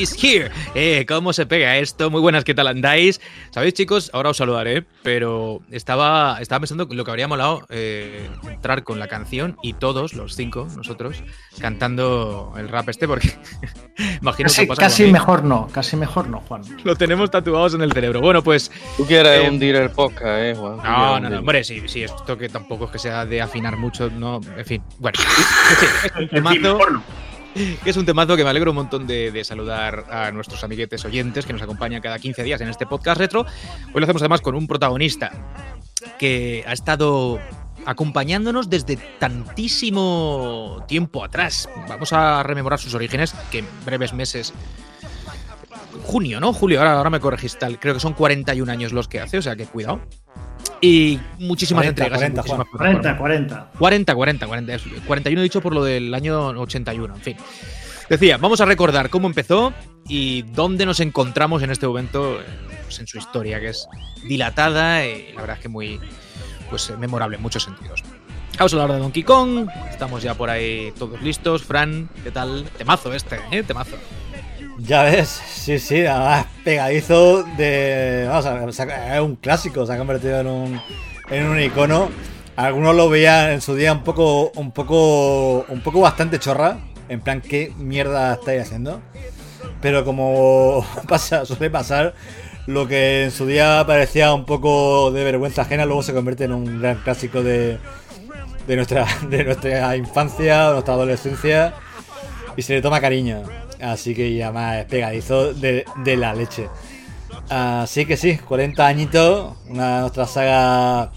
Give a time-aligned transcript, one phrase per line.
[0.00, 0.50] Is here.
[0.74, 2.08] Eh, ¿Cómo se pega esto?
[2.08, 3.20] Muy buenas, ¿qué tal andáis?
[3.50, 8.82] Sabéis, chicos, ahora os saludaré, pero estaba, estaba pensando lo que habría molado eh, entrar
[8.82, 11.22] con la canción y todos, los cinco, nosotros,
[11.60, 13.30] cantando el rap este, porque
[14.22, 16.62] imagino casi, que casi mejor no, casi mejor no, Juan.
[16.82, 18.22] Lo tenemos tatuados en el cerebro.
[18.22, 18.72] Bueno, pues.
[18.96, 20.78] Tú quieres eh, hundir el podcast, eh, Juan.
[20.78, 24.08] No, no, no, hombre, sí, sí, esto que tampoco es que sea de afinar mucho,
[24.08, 24.82] no, en fin.
[24.98, 25.18] Bueno,
[25.78, 26.78] sí, es un temazo,
[27.84, 31.46] que es un temazo que me alegro un montón de, saludar a nuestros amiguetes oyentes
[31.46, 33.46] que nos acompañan cada 15 días en este podcast retro.
[33.92, 35.32] Hoy lo hacemos además con un protagonista
[36.18, 37.40] que ha estado
[37.86, 41.68] acompañándonos desde tantísimo tiempo atrás.
[41.88, 44.52] Vamos a rememorar sus orígenes, que en breves meses
[46.04, 46.52] junio, ¿no?
[46.52, 47.78] Julio, ahora, ahora me corregís tal.
[47.78, 50.00] Creo que son 41 años los que hace, o sea que cuidado.
[50.80, 52.18] Y muchísimas entregas.
[52.18, 53.70] 40, 40, 40.
[53.78, 54.78] 40, 40, 40.
[55.06, 57.36] 41 dicho por lo del año 81, en fin.
[58.08, 59.72] Decía, vamos a recordar cómo empezó
[60.08, 62.40] y dónde nos encontramos en este momento
[62.84, 63.86] pues, en su historia, que es
[64.26, 66.00] dilatada y la verdad es que muy
[66.68, 68.02] pues, memorable en muchos sentidos.
[68.58, 71.62] Vamos a hablar de Donkey Kong, estamos ya por ahí todos listos.
[71.62, 72.64] Fran, ¿qué tal?
[72.76, 73.62] Temazo este, ¿eh?
[73.62, 73.96] Temazo.
[74.86, 78.26] Ya ves, sí, sí, además pegadizo de.
[78.28, 80.80] Vamos a ver, es un clásico, se ha convertido en un,
[81.28, 82.08] en un icono.
[82.56, 86.78] Algunos lo veían en su día un poco, un poco, un poco bastante chorra.
[87.08, 89.00] En plan, ¿qué mierda estáis haciendo?
[89.82, 92.14] Pero como pasa, suele pasar,
[92.66, 96.52] lo que en su día parecía un poco de vergüenza ajena, luego se convierte en
[96.52, 97.78] un gran clásico de,
[98.66, 101.74] de, nuestra, de nuestra infancia, nuestra adolescencia,
[102.56, 103.42] y se le toma cariño.
[103.82, 105.84] Así que ya más pegadizo de,
[106.16, 106.68] la leche.
[107.48, 111.10] Así que sí, 40 añitos, una de nuestras saga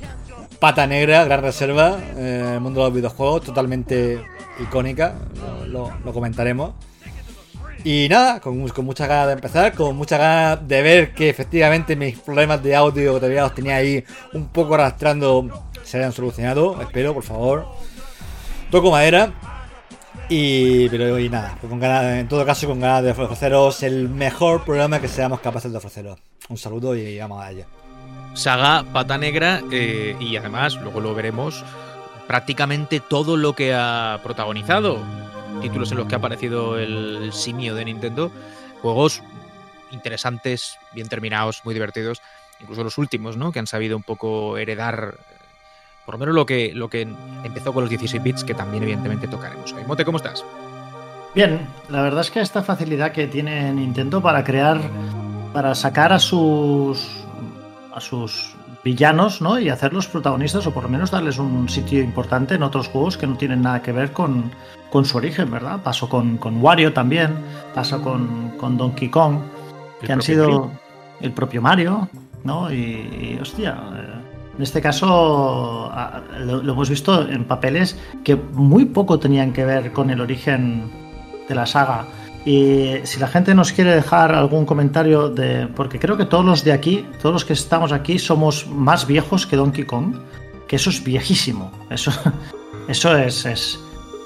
[0.59, 4.23] pata negra, gran reserva en el mundo de los videojuegos, totalmente
[4.59, 5.15] icónica,
[5.67, 6.73] lo, comentaremos.
[7.83, 11.97] Y nada, con, con muchas ganas de empezar, con muchas ganas de ver que efectivamente
[11.97, 15.49] mis problemas de audio que todavía los tenía ahí un poco arrastrando
[15.83, 17.67] se hayan solucionado, espero, por favor.
[18.71, 19.33] Toco madera.
[20.29, 24.99] Y, pero y nada, con en todo caso con ganas de ofreceros el mejor programa
[24.99, 26.19] que seamos capaces de ofreceros.
[26.49, 27.65] Un saludo y vamos a ello.
[28.33, 31.63] Saga Pata Negra eh, y además, luego lo veremos,
[32.27, 34.99] prácticamente todo lo que ha protagonizado.
[35.61, 38.31] Títulos en los que ha aparecido el simio de Nintendo.
[38.81, 39.21] Juegos
[39.91, 42.21] interesantes, bien terminados, muy divertidos.
[42.59, 43.51] Incluso los últimos, ¿no?
[43.51, 45.17] Que han sabido un poco heredar
[46.05, 47.07] por lo menos lo que, lo que
[47.43, 49.83] empezó con los 16 bits, que también evidentemente tocaremos hoy.
[49.85, 50.43] Mote, ¿cómo estás?
[51.35, 54.79] Bien, la verdad es que esta facilidad que tiene Nintendo para crear,
[55.51, 57.23] para sacar a sus
[57.93, 59.59] a sus villanos, ¿no?
[59.59, 63.27] Y hacerlos protagonistas o por lo menos darles un sitio importante en otros juegos que
[63.27, 64.51] no tienen nada que ver con,
[64.89, 65.81] con su origen, ¿verdad?
[65.83, 67.33] Pasó con, con Wario también,
[67.73, 69.37] pasó con, con Donkey Kong,
[70.01, 70.71] que han sido
[71.21, 72.09] el propio Mario,
[72.43, 72.71] ¿no?
[72.71, 74.22] Y, y hostia, eh,
[74.55, 75.91] en este caso
[76.39, 80.91] lo, hemos visto en papeles que muy poco tenían que ver con el origen
[81.47, 82.05] de la saga.
[82.45, 85.67] Y si la gente nos quiere dejar algún comentario de...
[85.67, 89.47] Porque creo que todos los de aquí, todos los que estamos aquí, somos más viejos
[89.47, 90.17] que Donkey Kong.
[90.67, 91.71] Que eso es viejísimo.
[91.89, 92.11] Eso,
[92.87, 93.79] eso es, es,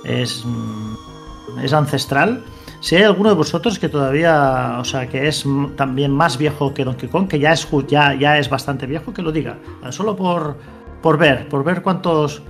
[0.04, 2.44] es, mm, es ancestral.
[2.80, 5.44] Si hay alguno de vosotros que todavía, o sea, que es
[5.76, 9.22] también más viejo que Donkey Kong, que ya es, ya, ya es bastante viejo, que
[9.22, 9.58] lo diga.
[9.90, 10.58] Solo por,
[11.02, 12.42] por ver, por ver cuántos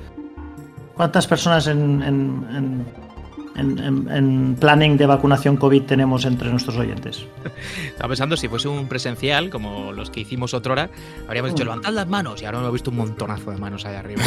[0.98, 2.86] cuántas personas en, en, en,
[3.58, 7.26] en, planning de vacunación COVID tenemos entre nuestros oyentes.
[7.86, 10.90] Estaba pensando si fuese un presencial, como los que hicimos otra hora,
[11.26, 11.68] habríamos dicho mm.
[11.68, 14.24] levantad las manos y ahora hemos visto un montonazo de manos ahí arriba.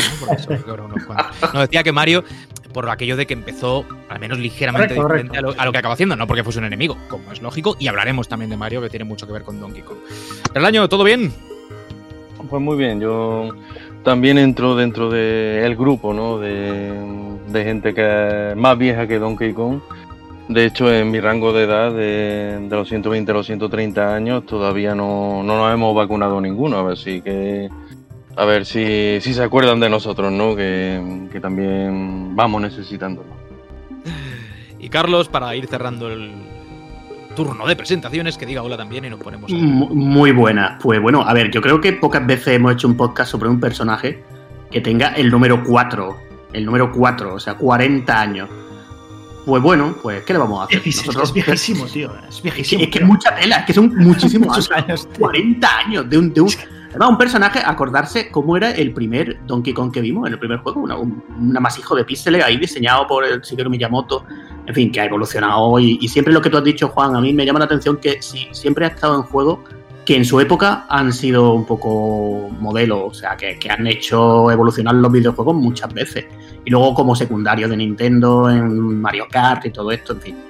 [0.67, 0.89] ¿no?
[1.55, 2.25] no, decía que Mario
[2.73, 6.27] por aquello de que empezó al menos ligeramente diferente A, lo, que acaba haciendo, no
[6.27, 9.27] porque fuese un enemigo, como es lógico, y hablaremos también de Mario, que tiene mucho
[9.27, 9.99] que ver con Donkey Kong.
[10.55, 11.33] ¿El año todo bien?
[12.49, 13.51] Pues muy bien, yo
[14.03, 16.39] también entro dentro del grupo, ¿no?
[16.39, 19.81] De, gente que más vieja que Donkey Kong.
[20.49, 24.95] De hecho, en mi rango de edad, de, los 120 a los 130 años, todavía
[24.95, 26.79] no, no nos hemos vacunado ninguno.
[26.79, 27.69] A ver si que
[28.37, 30.57] a ver si, se acuerdan de nosotros, ¿no?
[30.57, 33.29] Que, también vamos necesitándolo.
[34.79, 36.33] Y Carlos, para ir cerrando el
[37.35, 39.51] turno de presentaciones, que diga hola también y nos ponemos.
[39.53, 40.79] Muy buena.
[40.81, 43.61] Pues bueno, a ver, yo creo que pocas veces hemos hecho un podcast sobre un
[43.61, 44.23] personaje
[44.71, 46.17] que tenga el número 4.
[46.53, 48.49] El número 4, o sea, 40 años.
[49.47, 50.83] Pues bueno, pues ¿qué le vamos a hacer?
[50.85, 52.13] es viejísimo, tío.
[52.29, 52.83] Es viejísimo.
[52.83, 55.09] Es que, es mucha tela, es que son muchísimos años.
[55.19, 56.51] 40 años de un, de un
[56.91, 60.59] Además, un personaje, acordarse cómo era el primer Donkey Kong que vimos en el primer
[60.59, 64.25] juego, una, un, amasijo de píxeles ahí diseñado por el Shigeru Miyamoto,
[64.67, 67.21] en fin, que ha evolucionado y, y, siempre lo que tú has dicho, Juan, a
[67.21, 69.63] mí me llama la atención que sí, siempre ha estado en juego
[70.05, 74.51] que en su época han sido un poco modelo, o sea, que, que, han hecho
[74.51, 76.27] evolucionar los videojuegos muchas veces.
[76.65, 80.50] Y luego como secundario de Nintendo, en Mario Kart y todo esto, en fin.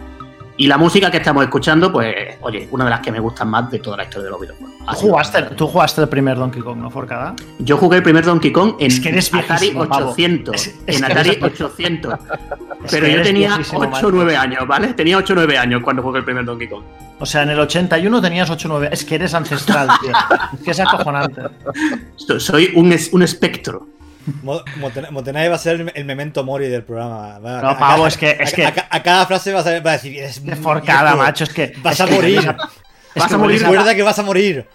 [0.61, 3.71] Y la música que estamos escuchando, pues, oye, una de las que me gustan más
[3.71, 4.75] de toda la historia de los videojuegos.
[4.95, 7.35] ¿Jugaste, ¿Tú jugaste el primer Donkey Kong, no, Forcada?
[7.61, 8.93] Yo jugué el primer Donkey Kong en
[9.39, 10.71] Atari 800.
[10.87, 12.15] en Atari 800.
[12.91, 14.93] Pero yo tenía 8 o 9 años, ¿vale?
[14.93, 16.83] Tenía 8 o 9 años cuando jugué el primer Donkey Kong.
[17.19, 18.91] O sea, en el 81 tenías 8 o 9.
[18.93, 20.13] Es que eres ancestral, tío.
[20.59, 21.41] es que es acojonante.
[22.39, 23.87] Soy un, un espectro.
[24.43, 27.39] Motenay va a ser el memento mori del programa.
[27.41, 28.37] no, Pavo, es que.
[28.39, 30.19] Es a, que a, cada frase va a, decir.
[30.19, 31.73] Es forcada, macho, es que.
[31.83, 32.55] Vas a morir.
[33.15, 33.61] Vas a morir.
[33.61, 34.67] Recuerda que vas a morir.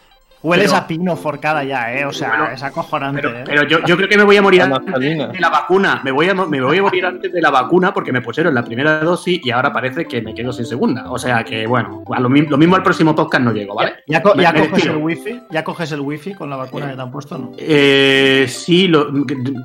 [0.45, 2.05] Hueles a pino forcada ya, ¿eh?
[2.05, 3.21] O sea, es acojonante.
[3.21, 3.43] Pero, ¿eh?
[3.45, 6.01] pero yo, yo, creo que me voy a morir antes de la vacuna.
[6.03, 8.63] Me voy, a, me voy a morir antes de la vacuna porque me pusieron la
[8.63, 11.09] primera dosis y ahora parece que me quedo sin segunda.
[11.09, 13.93] O sea que, bueno, lo, lo mismo al próximo podcast no llego, ¿vale?
[14.07, 15.41] ¿Ya, ya, ya coges el wifi?
[15.49, 17.51] ¿Ya coges el wifi con la vacuna que te han puesto no?
[17.57, 19.07] Eh, sí, lo,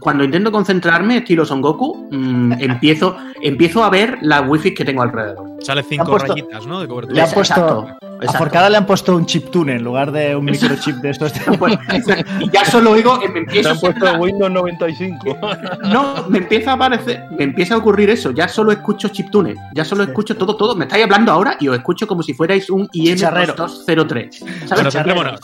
[0.00, 5.02] cuando intento concentrarme, estilo Son Goku, mmm, empiezo, empiezo a ver las wifi que tengo
[5.02, 5.46] alrededor.
[5.60, 6.80] Sale cinco rayitas, ¿no?
[6.80, 7.16] De cobertura.
[7.16, 7.86] Le han puesto,
[8.22, 8.36] Exacto.
[8.36, 11.32] A Forcada le han puesto un chip tune en lugar de un microchip de estos.
[11.58, 11.78] Pues,
[12.40, 13.72] y ya solo oigo que me empieza.
[13.72, 15.38] han puesto Windows 95.
[15.84, 18.30] No, me empieza a aparecer, me empieza a ocurrir eso.
[18.30, 19.54] Ya solo escucho chiptune.
[19.74, 20.74] Ya solo escucho todo, todo.
[20.74, 24.74] Me estáis hablando ahora y os escucho como si fuerais un IM203.
[24.74, 25.40] Bueno, centrémonos.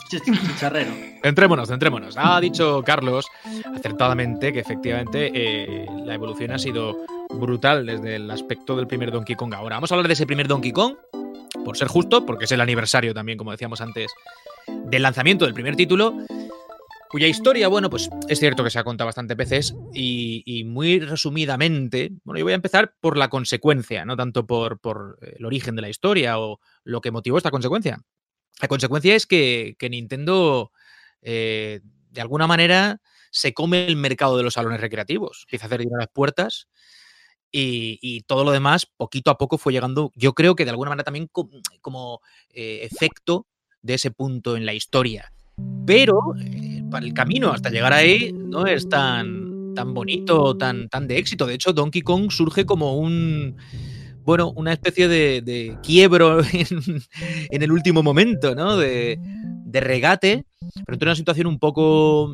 [1.21, 2.15] Centrémonos, centrémonos.
[2.17, 3.27] Ha dicho Carlos
[3.75, 6.97] acertadamente que efectivamente eh, la evolución ha sido
[7.29, 9.53] brutal desde el aspecto del primer Donkey Kong.
[9.53, 10.95] Ahora vamos a hablar de ese primer Donkey Kong
[11.63, 14.11] por ser justo, porque es el aniversario también, como decíamos antes,
[14.67, 16.15] del lanzamiento del primer título,
[17.09, 22.11] cuya historia, bueno, pues es cierto que se ha contado bastantes veces y, muy resumidamente,
[22.23, 25.81] bueno, yo voy a empezar por la consecuencia, no tanto por, por, el origen de
[25.81, 27.99] la historia o lo que motivó esta consecuencia.
[28.61, 30.71] La consecuencia es que, que Nintendo,
[31.21, 35.79] eh, de alguna manera, se come el mercado de los salones recreativos, empieza a hacer
[35.79, 36.67] dinero las puertas
[37.51, 40.89] y, y, todo lo demás, poquito a poco, fue llegando, yo creo que de alguna
[40.89, 43.47] manera también como, como eh, efecto
[43.87, 45.31] de ese punto en la historia.
[45.87, 51.07] Pero eh, para el camino hasta llegar ahí no es tan, tan bonito, tan, tan
[51.07, 51.47] de éxito.
[51.47, 53.55] De hecho, Donkey Kong surge como un,
[54.23, 57.01] bueno, una especie de, de quiebro en,
[57.49, 58.77] en, el último momento, ¿no?
[58.77, 59.17] De,
[59.67, 60.45] de regate,
[60.85, 62.33] pero en una situación un poco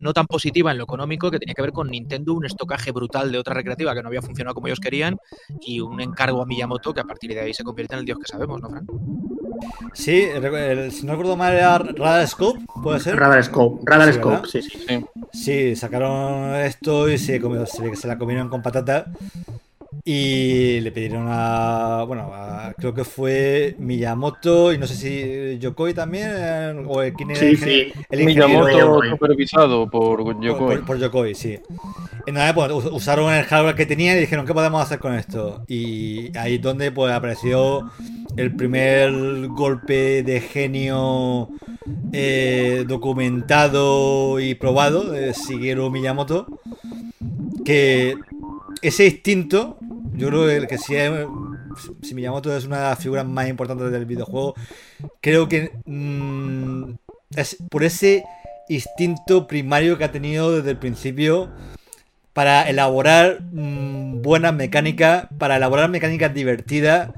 [0.00, 3.32] no tan positiva en lo económico, que tenía que ver con Nintendo, un estocaje brutal
[3.32, 5.16] de otra recreativa que no había funcionado como ellos querían,
[5.60, 8.18] y un encargo a Miyamoto que a partir de ahí se convierte en el dios
[8.18, 8.86] que sabemos, ¿no, Fran?
[9.92, 13.16] Sí, el, si no recuerdo mal era Radar Scope, ¿puede ser?
[13.16, 15.04] Radar Scope, Radar sí, Scope, sí, sí, sí.
[15.32, 19.06] Sí, sacaron esto y se, comió, se, se la comieron con patata.
[20.04, 22.04] Y le pidieron a.
[22.06, 26.84] Bueno, a, creo que fue Miyamoto y no sé si Yokoi también.
[26.86, 27.92] O quién era sí, el, sí.
[28.10, 30.76] el Miyamoto supervisado por Yokoi.
[30.76, 31.58] Por, por, Yokoi, sí.
[32.26, 35.64] Y nada, pues usaron el hardware que tenían y dijeron: ¿Qué podemos hacer con esto?
[35.68, 37.90] Y ahí es donde pues apareció
[38.36, 41.48] el primer golpe de genio
[42.12, 46.46] eh, documentado y probado de Shigeru Miyamoto.
[47.64, 48.16] Que
[48.82, 49.78] ese instinto,
[50.14, 51.10] yo creo que si, es,
[52.02, 54.54] si Miyamoto es una de las figuras más importantes del videojuego,
[55.20, 56.92] creo que mmm,
[57.36, 58.24] es por ese
[58.68, 61.50] instinto primario que ha tenido desde el principio
[62.32, 67.10] para elaborar mmm, buenas mecánicas, para elaborar mecánicas divertidas,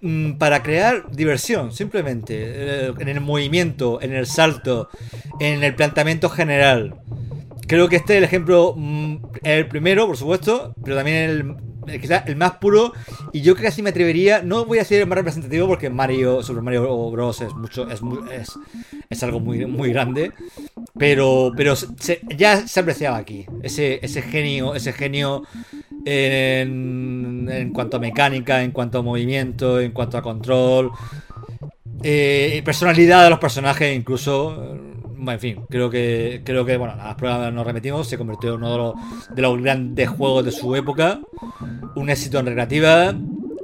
[0.00, 4.88] mmm, para crear diversión, simplemente, eh, en el movimiento, en el salto,
[5.40, 7.00] en el planteamiento general.
[7.66, 12.24] Creo que este es el ejemplo, mmm, el primero, por supuesto, pero también el, quizás
[12.26, 12.92] el más puro.
[13.32, 16.62] Y yo casi me atrevería, no voy a decir el más representativo porque Mario, Super
[16.62, 17.40] Mario Bros.
[17.40, 18.00] es mucho, es,
[18.32, 18.58] es,
[19.10, 20.32] es algo muy, muy grande.
[20.98, 21.74] Pero, pero
[22.36, 23.44] ya se apreciaba aquí.
[23.62, 25.42] Ese, ese genio, ese genio
[26.06, 30.92] en, en cuanto a mecánica, en cuanto a movimiento, en cuanto a control.
[32.02, 34.78] Eh, personalidad de los personajes, incluso
[35.16, 38.56] bueno, en fin, creo que, creo que bueno, las pruebas nos repetimos, se convirtió en
[38.56, 38.94] uno de los,
[39.34, 41.20] de los grandes juegos de su época,
[41.94, 43.14] un éxito en recreativa,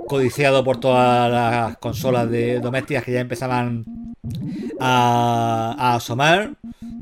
[0.07, 3.85] codiciado por todas las consolas de domésticas que ya empezaban
[4.81, 6.55] a, a asomar,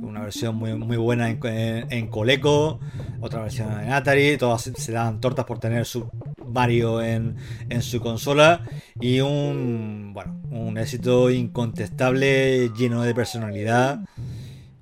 [0.03, 2.81] una versión muy, muy buena en, Coleco,
[3.21, 6.09] otra versión en Atari, todas se dan tortas por tener su
[6.47, 7.37] Mario en,
[7.69, 8.63] en su consola.
[9.01, 14.01] Y un, bueno, un éxito incontestable, lleno de personalidad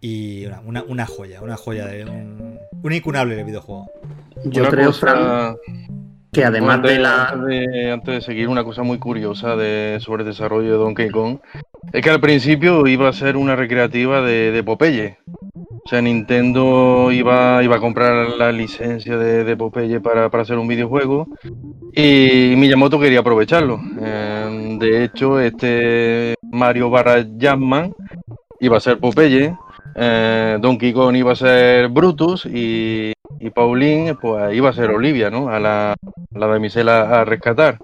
[0.00, 3.90] y una, joya, una joya de un, un incunable de videojuego.
[4.44, 5.56] Yo creo, Fran,
[6.32, 7.28] que además de la.
[7.28, 11.38] Antes de, seguir, una cosa muy curiosa de, sobre el desarrollo de Donkey Kong
[11.92, 15.18] es que al principio iba a ser una recreativa de, de Popeye.
[15.84, 20.68] O sea, Nintendo iba, iba a comprar la licencia de, de Popeye para, hacer un
[20.68, 21.28] videojuego
[21.94, 23.80] y Miyamoto quería aprovecharlo.
[23.98, 27.94] Eh, de hecho, este Mario barra Jumpman
[28.60, 29.56] iba a ser Popeye,
[29.94, 33.12] eh, Donkey Kong iba a ser Brutus y,
[33.54, 35.48] Pauline pues iba a ser Olivia, ¿no?
[35.48, 35.94] A la,
[36.32, 37.78] la damisela a rescatar.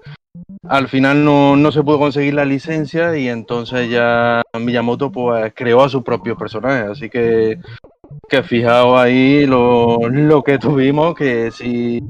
[0.67, 5.83] Al final no, no, se pudo conseguir la licencia y entonces ya Miyamoto pues creó
[5.83, 6.91] a su propio personaje.
[6.91, 7.59] Así que,
[8.29, 12.01] que fijaos ahí lo, lo que tuvimos, que si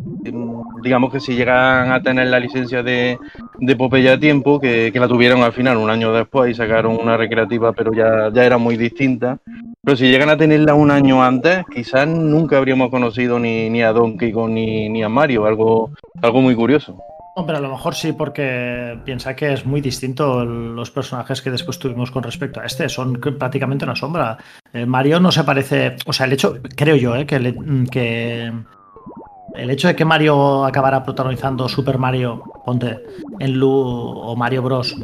[0.82, 3.18] digamos que si llegan a tener la licencia de,
[3.60, 6.98] de Popeye a tiempo, que, que, la tuvieron al final un año después y sacaron
[6.98, 9.40] una recreativa, pero ya, ya era muy distinta.
[9.84, 13.92] Pero si llegan a tenerla un año antes, quizás nunca habríamos conocido ni, ni a
[13.94, 16.98] Donkey Kong ni, ni a Mario, algo, algo muy curioso.
[17.38, 21.78] Hombre, a lo mejor sí, porque piensa que es muy distinto los personajes que después
[21.78, 22.88] tuvimos con respecto a este.
[22.88, 24.38] Son prácticamente una sombra.
[24.72, 25.98] Eh, Mario no se parece.
[26.06, 27.54] O sea, el hecho, creo yo, eh, que,
[27.92, 28.54] que
[29.54, 33.04] el hecho de que Mario acabara protagonizando Super Mario, ponte,
[33.40, 34.96] en Lu o Mario Bros.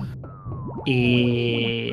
[0.86, 1.92] Y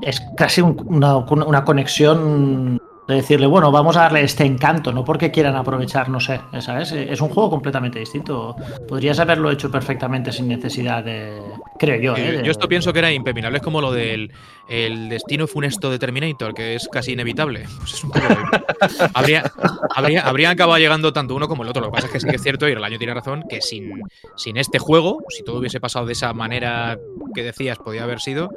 [0.00, 5.30] es casi una, una, conexión de decirle, bueno, vamos a darle este encanto, no porque
[5.30, 6.92] quieran aprovechar, no sé, ¿sabes?
[6.92, 8.56] Es un juego completamente distinto.
[8.88, 11.40] Podrías haberlo hecho perfectamente sin necesidad de,
[11.78, 12.16] creo yo.
[12.16, 12.42] ¿eh?
[12.44, 14.32] Yo esto pienso que era impepinable, es como lo del
[14.68, 17.66] el destino funesto de Terminator, que es casi inevitable.
[17.78, 18.02] Pues
[19.14, 21.82] habría, acabado llegando tanto uno como el otro.
[21.82, 23.60] Lo que pasa es que sí que es cierto, y el año tiene razón, que
[23.60, 24.02] sin,
[24.36, 26.98] sin este juego, si todo hubiese pasado de esa manera
[27.34, 28.50] que decías, podía haber sido,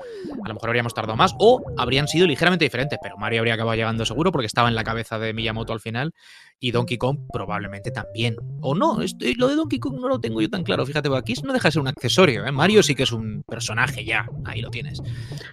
[0.44, 3.75] a lo mejor habríamos tardado más, o habrían sido ligeramente diferentes, pero Mario habría acabado
[3.75, 6.13] llegando seguro porque estaba en la cabeza de Miyamoto al final
[6.60, 8.36] y Donkey Kong probablemente también.
[8.62, 10.86] O no, estoy, lo de Donkey Kong no lo tengo yo tan claro.
[10.86, 12.46] Fíjate, aquí no deja de ser un accesorio.
[12.46, 12.51] ¿eh?
[12.51, 15.01] Mario sí que es un personaje ya, ahí lo tienes.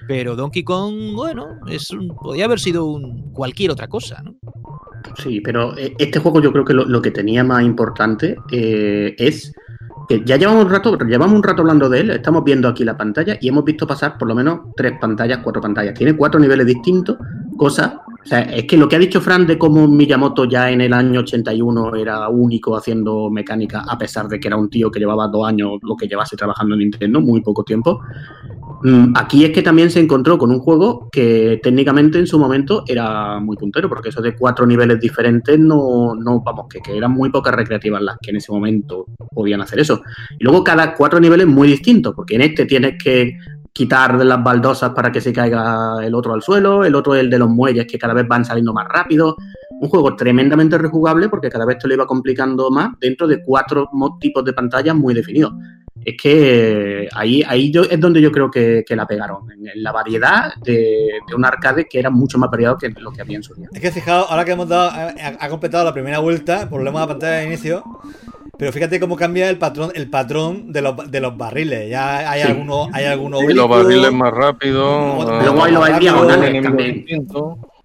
[0.08, 4.34] Pero Donkey Kong, bueno, es un, podría haber sido un, cualquier otra cosa, ¿no?
[5.18, 9.52] Sí, pero eh, este juego yo creo que lo, que tenía más importante eh, es
[10.08, 12.96] que ya llevamos un rato, llevamos un rato hablando de él, estamos viendo aquí la
[12.96, 15.94] pantalla y hemos visto pasar por lo menos tres pantallas, cuatro pantallas.
[15.94, 17.16] Tiene cuatro niveles distintos,
[17.56, 17.94] cosas
[18.26, 20.92] o sea, es que lo que ha dicho Fran de cómo Miyamoto ya en el
[20.92, 25.28] año 81 era único haciendo mecánica, a pesar de que era un tío que llevaba
[25.28, 28.00] dos años lo que llevase trabajando en Nintendo, muy poco tiempo.
[28.82, 32.82] Mm, aquí es que también se encontró con un juego que técnicamente en su momento
[32.88, 37.12] era muy puntero, porque eso de cuatro niveles diferentes no, no vamos, que, que eran
[37.12, 40.02] muy pocas recreativas las que en ese momento podían hacer eso.
[40.36, 43.38] Y luego cada cuatro niveles muy distintos, porque en este tienes que
[43.76, 47.38] quitar las baldosas para que se caiga el otro al suelo, el otro el de
[47.38, 49.36] los muelles que cada vez van saliendo más rápido.
[49.68, 53.90] Un juego tremendamente rejugable porque cada vez te lo iba complicando más dentro de cuatro
[54.18, 55.52] tipos de pantallas muy definidos.
[56.02, 60.54] Es que ahí, ahí yo, es donde yo creo que, la pegaron, en la variedad
[60.64, 63.68] de, un arcade que era mucho más variado que lo que había en su día.
[63.74, 64.90] Es que fijaos, ahora que hemos dado,
[65.38, 67.84] ha, completado la primera vuelta, problema de pantalla de inicio,
[68.58, 71.90] pero fíjate cómo cambia el patrón, el patrón de los, de los barriles.
[71.90, 73.42] Ya hay algunos, hay algunos.
[73.44, 75.24] los barriles más rápidos.
[75.24, 77.06] Luego hay los diagonales también.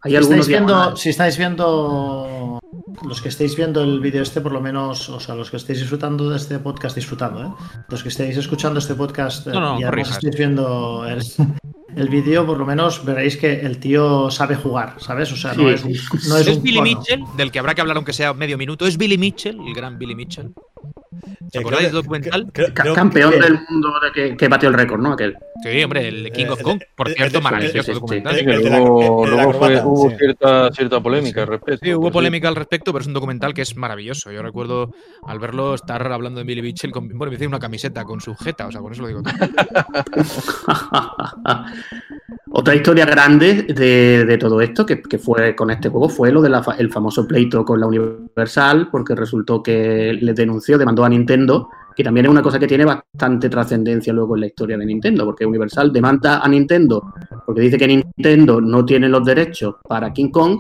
[0.03, 2.60] Hay algunos viendo, si estáis viendo
[3.07, 5.79] los que estéis viendo el vídeo este, por lo menos, o sea, los que estéis
[5.79, 7.49] disfrutando de este podcast, disfrutando, ¿eh?
[7.89, 11.21] Los que estéis escuchando este podcast no, y además estáis viendo el,
[11.95, 15.31] el vídeo, por lo menos veréis que el tío sabe jugar, ¿sabes?
[15.31, 18.33] O sea, no es, no es, Billy Mitchell, del que habrá que hablar aunque sea
[18.33, 18.85] medio minuto.
[18.85, 20.53] Es Billy Mitchell, el gran Billy Mitchell.
[21.53, 22.51] ¿Os acordáis del documental?
[22.95, 25.13] campeón del mundo de que, batió el récord, ¿no?
[25.13, 25.35] Aquel.
[25.61, 28.43] Sí, hombre, el King of Kong, por cierto, maravilloso documental.
[28.45, 29.23] luego,
[29.83, 31.85] hubo cierta, cierta polémica al respecto.
[31.85, 34.31] Sí, hubo polémica al respecto, pero es un documental que es maravilloso.
[34.31, 34.91] Yo recuerdo
[35.23, 38.35] al verlo estar hablando de Billy Mitchell con bueno, me hice una camiseta con su
[38.35, 39.21] jeta, o sea, con eso lo digo.
[42.53, 47.25] Otra historia grande de, todo esto, que, fue con este juego, fue lo del famoso
[47.25, 52.31] pleito con la Universal, porque resultó que le denunció, demandó a Nintendo, que también es
[52.31, 56.39] una cosa que tiene bastante trascendencia luego en la historia de Nintendo, porque Universal demanda
[56.39, 57.13] a Nintendo,
[57.45, 60.59] porque dice que Nintendo no tiene los derechos para King Kong,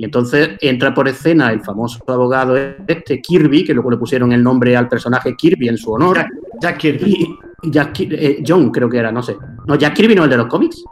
[0.00, 4.44] y entonces entra por escena el famoso abogado este, Kirby, que luego le pusieron el
[4.44, 6.24] nombre al personaje Kirby en su honor.
[6.60, 7.36] Jack, Kirby.
[7.64, 9.36] Jack, eh, John creo que era, no sé.
[9.66, 10.84] No, Jack Kirby no el de los cómics.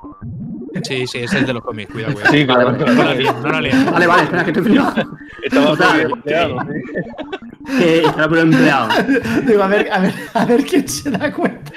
[0.82, 2.32] Sí, sí, es el de los cómics, cuidado, cuidado.
[2.32, 4.60] Sí, vale, vale, vale, vale, espera que te
[5.44, 5.76] Estaba
[7.78, 8.88] que está por empleado.
[9.46, 11.72] Digo, a ver, a ver, a ver quién se da cuenta.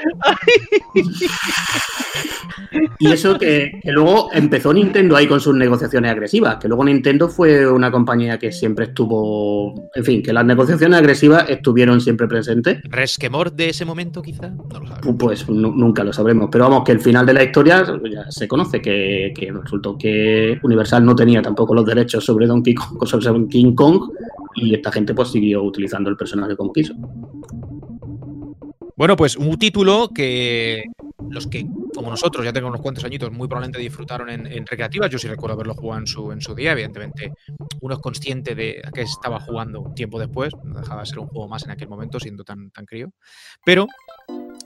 [2.99, 7.29] Y eso que, que, luego empezó Nintendo ahí con sus negociaciones agresivas, que luego Nintendo
[7.29, 12.79] fue una compañía que siempre estuvo, en fin, que las negociaciones agresivas estuvieron siempre presentes.
[12.83, 14.49] ¿Resquemor de ese momento quizá?
[14.49, 15.15] No lo sabemos.
[15.17, 18.81] Pues nunca lo sabremos, pero vamos, que el final de la historia ya se conoce,
[18.81, 23.73] que, que resultó que Universal no tenía tampoco los derechos sobre Donkey Kong, sobre King
[23.73, 24.11] Kong,
[24.55, 25.78] y esta gente pues siguió utilizando
[26.09, 26.73] el personaje como.
[28.95, 30.83] Bueno, pues un título que
[31.29, 35.09] los que, como nosotros, ya tengo unos cuantos añitos, muy probablemente disfrutaron en, recreativas.
[35.09, 36.73] Yo sí recuerdo haberlo jugado en su, en su día.
[36.73, 37.31] Evidentemente,
[37.81, 40.53] uno es consciente de que estaba jugando un tiempo después.
[40.63, 43.11] No dejaba de ser un juego más en aquel momento, siendo tan, tan crío.
[43.63, 43.87] Pero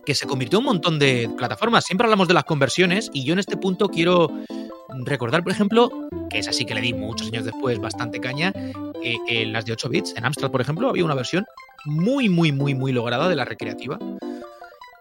[0.05, 1.85] que se convirtió en un montón de plataformas.
[1.85, 4.29] Siempre hablamos de las conversiones y yo en este punto quiero
[5.05, 5.89] recordar, por ejemplo,
[6.29, 8.53] que es así que le di muchos años después bastante caña,
[9.03, 10.13] eh, en las de 8 bits.
[10.15, 11.45] En Amstrad, por ejemplo, había una versión
[11.85, 13.99] muy, muy, muy, muy lograda de la recreativa.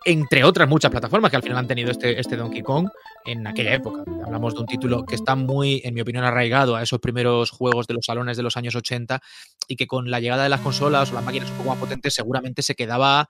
[0.05, 2.89] Entre otras muchas plataformas que al final han tenido este, este Donkey Kong
[3.25, 4.03] en aquella época.
[4.25, 7.87] Hablamos de un título que está muy, en mi opinión, arraigado a esos primeros juegos
[7.87, 9.21] de los salones de los años 80
[9.69, 12.15] y que con la llegada de las consolas o las máquinas un poco más potentes
[12.15, 13.29] seguramente se quedaba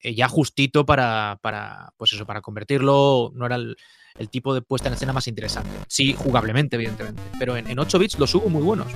[0.00, 3.32] eh, ya justito para, para, pues eso, para convertirlo.
[3.34, 3.76] No era el,
[4.30, 5.70] tipo de puesta en escena más interesante.
[5.88, 7.22] Sí, jugablemente, evidentemente.
[7.38, 8.90] Pero en, en 8 bits los hubo muy buenos.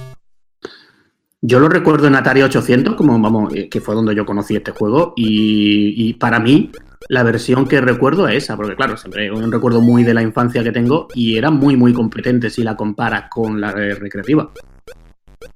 [1.42, 4.72] Yo lo recuerdo en Atari 800, como vamos, eh, que fue donde yo conocí este
[4.72, 6.70] juego, y, para mí
[7.08, 10.62] la versión que recuerdo es esa, porque claro, siempre un recuerdo muy de la infancia
[10.62, 14.50] que tengo y era muy muy competente si la comparas con la recreativa.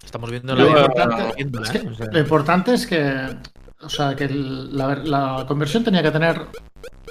[0.03, 2.09] Estamos viendo la, lo, importante, ¿eh?
[2.11, 3.29] lo importante es que,
[3.83, 6.41] o sea, que la, la conversión tenía que tener,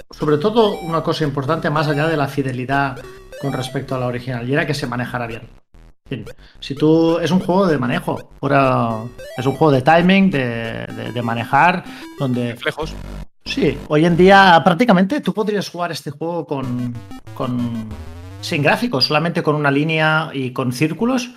[0.10, 2.98] sobre todo, una cosa importante más allá de la fidelidad
[3.40, 5.63] con respecto a la original, y era que se manejara bien.
[6.60, 7.18] Si tú.
[7.20, 8.30] Es un juego de manejo.
[9.38, 11.84] es un juego de timing, de, manejar,
[12.20, 12.54] donde.
[12.54, 12.94] Reflejos.
[13.46, 16.94] Sí, hoy en día prácticamente tú podrías jugar este juego con.
[17.34, 17.90] con
[18.42, 21.32] sin gráficos, solamente con una línea y con círculos.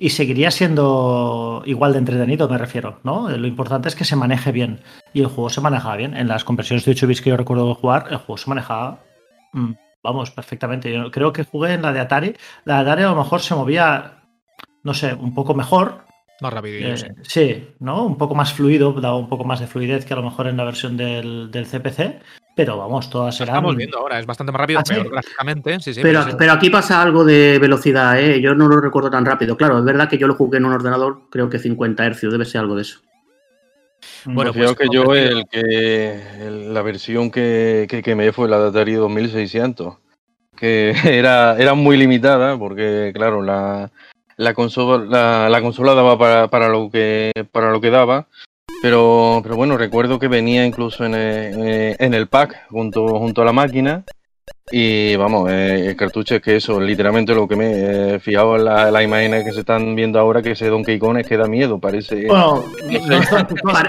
[0.00, 3.28] Y seguiría siendo igual de entretenido, me refiero, ¿no?
[3.28, 4.80] Lo importante es que se maneje bien.
[5.12, 6.16] Y el juego se manejaba bien.
[6.16, 9.02] En las conversiones de 8 bits que yo recuerdo jugar, el juego se manejaba
[9.52, 10.92] mm, vamos, perfectamente.
[10.92, 12.36] Yo creo que jugué en la de Atari.
[12.64, 14.22] La de Atari a lo mejor se movía,
[14.82, 16.04] no sé, un poco mejor.
[16.40, 16.88] Más rápido.
[16.88, 17.68] Eh, sí.
[17.80, 18.04] ¿no?
[18.04, 20.56] Un poco más fluido, daba un poco más de fluidez que a lo mejor en
[20.56, 22.22] la versión del, CPC.
[22.54, 23.54] Pero vamos, todas eran.
[23.54, 25.78] Estamos viendo ahora, es bastante más rápido, ah, gráficamente.
[25.78, 28.40] Sí, sí, pero, pero, aquí pasa algo de velocidad, ¿eh?
[28.40, 29.56] Yo no lo recuerdo tan rápido.
[29.56, 32.44] Claro, es verdad que yo lo jugué en un ordenador, creo que 50 Hz, debe
[32.44, 33.00] ser algo de eso.
[34.34, 38.94] Bueno, pues, que yo el que la versión que, que quemé fue la de Atari
[38.94, 39.96] 2600,
[40.56, 43.90] que era, era muy limitada porque, claro, la,
[44.36, 48.26] la, consola, la, consola daba para, para, lo que, para lo que daba,
[48.82, 53.44] pero, pero bueno, recuerdo que venía incluso en el, en el pack junto, junto a
[53.46, 54.04] la máquina
[54.70, 58.64] y vamos, eh, el cartucho es que eso, literalmente lo que me he fijado en
[58.64, 61.78] las imágenes que se están viendo ahora, que ese Donkey Kong es que da miedo,
[61.78, 62.26] parece.
[62.26, 62.64] Bueno,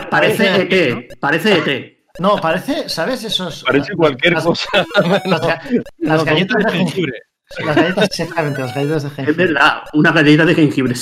[0.09, 1.99] parece ET, parece ET.
[2.19, 3.23] No, parece, ¿sabes?
[3.23, 3.63] Esos.
[3.63, 4.67] Parece cualquier cosa.
[5.99, 7.13] Las, galletas de jengibre.
[7.65, 9.31] Las galletas, exactamente, las galletas de jengibre.
[9.31, 10.95] Es verdad, una galleta de jengibre.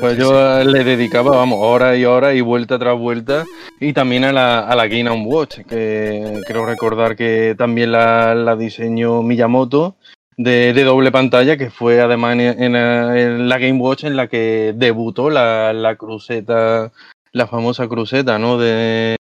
[0.00, 3.44] Pues yo le dedicaba, vamos, hora y hora y vuelta tras vuelta.
[3.80, 8.56] Y también a la, a la Game Watch, que creo recordar que también la, la
[8.56, 9.96] diseñó Miyamoto.
[10.36, 15.72] De, doble pantalla, que fue además en, la Game Watch en la que debutó la,
[15.72, 16.92] la cruceta,
[17.32, 18.58] la famosa cruceta, ¿no?
[18.58, 19.16] De,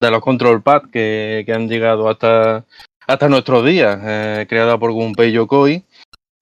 [0.00, 2.64] los control pad que, que han llegado hasta,
[3.06, 5.84] hasta nuestros días, eh, creada por Gunpei Yokoi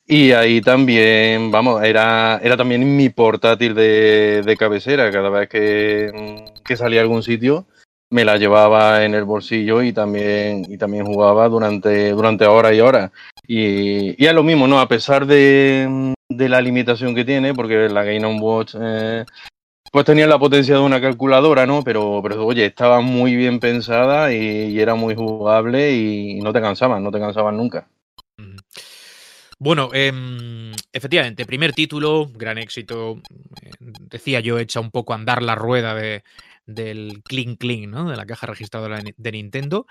[0.07, 5.11] y ahí también, vamos, era, era también mi portátil de, cabecera.
[5.11, 7.67] Cada vez que, que, salía a algún sitio,
[8.11, 12.81] me la llevaba en el bolsillo y también, y también jugaba durante, durante horas y
[12.81, 13.13] horas.
[13.47, 14.79] Y, y es lo mismo, ¿no?
[14.79, 19.25] A pesar de, de la limitación que tiene, porque la Game On Watch eh,
[19.91, 21.83] pues tenía la potencia de una calculadora, ¿no?
[21.83, 24.37] Pero, pero oye, estaba muy bien pensada y,
[24.73, 27.89] y era muy jugable y no te cansaban, no te cansaban nunca.
[29.65, 33.23] Bueno, em, efectivamente, primer título, gran éxito.
[33.63, 33.71] Eh,
[34.11, 36.23] decía yo, echa un poco a andar la rueda de,
[36.67, 38.11] del clean clean, ¿no?
[38.11, 39.87] De la caja registradora de Nintendo.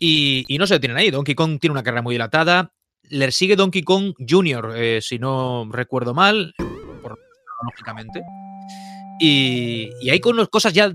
[0.00, 1.10] Y, no se detienen ahí.
[1.10, 2.72] Donkey Kong tiene una carrera muy dilatada.
[3.10, 6.54] Le sigue Donkey Kong Jr., eh, si no recuerdo mal,
[7.64, 8.22] lógicamente.
[9.20, 10.90] Y, y, hay cosas ya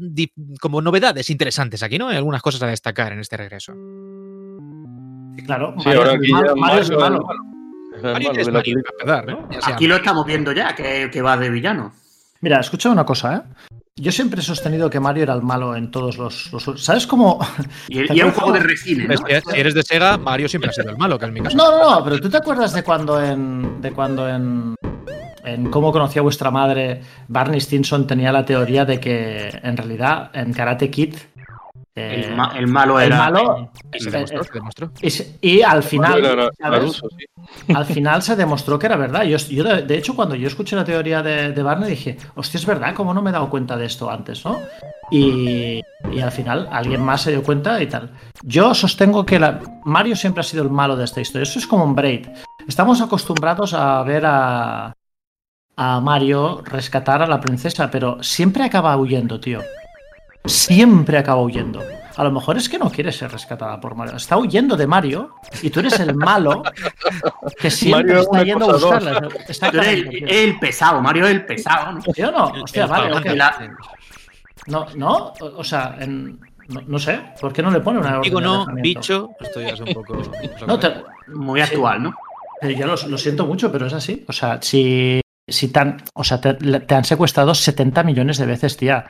[0.59, 2.07] como novedades interesantes aquí, ¿no?
[2.07, 3.73] Hay algunas cosas a destacar en este regreso.
[5.45, 6.31] Claro, sí, ahora aquí
[9.63, 11.93] Aquí lo estamos viendo ya, que, va de villano.
[12.41, 13.67] Mira, escucha una cosa, ¿eh?
[13.99, 16.51] yo siempre he sostenido que Mario era el malo en todos los.
[16.75, 17.39] ¿Sabes cómo.?
[17.87, 19.07] Y, era un juego de resine.
[19.07, 19.17] ¿no?
[19.17, 21.57] Si eres de Sega, Mario siempre ha sido el malo, que en mi caso.
[21.57, 23.81] No, no, no, pero tú te acuerdas de cuando en.
[23.81, 24.75] de cuando en.
[25.43, 30.51] En cómo conocía vuestra madre, Barney Stinson tenía la teoría de que en realidad en
[30.51, 31.15] Karate Kid
[31.97, 33.15] el, malo era.
[33.15, 33.71] El malo.
[33.93, 34.91] Y se demostró, se demostró.
[35.41, 36.51] Y, al final.
[37.73, 39.23] Al final se demostró que era verdad.
[39.23, 42.93] Yo, yo de, hecho, cuando yo escuché la teoría de, Barney, dije, hostia, es verdad,
[42.93, 44.59] ¿cómo no me he dado cuenta de esto antes, no?
[45.09, 45.81] Y,
[46.11, 48.11] y al final alguien más se dio cuenta y tal.
[48.43, 51.43] Yo sostengo que la, Mario siempre ha sido el malo de esta historia.
[51.43, 52.27] Eso es como un Braid.
[52.67, 54.93] Estamos acostumbrados a ver a,
[55.77, 59.61] a Mario rescatar a la princesa, pero siempre acaba huyendo, tío
[60.47, 61.83] siempre acaba huyendo.
[62.17, 64.15] A lo mejor es que no quiere ser rescatada por Mario.
[64.15, 66.63] Está huyendo de Mario y tú eres el malo
[67.59, 69.29] que siempre está yendo a buscarla.
[69.47, 71.93] Está el, pesado, Mario es el pesado.
[71.93, 72.01] ¿no?
[72.15, 73.11] Yo no, hostia, vale,
[74.65, 75.95] No, no, o sea,
[76.87, 79.93] no, sé, ¿por qué no le pone una Digo no, bicho, esto ya es un
[79.93, 80.19] poco...
[81.27, 82.15] Muy actual, ¿no?
[82.63, 84.25] Yo lo, lo, siento mucho, pero es así.
[84.27, 88.75] O sea, si, si tan, o sea, te, te, han secuestrado 70 millones de veces,
[88.77, 89.05] tía.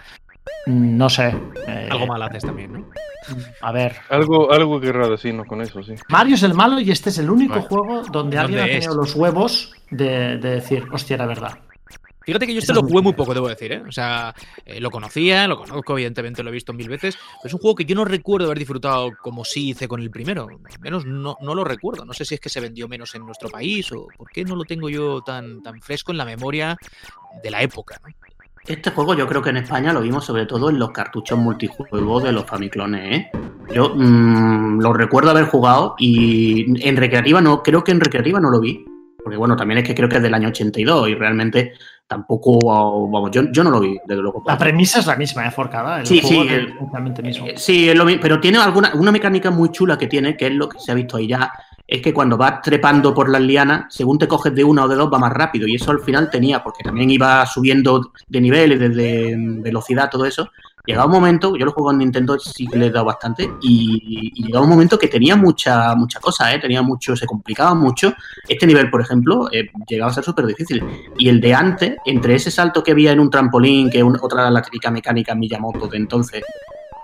[0.68, 1.36] No sé.
[1.68, 2.90] Eh, algo mal haces también, ¿no?
[3.62, 3.96] A ver.
[4.10, 5.96] Algo, algo querrá decirnos con eso, sí.
[6.10, 9.16] Mario es el malo y este es el único juego donde alguien ha tenido los
[9.16, 11.60] huevos de, decir, hostia, era verdad.
[12.24, 13.84] Fíjate que yo este lo jugué muy poco, debo decir, ¿eh?
[13.88, 17.54] O sea, eh, lo conocía, lo conozco, evidentemente lo he visto mil veces, pero es
[17.54, 20.46] un juego que yo no recuerdo haber disfrutado como sí hice con el primero.
[20.50, 22.04] Al menos no, no, lo recuerdo.
[22.04, 24.58] No sé si es que se vendió menos en nuestro país o por qué no
[24.58, 26.76] lo tengo yo tan, tan fresco en la memoria
[27.42, 28.02] de la época.
[28.04, 28.14] ¿no?
[28.68, 32.24] Este juego yo creo que en España lo vimos sobre todo en los cartuchos multijuegos
[32.24, 33.32] de los Famiclones, ¿eh?
[33.74, 38.50] Yo mmm, lo recuerdo haber jugado y en recreativa no, creo que en recreativa no
[38.50, 38.86] lo vi.
[39.24, 41.74] Porque bueno, también es que creo que es del año 82 y realmente
[42.08, 44.44] tampoco, vamos, yo, yo no lo vi, desde luego.
[44.48, 45.52] La premisa es la misma, ¿eh?
[45.52, 46.06] Forcada.
[46.06, 46.48] sí, sí,
[47.24, 47.48] mismo.
[47.48, 50.48] Eh, sí, es lo mismo, pero tiene alguna una mecánica muy chula que tiene, que
[50.48, 51.52] es lo que se ha visto ahí ya,
[51.88, 54.96] es que cuando vas trepando por las lianas, según te coges de una o de
[54.96, 55.68] dos, va más rápido.
[55.68, 60.50] Y eso al final tenía, porque también iba subiendo de niveles, de velocidad, todo eso.
[60.86, 64.32] Llegaba un momento, yo lo juego en Nintendo, sí que le he dado bastante, y,
[64.42, 66.60] llegaba un momento que tenía mucha, mucha cosa, ¿eh?
[66.60, 68.14] tenía mucho, se complicaba mucho.
[68.48, 70.82] Este nivel, por ejemplo, eh, llegaba a ser súper difícil.
[71.18, 74.50] Y el de antes, entre ese salto que había en un trampolín, que es otra
[74.50, 76.44] la técnica mecánica Miyamoto de entonces,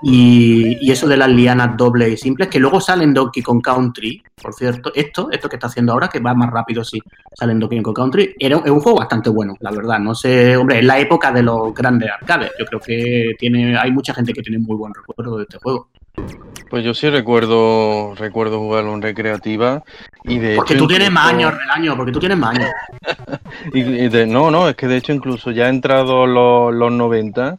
[0.04, 4.54] y, eso de las lianas dobles y simples, que luego salen Donkey Kong Country, por
[4.54, 7.02] cierto, esto, esto que está haciendo ahora, que va más rápido si
[7.34, 10.00] salen Donkey Kong Country, era, es un juego bastante bueno, la verdad.
[10.00, 12.52] No sé, hombre, es la época de los grandes arcades.
[12.60, 15.88] Yo creo que tiene, hay mucha gente que tiene muy buen recuerdo de este juego.
[16.70, 19.84] Pues yo sí recuerdo, recuerdo jugarlo en recreativa
[20.24, 22.70] y de Porque tú tienes más años, año, porque tú tienes más años.
[23.74, 27.58] y, de, no, no, es que de hecho incluso ya ha entrado los, los 90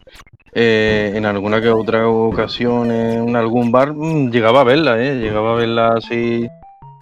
[0.55, 5.17] eh, en alguna que otra ocasión en algún bar mm, llegaba a verla, ¿eh?
[5.17, 6.49] llegaba a verla así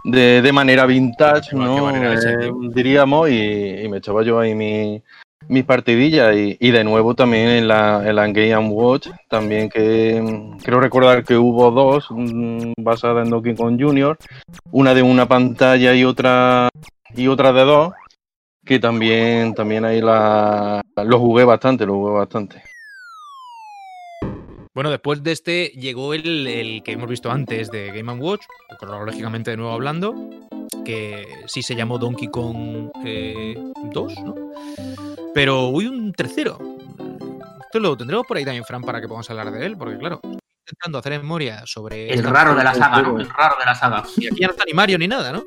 [0.05, 1.91] de, manera vintage, ¿no?
[1.95, 5.03] Eh, diríamos, y, me echaba yo ahí mi,
[5.49, 10.59] mis partidillas y, de nuevo también en la, en la Game Watch, también que mm,
[10.59, 14.17] creo recordar que hubo dos mm, basadas en Donkey Kong Junior,
[14.71, 16.69] una de una pantalla y otra
[17.15, 17.93] y otra de dos,
[18.65, 22.72] que también, también ahí la, lo jugué bastante, lo jugué bastante.
[24.75, 28.43] Bueno, después de este llegó el, que hemos visto antes de Game Watch,
[28.79, 30.15] cronológicamente de nuevo hablando,
[30.83, 33.55] que sí se llamó Donkey Kong 2, eh,
[34.25, 34.35] ¿no?
[35.35, 36.59] Pero hubo un tercero.
[37.61, 40.23] Esto lo tendremos por ahí también, Fran, para que podamos hablar de él, porque claro,
[40.25, 42.11] intentando hacer memoria sobre...
[42.11, 43.21] El raro de la saga, ¿no?
[43.21, 44.05] El raro de la saga.
[44.17, 45.45] Y aquí ya no está ni Mario ni nada, ¿no?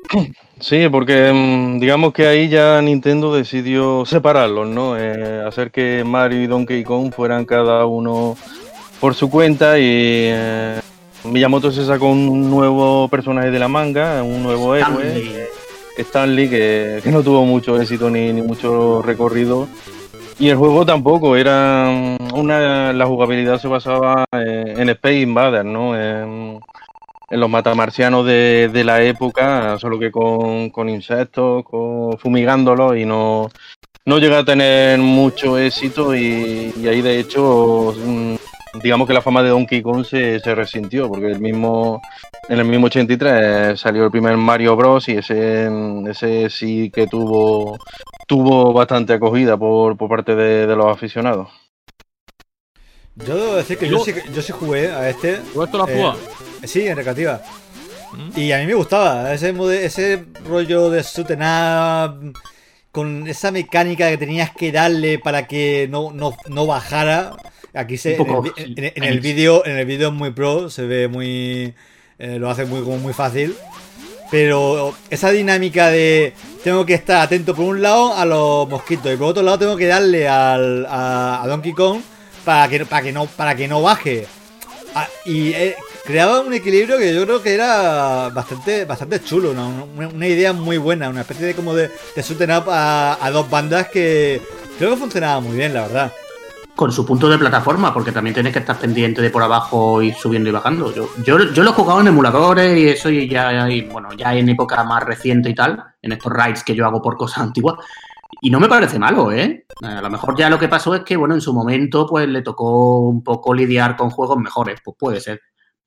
[0.60, 4.96] Sí, porque mm, digamos que ahí ya Nintendo decidió separarlos, ¿no?
[4.96, 8.36] Eh, hacer que Mario y Donkey Kong fueran cada uno
[9.00, 10.80] por su cuenta y eh,
[11.24, 15.48] Miyamoto se sacó un nuevo personaje de la manga, un nuevo héroe,
[15.98, 19.68] Stanley, que, no tuvo mucho éxito ni, mucho recorrido.
[20.38, 25.98] Y el juego tampoco, era mm, una la jugabilidad se basaba en, Space Invaders, ¿no?
[25.98, 26.60] En,
[27.28, 33.50] los matamarcianos de, de, la época, solo que con, insectos, con, fumigándolos y no,
[34.04, 38.36] no llega a tener mucho éxito y, y ahí de hecho mm,
[38.82, 42.00] digamos que la fama de Donkey Kong se, resintió, porque el mismo
[42.48, 45.08] en el mismo 83 salió el primer Mario Bros.
[45.08, 45.68] y ese,
[46.08, 47.78] ese sí que tuvo,
[48.26, 51.48] tuvo bastante acogida por, parte de, los aficionados.
[53.16, 55.38] Yo debo decir que yo, sí, yo sí jugué a este.
[55.52, 56.18] ¿Tú esto lo has jugado?
[56.62, 57.40] Eh, sí, en recreativa.
[58.12, 58.38] ¿Mm?
[58.38, 62.32] Y a mí me gustaba ese, ese rollo de Sutenab
[62.92, 67.36] con esa mecánica que tenías que darle para que no, no, no bajara
[67.76, 71.74] Aquí se, en el, vídeo, en el vídeo muy pro, se ve muy,
[72.18, 73.54] eh, lo hace muy, muy fácil.
[74.30, 76.32] Pero esa dinámica de
[76.64, 79.76] tengo que estar atento por un lado a los mosquitos y por otro lado tengo
[79.76, 82.00] que darle al, a, Donkey Kong
[82.44, 84.26] para que, para que, no, para que no baje.
[84.94, 90.26] Ah, y eh, creaba un equilibrio que yo creo que era bastante, bastante chulo, una,
[90.26, 94.40] idea muy buena, una especie de como de, de up a dos bandas que
[94.78, 96.12] creo que funcionaba muy bien, la verdad
[96.76, 100.12] con su punto de plataforma, porque también tienes que estar pendiente de por abajo y
[100.12, 100.94] subiendo y bajando.
[100.94, 104.50] Yo, yo, yo lo he jugado en emuladores y eso y ya, bueno, ya en
[104.50, 107.76] época más reciente y tal, en estos raids que yo hago por cosas antiguas.
[108.42, 109.64] Y no me parece malo, ¿eh?
[109.82, 112.42] A lo mejor ya lo que pasó es que, bueno, en su momento pues le
[112.42, 115.40] tocó un poco lidiar con juegos mejores, pues puede ser.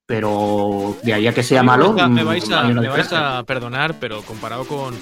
[0.08, 1.94] Pero de ahí a que sea malo...
[1.94, 4.96] Me vais, a, me vais a perdonar, pero comparado con,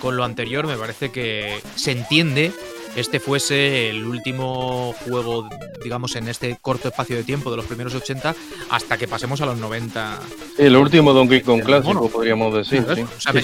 [0.00, 2.52] con lo anterior me parece que se entiende
[2.96, 5.48] este fuese el último juego,
[5.82, 8.34] digamos, en este corto espacio de tiempo de los primeros 80
[8.70, 10.18] hasta que pasemos a los 90.
[10.58, 12.84] el último Donkey Kong clásico, podríamos decir.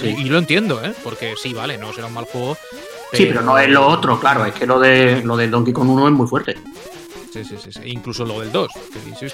[0.03, 0.93] Y lo entiendo, ¿eh?
[1.03, 2.57] Porque sí, vale, no será un mal juego.
[3.13, 5.89] Sí, pero no es lo otro, claro, es que lo de, lo de Donkey Kong
[5.89, 6.57] 1 es muy fuerte.
[7.33, 8.69] Sí, sí, sí, Incluso lo del 2,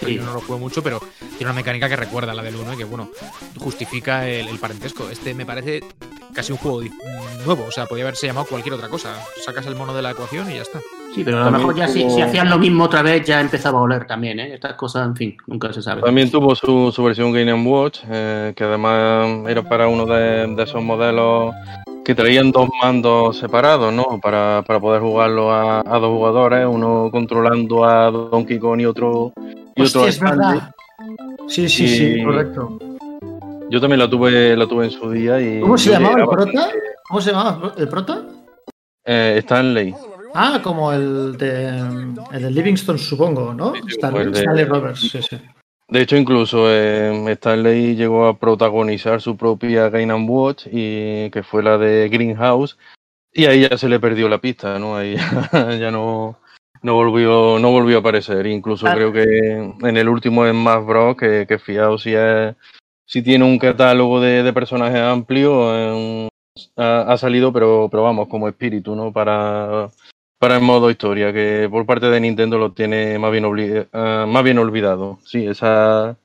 [0.00, 1.00] que yo no lo juego mucho, pero
[1.36, 3.10] tiene una mecánica que recuerda a la del 1 y que, bueno,
[3.58, 5.08] justifica el, el parentesco.
[5.10, 5.82] Este me parece
[6.34, 6.82] casi un juego
[7.46, 7.64] nuevo.
[7.66, 9.14] O sea, podría haberse llamado cualquier otra cosa.
[9.44, 10.80] Sacas el mono de la ecuación y ya está.
[11.14, 13.82] Sí, pero a lo mejor ya si, hacían lo mismo otra vez ya empezaba a
[13.82, 14.54] oler también, ¿eh?
[14.54, 16.02] Estas cosas, en fin, nunca se sabe.
[16.02, 21.54] También tuvo su, versión Game Watch, eh, que además era para uno de, esos modelos
[22.04, 24.20] que traían dos mandos separados, ¿no?
[24.20, 29.32] Para, poder jugarlo a, dos jugadores, uno controlando a Donkey Kong y otro...
[29.76, 30.70] Y otro es verdad.
[31.48, 32.78] Sí, sí, sí, correcto.
[33.70, 35.60] Yo también la tuve, la tuve en su día y.
[35.60, 36.70] ¿Cómo se llamaba el prota?
[37.08, 38.22] ¿Cómo se llamaba el prota?
[39.04, 39.94] Eh, Stanley.
[40.34, 41.78] Ah, como el de,
[42.32, 43.72] el de Livingston, supongo, ¿no?
[43.88, 45.38] Stanley, Roberts, sí, sí.
[45.88, 51.62] De hecho, incluso eh, Stanley llegó a protagonizar su propia Game Watch, y, que fue
[51.62, 52.78] la de Greenhouse,
[53.32, 54.96] y ahí ya se le perdió la pista, ¿no?
[54.96, 55.16] Ahí
[55.52, 56.38] ya, no,
[56.82, 58.46] no, volvió, no volvió a aparecer.
[58.46, 58.94] Incluso ah.
[58.94, 62.54] creo que en el último Smash Bros, que, que fiado si es
[63.06, 66.28] sí tiene un catálogo de, personajes amplio,
[66.76, 69.12] ha, salido, pero, pero vamos, como espíritu, ¿no?
[69.12, 69.90] Para,
[70.44, 74.44] para el modo historia, que por parte de Nintendo lo tiene más bien, ah, más
[74.44, 75.18] bien olvidado.
[75.24, 76.18] Sí, esa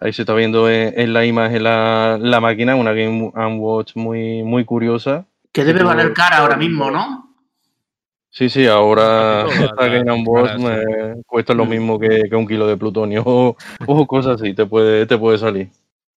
[0.00, 4.64] ahí se está viendo en, la imagen la, la, máquina, una Game Watch muy, muy
[4.64, 5.24] curiosa.
[5.52, 7.32] Que debe valer cara ahora mismo, ¿no?
[8.28, 13.22] Sí, sí, ahora esta Game Watch me cuesta lo mismo que, un kilo de plutonio
[13.24, 13.56] o,
[13.86, 15.70] o cosas así, te puede, te puede salir.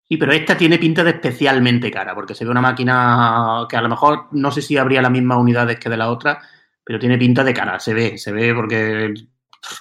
[0.08, 3.80] Sí, pero esta tiene pinta de especialmente cara, porque se ve una máquina que a
[3.80, 6.40] lo mejor no sé si habría las mismas unidades que de la otra,
[6.84, 9.14] pero tiene pinta de cara, se ve, se ve porque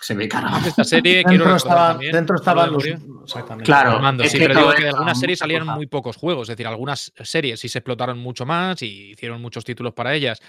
[0.01, 0.59] se ve cara.
[0.65, 2.85] Esta serie, dentro, estaba, dentro estaban los.
[2.85, 3.65] Exactamente.
[3.65, 3.99] Claro.
[4.27, 6.49] sí, pero digo que de algunas series salieron muy pocos juegos.
[6.49, 10.39] Es decir, algunas series sí se explotaron mucho más y hicieron muchos títulos para ellas.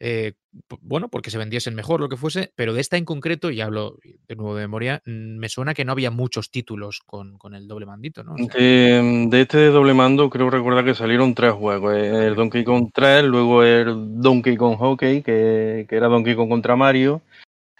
[0.00, 0.32] Eh,
[0.80, 3.96] bueno, porque se vendiesen mejor, lo que fuese, pero de esta en concreto, y hablo
[4.28, 7.86] de nuevo de memoria, mm, me suena que no había muchos títulos con, el doble
[7.86, 8.34] mandito, ¿no?
[8.36, 13.24] de, este doble mando creo recordar que salieron tres juegos, eh, el Donkey Kong 3,
[13.24, 17.22] luego el Donkey Kong Hockey, que, era Donkey Kong contra Mario,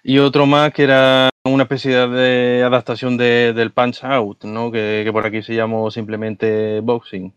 [0.03, 4.71] y otro más que era una especie de adaptación del Punch Out, ¿no?
[4.71, 7.33] Que, que por aquí se llamó simplemente Boxing.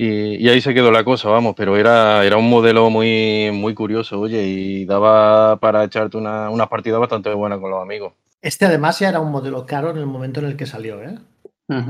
[0.00, 4.20] Y, ahí se quedó la cosa, vamos, pero era, era un modelo muy, muy curioso,
[4.20, 8.12] oye, y daba para echarte una, una partida bastante buena con los amigos.
[8.40, 11.18] Este además ya era un modelo caro en el momento en el que salió, ¿eh?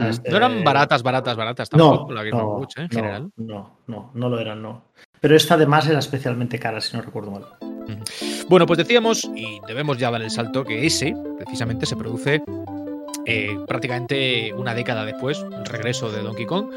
[0.08, 2.66] Este no eran baratas, baratas, baratas tampoco, la Game no, ¿eh?
[2.76, 3.30] en general.
[3.36, 4.86] No, no, no lo eran, no.
[5.20, 7.44] Pero esta además era especialmente cara, si no recuerdo mal.
[8.48, 12.42] Bueno, pues decíamos, y debemos ya dar el salto, que ese precisamente se produce
[13.26, 16.72] eh, prácticamente una década después, el regreso de Donkey Kong,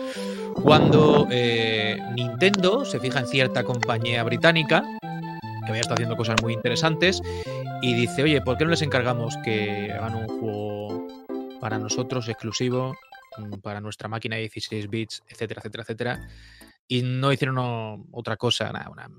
[0.54, 4.84] cuando eh, Nintendo se fija en cierta compañía británica
[5.42, 7.22] que había estado haciendo cosas muy interesantes
[7.82, 11.08] y dice, oye, ¿por qué no les encargamos que hagan un juego
[11.60, 12.96] para nosotros exclusivo,
[13.38, 16.30] mm, para nuestra máquina de 16 bits, etcétera, etcétera, etcétera?
[16.88, 19.10] Y no hicieron otra cosa, una,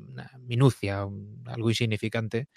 [0.41, 1.07] minucia,
[1.47, 2.49] algo insignificante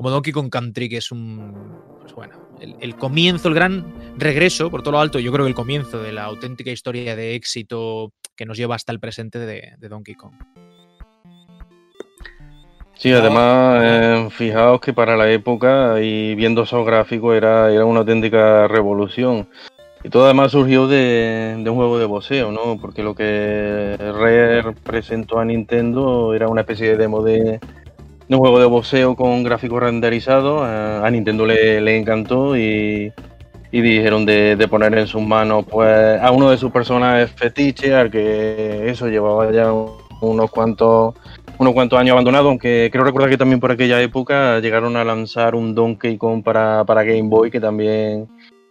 [0.00, 1.78] como Donkey Kong Country, que es un.
[2.00, 3.84] Pues bueno, el, comienzo, el gran
[4.16, 7.34] regreso, por todo lo alto, yo creo que el comienzo de la auténtica historia de
[7.34, 10.34] éxito que nos lleva hasta el presente de, Donkey Kong.
[12.94, 18.00] Sí, además, eh, fijaos que para la época y viendo esos gráficos era, era una
[18.00, 19.48] auténtica revolución.
[20.04, 22.78] Y todo además surgió de, de, un juego de boxeo, ¿no?
[22.80, 27.60] Porque lo que Rare presentó a Nintendo era una especie de demo de,
[28.36, 30.62] un juego de boxeo con gráficos renderizados.
[30.62, 33.12] a Nintendo le, le encantó y,
[33.72, 37.94] y dijeron de, de, poner en sus manos pues a uno de sus personajes fetiche,
[37.94, 39.72] al que eso llevaba ya
[40.20, 41.14] unos cuantos
[41.58, 45.54] unos cuantos años abandonado, aunque creo recordar que también por aquella época llegaron a lanzar
[45.54, 48.28] un Donkey Kong para, para Game Boy que también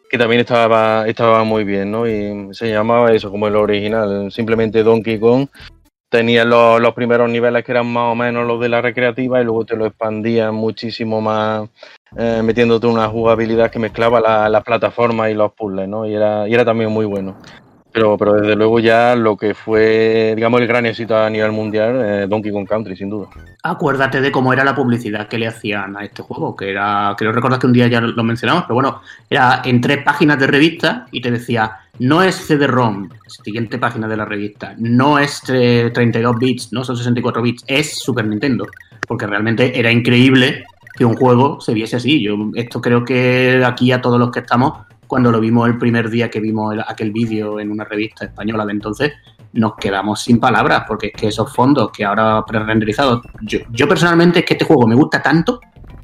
[0.09, 2.07] que también estaba, estaba muy bien, ¿no?
[2.07, 5.47] Y se llamaba eso como el original, simplemente Donkey Kong.
[6.09, 9.43] Tenía los, los primeros niveles que eran más o menos los de la recreativa y
[9.43, 11.69] luego te lo expandían muchísimo más,
[12.17, 16.07] eh, metiéndote una jugabilidad que mezclaba las la plataformas y los puzzles, ¿no?
[16.07, 17.37] Y era, y era también muy bueno.
[17.99, 22.01] Pero, pero desde luego ya lo que fue, digamos, el gran éxito a nivel mundial,
[22.01, 23.27] eh, Donkey Kong Country, sin duda.
[23.61, 27.33] Acuérdate de cómo era la publicidad que le hacían a este juego, que era, creo
[27.33, 31.07] recordar que un día ya lo mencionamos, pero bueno, era en tres páginas de revista
[31.11, 36.71] y te decía, no es CD-ROM, siguiente página de la revista, no es 32 bits,
[36.71, 38.65] no son 64 bits, es Super Nintendo,
[39.09, 40.63] porque realmente era increíble
[40.95, 42.21] que un juego se viese así.
[42.21, 46.07] Yo esto creo que aquí a todos los que estamos cuando lo vimos el primer
[46.07, 49.11] día que vimos aquel vídeo en una revista española de entonces,
[49.53, 54.45] nos quedamos sin palabras, porque es que esos fondos que ahora pre-renderizados, yo, personalmente es
[54.45, 55.59] que este juego me gusta tanto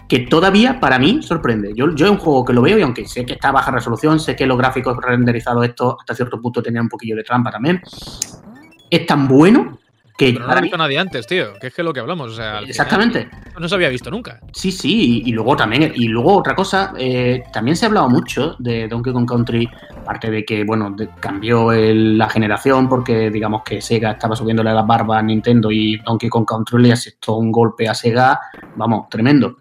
[0.09, 1.71] que todavía para mí sorprende.
[1.75, 3.69] Yo, yo es un juego que lo veo y aunque sé que está a baja
[3.69, 7.51] resolución, sé que los gráficos renderizados estos hasta cierto punto tenían un poquillo de trampa
[7.51, 7.81] también,
[8.89, 9.77] es tan bueno
[10.17, 11.53] que no lo ha visto nadie antes, tío.
[11.59, 12.31] Que es que lo que hablamos.
[12.31, 13.27] O sea, Exactamente.
[13.59, 14.39] no se había visto nunca.
[14.53, 15.23] Sí, sí.
[15.25, 19.11] Y, luego también, y luego otra cosa, eh, también se ha hablado mucho de Donkey
[19.11, 19.69] Kong Country,
[20.01, 25.19] aparte de que, bueno, cambió la generación porque, digamos, que Sega estaba subiéndole las barbas
[25.19, 28.39] a Nintendo y Donkey Kong Country le asestó un golpe a Sega,
[28.75, 29.57] vamos, tremendo.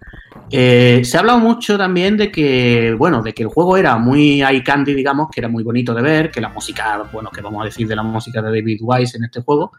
[0.50, 4.42] Eh, se ha hablado mucho también de que, bueno, de que el juego era muy
[4.42, 7.62] eye candy, digamos, que era muy bonito de ver, que la música, bueno, que vamos
[7.62, 9.72] a decir de la música de David Wise en este juego,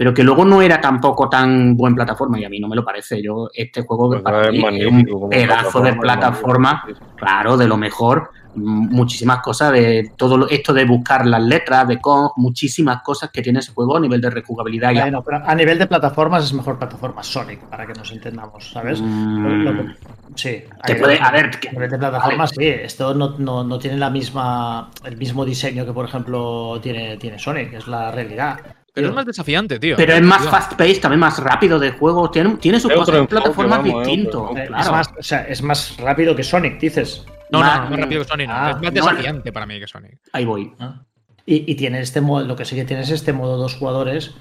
[0.00, 2.82] pero que luego no era tampoco tan buen plataforma y a mí no me lo
[2.82, 3.20] parece.
[3.20, 6.86] Yo este juego pues para mí es un pedazo de plataforma,
[7.16, 12.30] claro, de lo mejor, muchísimas cosas de todo esto de buscar las letras de Kong,
[12.36, 14.94] muchísimas cosas que tiene ese juego a nivel de rejugabilidad.
[14.94, 19.02] Bueno, pero a nivel de plataformas es mejor plataforma Sonic, para que nos entendamos, ¿sabes?
[19.02, 19.90] Mm.
[20.34, 20.64] sí.
[20.82, 25.18] a ver, a nivel de plataformas, sí, esto no, no, no, tiene la misma, el
[25.18, 28.60] mismo diseño que, por ejemplo, tiene, tiene Sonic, es la realidad.
[28.92, 29.96] Pero es más desafiante, tío.
[29.96, 32.30] Pero es más fast-paced, también más rápido de juego.
[32.30, 34.50] Tiene, tiene su cosa, plataformas distinto.
[34.56, 37.24] Es, más, o sea, es más rápido que Sonic, dices.
[37.50, 38.48] No, no, no, más rápido que Sonic.
[38.50, 40.18] Ah, es más desafiante para mí que Sonic.
[40.32, 40.72] Ahí voy.
[40.78, 41.02] Ah.
[41.46, 44.34] Y, y, tiene este modo, lo que sí que tiene es este modo dos jugadores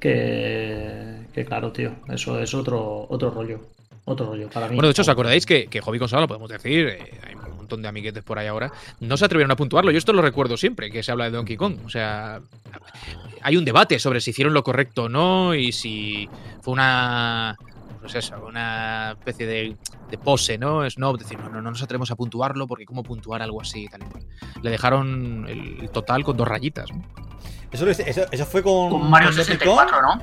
[0.00, 3.60] que, que claro, tío, eso es otro, otro rollo.
[4.08, 4.76] Otro rollo para mí.
[4.76, 7.34] Bueno, de hecho, ¿os acordáis que, que Hobby Consola, lo podemos decir, eh, hay
[7.66, 9.90] montón de amiguetes por ahí ahora, no se atrevieron a puntuarlo?
[9.90, 11.78] Yo esto lo recuerdo siempre, que se habla de Donkey Kong.
[11.84, 12.40] O sea,
[13.42, 16.28] hay un debate sobre si hicieron lo correcto o no y si
[16.62, 17.56] fue una
[18.00, 19.76] pues eso, una especie de,
[20.22, 20.84] pose, ¿no?
[20.84, 23.88] Es no, decir, no, no, no nos atrevemos a puntuarlo porque cómo puntuar algo así
[23.88, 24.24] tal y cual.
[24.62, 26.92] Le dejaron el total con dos rayitas.
[26.92, 27.02] ¿no?
[27.72, 30.22] Eso, eso, eso, fue con, con Mario 64, ¿no?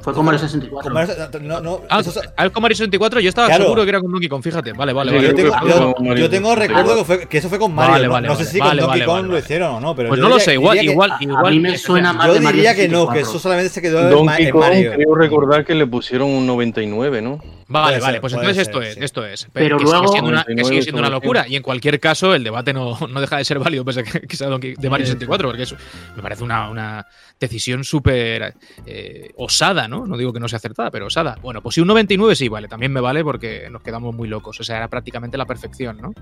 [0.00, 0.92] Fue con Mario 64.
[1.40, 2.20] no, no, ah, eso,
[2.52, 4.72] con Mario 64 yo estaba seguro que era con Donkey Kong, fíjate.
[4.72, 5.26] Vale, vale, vale.
[5.26, 7.92] Yo tengo, yo, tengo recuerdo que, fue, que, eso fue con Mario.
[7.92, 9.94] Vale, vale, no, sé si con Donkey Kong lo hicieron o no.
[9.94, 11.46] Pero pues no lo sé, igual, igual, igual.
[11.46, 14.24] A mí me suena más Yo diría que no, que eso solamente se quedó en
[14.24, 14.92] Mario.
[14.94, 17.40] Creo recordar que le pusieron un 99, ¿no?
[17.70, 19.48] Vale, vale, pues entonces esto es, esto es.
[19.52, 20.08] Pero que luego.
[20.08, 21.46] Sigue siendo una, que sigue siendo una locura.
[21.46, 24.36] Y en cualquier caso, el debate no, no deja de ser válido, pese a que
[24.36, 25.76] sea de Mario 64, porque eso
[26.16, 27.06] me parece una, una
[27.38, 28.54] decisión súper
[28.86, 30.04] eh, osada, ¿no?
[30.04, 31.38] No digo que no sea acertada, pero osada.
[31.40, 34.58] Bueno, pues si un 99 sí, vale, también me vale porque nos quedamos muy locos.
[34.58, 36.12] O sea, era prácticamente la perfección, ¿no?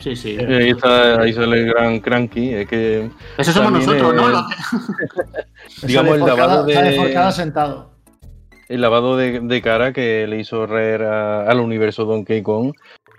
[0.00, 0.36] Sí, sí.
[0.38, 2.54] ahí, está, ahí sale el gran cranky.
[2.54, 4.48] Es que Eso somos nosotros, ¿no?
[5.82, 7.32] digamos, el lavado de.
[7.32, 7.99] sentado
[8.70, 12.72] el lavado de, cara que le hizo Rare al universo Donkey Kong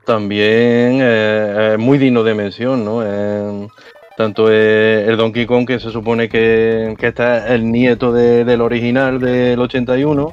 [0.05, 3.01] también eh, es muy digno de mención, ¿no?
[3.05, 3.67] Eh,
[4.15, 9.19] tanto el Donkey Kong, que se supone que, que este es el nieto del original
[9.19, 10.31] del 81,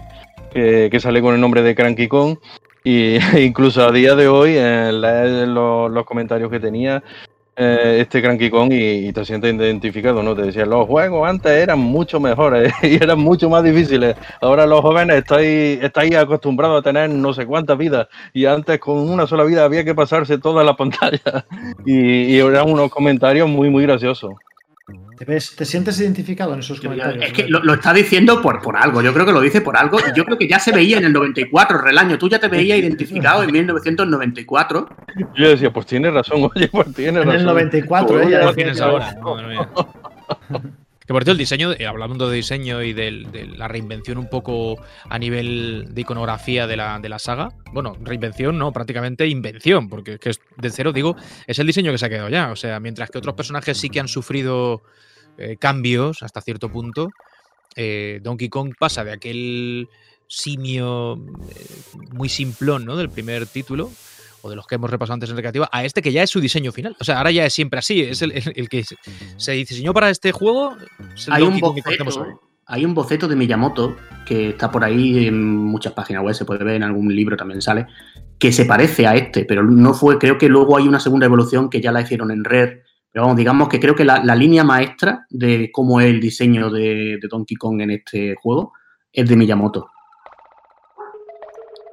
[0.53, 2.39] que, sale con el nombre de Cranky Kong,
[2.85, 7.03] y incluso a día de hoy, en los comentarios que tenía,
[7.59, 10.35] eh, este Cranky Kong y, te sientes identificado, ¿no?
[10.37, 14.15] Te decía, los juegos antes eran mucho mejores y eran mucho más difíciles.
[14.41, 18.99] Ahora los jóvenes estáis, estáis acostumbrados a tener no sé cuántas vidas y antes con
[18.99, 21.45] una sola vida había que pasarse toda la pantalla.
[21.85, 24.35] Y, y eran unos comentarios muy, muy graciosos.
[25.25, 27.25] ¿Te, sientes identificado en esos comentarios?
[27.25, 29.03] Es que lo, está diciendo por, por algo.
[29.03, 29.99] Yo creo que lo dice por algo.
[29.99, 32.19] Y yo creo que ya se veía en el 94, Relaño.
[32.19, 34.89] Tú ya te veías identificado en 1994.
[35.37, 37.35] Yo decía, pues tiene razón, oye, pues tiene razón.
[37.35, 38.53] En el 94, ella.
[38.55, 39.17] tienes ahora.
[41.09, 43.11] Que por cierto, el diseño, eh, hablando de diseño y de,
[43.57, 44.77] la reinvención un poco
[45.09, 50.19] a nivel de iconografía de la, de la saga, bueno, reinvención no, prácticamente invención, porque
[50.23, 51.17] es de cero, digo,
[51.47, 52.53] es el diseño que se ha quedado ya.
[52.53, 54.83] O sea, mientras que otros personajes sí que han sufrido
[55.39, 57.11] eh, cambios hasta cierto punto,
[57.77, 59.89] eh, Donkey Kong pasa de aquel
[60.27, 61.17] simio
[62.13, 62.97] muy simplón, ¿no?
[62.97, 63.91] Del primer título
[64.43, 66.41] o de los que hemos repasado antes en recreativa, a este que ya es su
[66.41, 66.97] diseño final.
[67.01, 68.03] O sea, ahora ya es siempre así.
[68.03, 68.85] Es el, que
[69.37, 70.77] se diseñó para este juego.
[71.31, 76.23] hay, un boceto, hay un boceto de Miyamoto que está por ahí en muchas páginas
[76.23, 77.87] web, se puede ver en algún libro también sale,
[78.39, 81.71] que se parece a este, pero no fue, creo que luego hay una segunda evolución
[81.71, 82.81] que ya la hicieron en Red.
[83.13, 87.19] Pero vamos, digamos que creo que la, línea maestra de cómo es el diseño de
[87.29, 88.73] Donkey Kong en este juego
[89.13, 89.91] es de Miyamoto.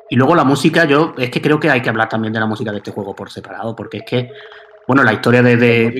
[0.09, 2.45] Y luego la música, yo es que creo que hay que hablar también de la
[2.45, 4.29] música de este juego por separado, porque es que,
[4.87, 5.99] bueno, la historia de...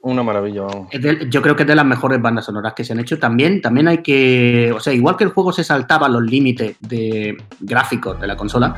[0.00, 0.66] una, maravilla.
[1.28, 3.18] yo creo que es de las mejores bandas sonoras que se han hecho.
[3.18, 7.36] También, también hay que, o sea, igual que el juego se saltaba los límites de
[7.60, 8.74] gráficos de la consola,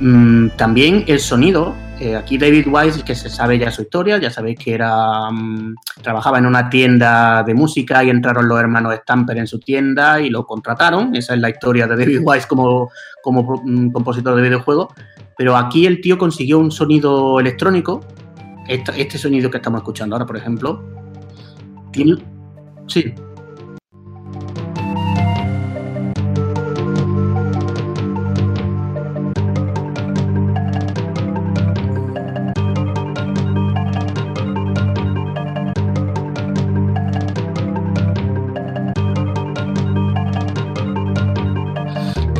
[0.00, 4.28] mm, también el sonido, eh, aquí David Wise, que se sabe ya su historia, ya
[4.28, 9.38] sabéis que era mm, trabajaba en una tienda de música y entraron los hermanos Stamper
[9.38, 11.14] en su tienda y lo contrataron.
[11.14, 12.90] Esa es la historia de David Wise como
[13.22, 14.88] como mm, compositor de videojuegos,
[15.38, 18.00] pero aquí el tío consiguió un sonido electrónico,
[18.66, 20.82] este, sonido que estamos escuchando ahora, por ejemplo,
[22.88, 23.14] sí,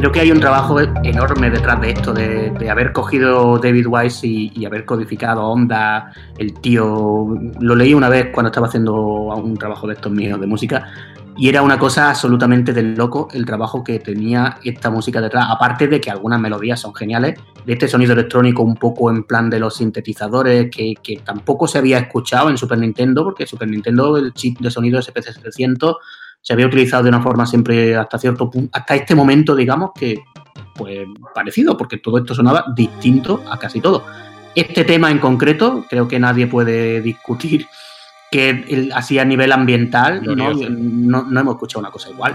[0.02, 4.66] creo que hay un trabajo enorme detrás de esto, de, haber cogido David Wise y,
[4.66, 6.12] haber codificado Onda.
[6.38, 7.28] El tío,
[7.60, 10.92] lo leí una vez cuando estaba haciendo un trabajo de estos míos de música
[11.36, 15.46] y era una cosa absolutamente del loco el trabajo que tenía esta música detrás.
[15.48, 19.48] Aparte de que algunas melodías son geniales, de este sonido electrónico un poco en plan
[19.50, 24.16] de los sintetizadores que, que tampoco se había escuchado en Super Nintendo, porque Super Nintendo,
[24.16, 25.94] el chip de sonido SPC700
[26.42, 30.24] se había utilizado de una forma siempre hasta cierto punto, hasta este momento, digamos, que
[30.74, 34.04] pues parecido, porque todo esto sonaba distinto a casi todo.
[34.54, 37.66] Este tema en concreto, creo que nadie puede discutir
[38.30, 42.34] que así a nivel ambiental no, no, no hemos escuchado una cosa igual.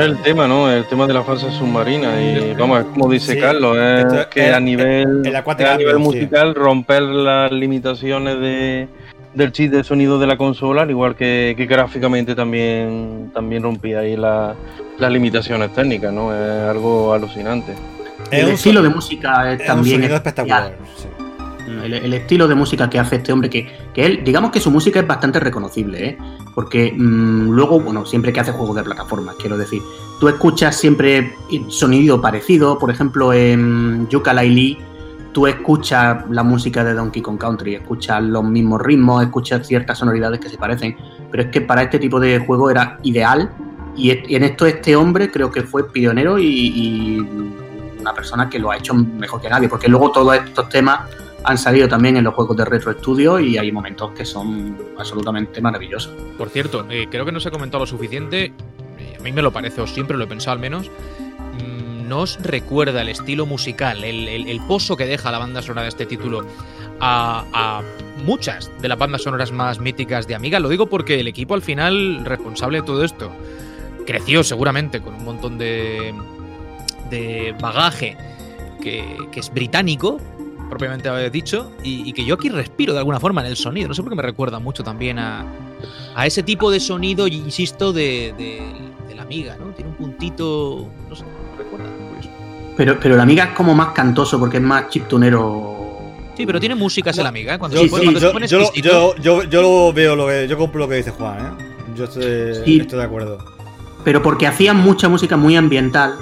[0.00, 0.70] Es el, tema, ¿no?
[0.70, 2.20] El tema de la fase submarina.
[2.20, 7.52] Y vamos, es como dice Carlos, es que a nivel, a nivel musical romper las
[7.52, 8.88] limitaciones de,
[9.34, 14.16] del chip de sonido de la consola, al igual que, gráficamente también, también rompía ahí
[14.16, 14.56] las
[14.98, 16.34] limitaciones técnicas, ¿no?
[16.34, 17.74] Es algo alucinante.
[18.30, 20.76] El estilo de música es, también espectacular.
[21.82, 25.06] El, estilo de música que hace este hombre, que, él, digamos que su música es
[25.06, 26.18] bastante reconocible, ¿eh?
[26.54, 29.82] porque mm, luego, bueno, siempre que hace juegos de plataformas, quiero decir,
[30.18, 31.34] tú escuchas siempre
[31.68, 34.78] sonido parecido, por ejemplo, en Yuka Lee,
[35.32, 40.40] tú escuchas la música de Donkey Kong Country, escuchas los mismos ritmos, escuchas ciertas sonoridades
[40.40, 40.96] que se parecen,
[41.30, 43.50] pero es que para este tipo de juego era ideal
[43.96, 47.18] y en esto este hombre creo que fue pionero y
[48.00, 51.00] una persona que lo ha hecho mejor que nadie, porque luego todos estos temas
[51.44, 55.60] han salido también en los juegos de Retro Studio y hay momentos que son absolutamente
[55.60, 56.12] maravillosos.
[56.36, 58.52] Por cierto, eh, creo que no se ha comentado lo suficiente,
[58.98, 62.40] eh, a mí me lo parece, o siempre lo he pensado al menos, mm, nos
[62.42, 66.44] recuerda el estilo musical, el, pozo que deja la banda sonora de este título
[67.00, 67.82] a,
[68.24, 70.60] muchas de las bandas sonoras más míticas de Amiga.
[70.60, 73.32] Lo digo porque el equipo al final responsable de todo esto
[74.06, 76.12] creció seguramente con un montón de,
[77.08, 78.18] de bagaje
[78.82, 80.18] que es británico,
[80.70, 83.88] propiamente dicho, y, que yo aquí respiro de alguna forma en el sonido.
[83.88, 85.44] No sé por qué me recuerda mucho también a,
[86.14, 89.66] a ese tipo de sonido, insisto, de, de, la amiga, ¿no?
[89.72, 91.90] Tiene un puntito, no sé, me recuerda.
[92.76, 95.76] Pero, pero la amiga es como más cantoso porque es más chiptunero.
[96.36, 97.58] Sí, pero tiene música esa la amiga, ¿eh?
[97.58, 100.94] Cuando, sí, sí, yo, yo, yo, yo, lo veo, lo que, yo compro lo que
[100.94, 101.64] dice Juan, ¿eh?
[101.96, 103.38] Yo estoy, estoy de acuerdo.
[104.04, 106.14] Pero porque hacían mucha música muy ambiental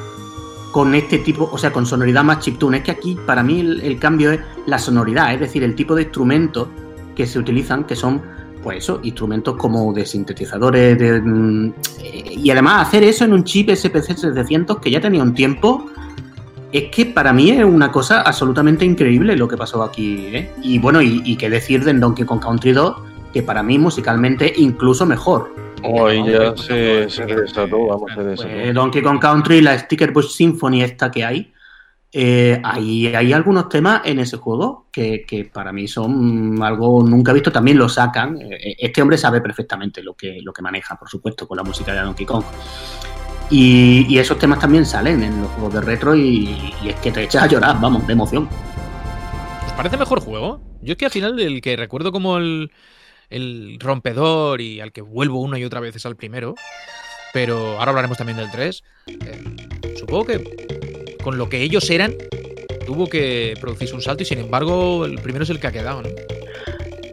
[0.79, 2.77] con este tipo, o sea, con sonoridad más chiptune.
[2.77, 6.03] Es que aquí para mí el, cambio es la sonoridad, es decir, el tipo de
[6.03, 6.69] instrumentos
[7.17, 8.23] que se utilizan, que son,
[8.63, 11.73] pues eso, instrumentos como de sintetizadores, de, mm,
[12.31, 15.91] y además hacer eso en un chip SPC 700 que ya tenía un tiempo,
[16.71, 20.29] es que para mí es una cosa absolutamente increíble lo que pasó aquí.
[20.33, 20.53] ¿eh?
[20.63, 22.95] Y bueno, y, qué decir de Donkey Kong Country 2,
[23.33, 25.53] que para mí musicalmente incluso mejor.
[25.83, 28.49] Hoy ya se, se desató, vamos, se desató.
[28.51, 31.53] Pues, Donkey Kong Country, la Sticker Bush Symphony esta que hay,
[32.11, 37.35] eh, hay, hay, algunos temas en ese juego que, que, para mí son algo nunca
[37.35, 38.41] visto, también lo sacan.
[38.41, 41.93] Eh, este hombre sabe perfectamente lo que, lo que maneja, por supuesto, con la música
[41.93, 42.45] de Donkey Kong.
[43.51, 47.43] Y, esos temas también salen en los juegos de retro y, es que te echas
[47.43, 48.49] a llorar, vamos, de emoción.
[49.67, 50.61] ¿Os parece mejor juego?
[50.81, 52.71] Yo es que al final el que recuerdo como el,
[53.31, 56.55] el rompedor y al que vuelvo una y otra vez es al primero,
[57.33, 58.85] pero ahora hablaremos también del 3.
[59.07, 62.15] Eh, supongo que con lo que ellos eran,
[62.87, 66.03] tuvo que producirse un salto y sin embargo el primero es el que ha quedado.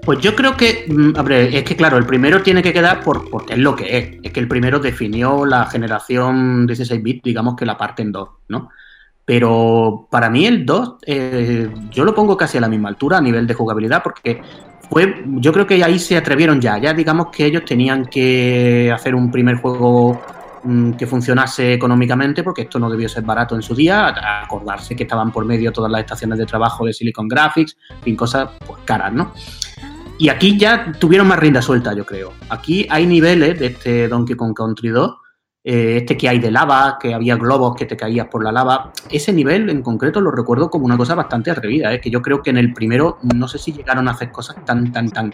[0.05, 3.53] Pues yo creo que, mm, es que claro, el primero tiene que quedar por, porque
[3.53, 4.19] es lo que es.
[4.21, 8.29] Es que el primero definió la generación 16 bit, digamos que la parte en dos,
[8.47, 8.69] ¿no?
[9.25, 13.21] Pero para mí el 2, eh, yo lo pongo casi a la misma altura a
[13.21, 14.39] nivel de jugabilidad, porque
[14.89, 16.77] fue, yo creo que ahí se atrevieron ya.
[16.77, 20.21] Ya digamos que ellos tenían que hacer un primer juego
[20.63, 24.13] mm, que funcionase económicamente, porque esto no debió ser barato en su día,
[24.43, 28.49] acordarse que estaban por medio todas las estaciones de trabajo de Silicon Graphics, fin, cosas
[28.65, 29.33] pues caras, ¿no?
[30.17, 32.31] Y aquí ya tuvieron más rienda suelta, yo creo.
[32.49, 35.13] Aquí hay niveles de este Donkey Kong Country 2,
[35.67, 38.91] eh, este que hay de lava, que había globos que te caías por la lava.
[39.09, 41.99] Ese nivel en concreto lo recuerdo como una cosa bastante atrevida, ¿eh?
[41.99, 44.91] que yo creo que en el primero no sé si llegaron a hacer cosas tan,
[44.91, 45.33] tan, tan...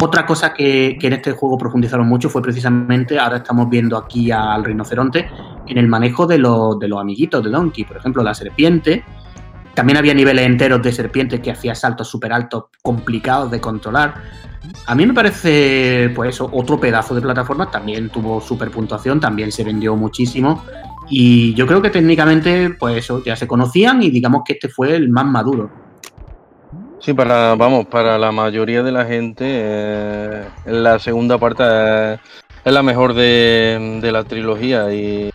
[0.00, 4.30] Otra cosa que, que en este juego profundizaron mucho fue precisamente, ahora estamos viendo aquí
[4.30, 5.28] al rinoceronte,
[5.66, 7.84] en el manejo de los, de los amiguitos de Donkey.
[7.84, 9.04] Por ejemplo, la serpiente
[9.78, 14.12] también había niveles enteros de serpientes que hacía saltos súper altos, complicados de controlar.
[14.86, 17.70] A mí me parece, pues eso, otro pedazo de plataforma.
[17.70, 20.64] También tuvo super puntuación, también se vendió muchísimo.
[21.08, 24.96] Y yo creo que técnicamente, pues eso, ya se conocían y digamos que este fue
[24.96, 25.70] el más maduro.
[26.98, 32.14] Sí, para, vamos, para la mayoría de la gente, eh, la segunda parte
[32.64, 34.92] es, la mejor de, de, la trilogía.
[34.92, 35.30] Y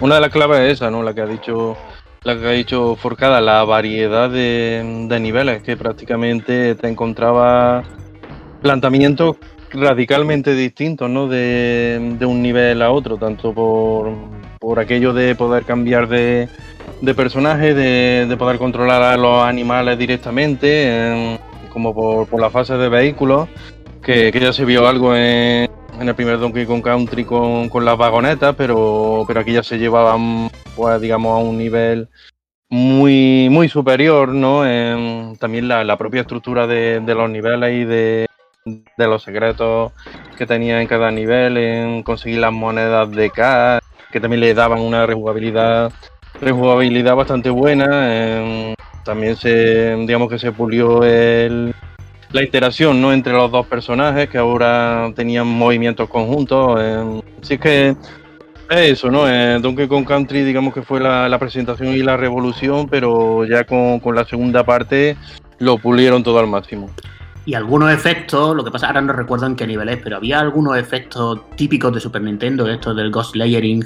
[0.00, 1.02] una de las claves es esa, ¿no?
[1.02, 1.76] La que ha dicho
[2.22, 7.82] la que ha dicho Forcada, la variedad de, niveles, que prácticamente te encontraba
[8.60, 9.36] planteamientos
[9.72, 11.28] radicalmente distintos, ¿no?
[11.28, 16.48] De, un nivel a otro, tanto por, aquello de poder cambiar de,
[17.00, 21.38] de personaje, de, poder controlar a los animales directamente,
[21.72, 23.48] como por, la fase de vehículos,
[24.02, 25.68] que, ya se vio algo en,
[26.00, 30.50] el primer Donkey Kong Country con, con las vagonetas, pero, pero aquí ya se llevaban
[30.74, 32.08] pues digamos a un nivel
[32.70, 34.62] muy, muy superior, ¿no?
[35.38, 38.26] también la, propia estructura de, los niveles y de,
[38.96, 39.92] los secretos
[40.38, 43.80] que tenía en cada nivel, en conseguir las monedas de K,
[44.12, 45.92] que también le daban una rejugabilidad,
[46.40, 48.74] rejugabilidad bastante buena.
[49.04, 51.74] también se, digamos que se pulió el,
[52.32, 53.12] la interacción ¿no?
[53.12, 56.80] entre los dos personajes que ahora tenían movimientos conjuntos.
[57.42, 57.96] así que
[58.70, 59.28] eso, ¿no?
[59.28, 64.00] Eh, Donkey Kong Country, digamos que fue la, presentación y la revolución, pero ya con,
[64.14, 65.16] la segunda parte
[65.58, 66.88] lo pulieron todo al máximo.
[67.46, 70.38] Y algunos efectos, lo que pasa, ahora no recuerdo en qué nivel es, pero había
[70.38, 73.84] algunos efectos típicos de Super Nintendo, esto del Ghost Layering,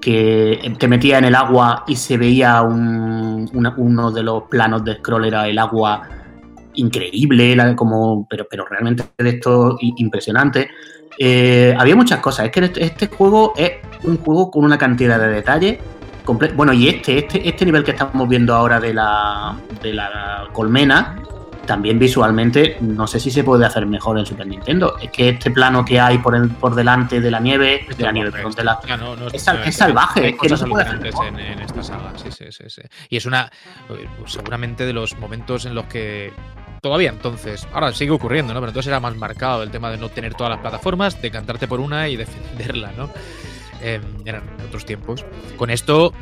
[0.00, 5.26] que te metía en el agua y se veía uno de los planos de scroll
[5.26, 6.08] era el agua
[6.74, 10.70] increíble, como, pero, pero realmente de esto impresionante.
[11.18, 12.46] Eh, había muchas cosas.
[12.46, 13.72] Es que este, este, juego es
[14.04, 15.78] un juego con una cantidad de detalles.
[16.54, 21.16] Bueno, y este, este, este nivel que estamos viendo ahora de la, de la colmena,
[21.66, 24.96] también visualmente, no sé si se puede hacer mejor en Super Nintendo.
[25.00, 28.30] Es que este plano que hay por, por delante de la nieve, de la nieve,
[28.30, 28.78] perdón, de la,
[29.32, 30.30] es, salvaje.
[30.30, 32.82] Es que no se puede hacer en, en, esta saga, sí, sí, sí, sí.
[33.08, 33.50] Y es una,
[34.26, 36.32] seguramente de los momentos en los que
[36.82, 38.60] todavía entonces, ahora sigue ocurriendo, ¿no?
[38.60, 41.68] Pero entonces era más marcado el tema de no tener todas las plataformas, de cantarte
[41.68, 43.08] por una y defenderla, ¿no?
[43.80, 45.24] Em, eran otros tiempos.
[45.56, 46.12] Con esto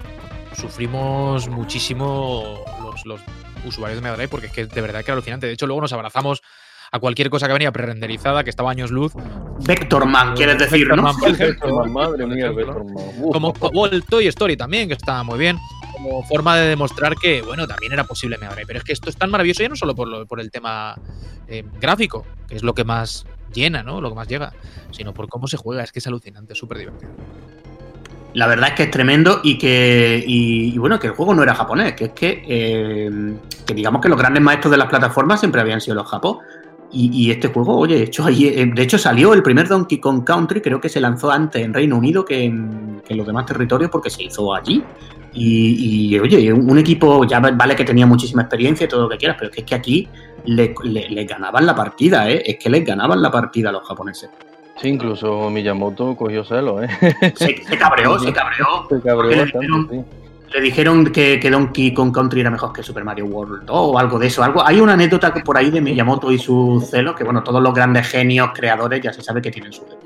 [0.54, 2.62] sufrimos muchísimo
[3.04, 3.20] los,
[3.64, 5.46] usuarios de Mega Drive porque es que de verdad que era alucinante.
[5.46, 6.42] De hecho, luego nos abrazamos
[6.92, 9.12] a cualquier cosa que venía pre-renderizada, que estaba años luz.
[9.66, 11.02] Vectorman, quieres decir, ¿no?
[11.88, 12.50] madre mía,
[13.32, 15.58] Como, como el Toy Story también, que estaba muy bien
[16.03, 19.16] como forma de demostrar que, bueno, también era posible Mega Pero es que esto es
[19.16, 20.96] tan maravilloso ya no solo por, por el tema
[21.48, 24.01] eh, gráfico, que es lo que más llena, ¿no?
[24.01, 24.53] Lo que más llega,
[24.90, 25.82] sino por cómo se juega.
[25.82, 27.11] Es que es alucinante, súper divertido.
[28.32, 31.55] La verdad es que es tremendo y que, y, bueno, que el juego no era
[31.55, 33.34] japonés, que es que, eh,
[33.66, 36.38] que digamos que los grandes maestros de las plataformas siempre habían sido los japos.
[36.93, 40.80] Y, este juego, oye, hecho eh, de hecho salió el primer Donkey Kong Country, creo
[40.80, 44.53] que se lanzó antes en Reino Unido que en, los demás territorios porque se hizo
[44.53, 44.82] allí.
[45.32, 49.36] Y, oye, un equipo, ya vale que tenía muchísima experiencia y todo lo que quieras,
[49.38, 50.09] pero es que aquí
[50.45, 50.74] le,
[51.24, 52.43] ganaban la partida, ¿eh?
[52.45, 54.30] Es que les ganaban la partida a los japoneses.
[54.80, 56.88] Sí, incluso Miyamoto cogió celo, ¿eh?
[57.36, 58.86] Se, cabreó, se cabreó.
[58.88, 60.05] Se cabreó bastante, le
[60.59, 64.26] dijeron que, que, Donkey Kong Country era mejor que Super Mario World o algo de
[64.26, 64.42] eso.
[64.42, 67.72] Algo, hay una anécdota por ahí de Miyamoto y su celo, que bueno, todos los
[67.72, 70.01] grandes genios creadores ya se sabe que tienen su celo.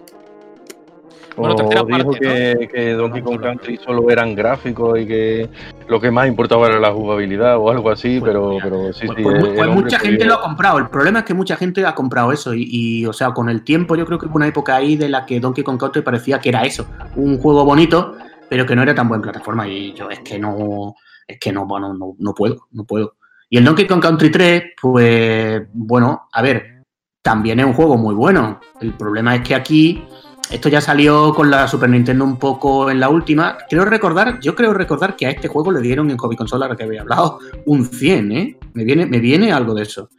[1.37, 5.49] Bueno, o dijo que, Donkey Kong Country solo eran gráficos y que
[5.89, 9.19] lo que más importaba era la jugabilidad o algo así, pues pero, pero sí, pues,
[9.19, 9.23] sí.
[9.23, 10.79] Pues, pues mucha gente lo ha comprado.
[10.79, 13.63] El problema es que mucha gente ha comprado eso y, y, o sea, con el
[13.63, 16.39] tiempo yo creo que hubo una época ahí de la que Donkey Kong Country parecía
[16.39, 16.87] que era eso,
[17.17, 18.15] un juego bonito
[18.55, 20.95] pero que no era tan buena plataforma y yo es que no,
[21.27, 23.17] es que no, bueno, no, puedo, no puedo.
[23.51, 26.85] Y el Donkey Kong Country 3, pues bueno, a ver,
[27.21, 28.61] también es un juego muy bueno.
[28.81, 30.05] El problema es que aquí,
[30.53, 33.59] esto ya salió con la Super Nintendo un poco en la última.
[33.69, 36.77] Creo recordar, yo creo recordar que a este juego le dieron en Hobby Consola, la
[36.77, 38.57] que había hablado, un 100, ¿eh?
[38.75, 40.11] Me viene, me viene algo de eso.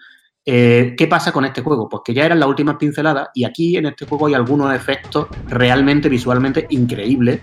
[0.43, 1.88] Eh, ¿Qué pasa con este juego?
[1.88, 5.27] Pues que ya eran las últimas pinceladas y aquí en este juego hay algunos efectos
[5.47, 7.39] realmente visualmente increíbles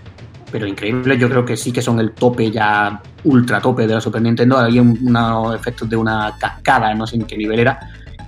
[0.53, 1.17] pero increíble.
[1.17, 4.59] Yo creo que sí que son el tope ya, ultra tope de la Super Nintendo.
[4.59, 7.79] Hay unos efectos de una cascada, no sé en qué nivel era,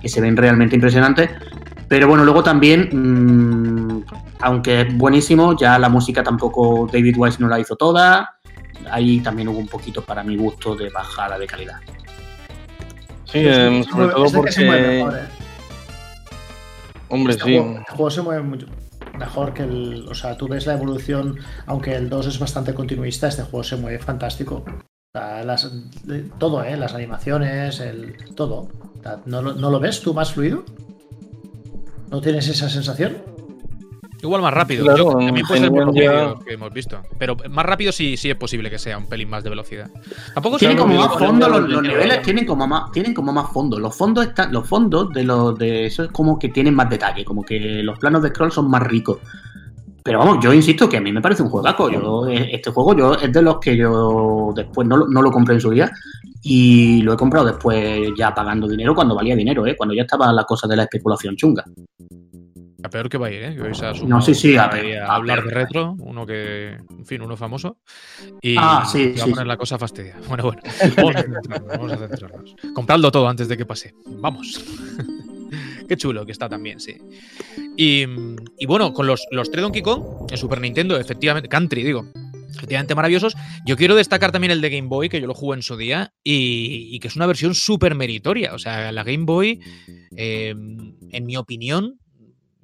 [0.02, 1.30] que se ven realmente impresionantes.
[1.86, 4.02] Pero bueno, luego también, mmm,
[4.40, 8.38] aunque es buenísimo, ya la música tampoco David Wise no la hizo toda.
[8.90, 11.78] Ahí también hubo un poquito, para mi gusto, de bajada de calidad.
[13.24, 14.50] Sí, eh, sobre todo porque...
[14.58, 15.06] ¿eh?
[17.08, 17.54] Hombre, este sí.
[17.54, 18.66] el juego se mueve mucho
[19.18, 20.06] mejor que el.
[20.08, 23.76] O sea, tú ves la evolución, aunque el 2 es bastante continuista, este juego se
[23.76, 24.64] mueve fantástico.
[25.14, 25.70] las,
[26.38, 26.76] todo, ¿eh?
[26.76, 28.16] Las animaciones, el.
[28.34, 28.68] Todo.
[29.24, 30.64] ¿no, ¿No lo ves tú más fluido?
[32.10, 33.35] ¿No tienes esa sensación?
[34.22, 34.96] Igual más rápido.
[34.96, 37.00] Yo, también puede ser por lo que hemos visto.
[37.18, 39.90] Pero más rápido sí, sí es posible que sea un pelín más de velocidad.
[40.34, 43.78] Tampoco tienen como más fondo los, niveles, tienen como más, tienen como más fondo.
[43.78, 47.24] Los fondos están, los fondos de los de eso es como que tienen más detalle,
[47.24, 49.18] como que los planos de scroll son más ricos.
[50.02, 51.90] Pero vamos, yo insisto que a mí me parece un juegazo.
[51.90, 55.54] Yo, eh, este juego yo es de los que yo después no, no lo compré
[55.54, 55.90] en su día
[56.42, 59.74] y lo he comprado después ya pagando dinero cuando valía dinero, ¿eh?
[59.76, 61.64] cuando ya estaba la cosa de la especulación chunga.
[62.86, 63.52] A peor que va a ir, ¿eh?
[63.52, 64.70] Que hoy a no, sí, sí, a,
[65.08, 67.78] hablar de retro, uno que, en fin, uno famoso.
[68.40, 70.16] Y ah, sí, va a poner la cosa fastidia.
[70.28, 71.20] Bueno, bueno,
[71.66, 72.54] vamos a centrarnos.
[72.72, 73.92] Compradlo todo antes de que pase.
[74.06, 74.64] Vamos.
[75.88, 76.96] Qué chulo que está también, sí.
[77.76, 78.04] Y,
[78.56, 82.06] y bueno, con los, los tres Donkey Kong en Super Nintendo, efectivamente, Country, digo,
[82.54, 83.34] efectivamente maravillosos.
[83.64, 86.14] Yo quiero destacar también el de Game Boy, que yo lo jugué en su día,
[86.22, 88.54] y, y que es una versión súper meritoria.
[88.54, 89.60] O sea, la Game Boy,
[90.16, 90.54] eh,
[91.10, 91.98] en mi opinión,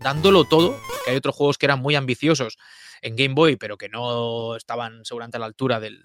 [0.02, 2.58] dándolo todo, que hay otros juegos que eran muy ambiciosos
[3.02, 6.04] en Game Boy, pero que no estaban seguramente a la altura del,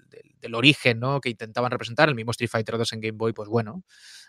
[0.52, 1.20] origen ¿no?
[1.20, 2.08] que intentaban representar.
[2.08, 3.84] El mismo Street Fighter 2 en Game Boy, pues bueno,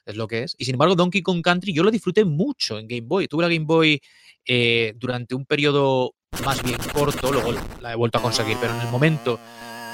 [0.05, 0.55] es lo que es.
[0.57, 3.27] Y sin embargo, Donkey Kong Country yo lo disfruté mucho en Game Boy.
[3.27, 3.99] Tuve la Game Boy
[4.45, 6.13] eh, durante un periodo
[6.43, 9.39] más bien corto, luego la he vuelto a conseguir, pero en el momento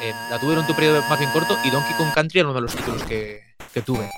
[0.02, 2.56] eh, la tuve durante un periodo más bien corto y Donkey Kong Country era uno
[2.56, 3.42] de los títulos que,
[3.74, 4.10] que tuve.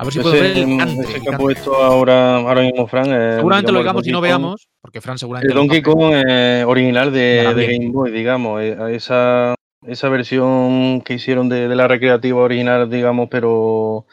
[0.00, 3.04] A ver si puedo ver el Ese que ha puesto ahora, ahora mismo Fran.
[3.04, 5.52] seguramente lo digamos y no veamos, porque Fran seguramente.
[5.52, 8.62] El Donkey Kong eh, original de, de, Game Boy, digamos.
[8.62, 9.54] Eh, esa,
[9.86, 14.06] esa versión que hicieron de, de, la recreativa original, digamos, pero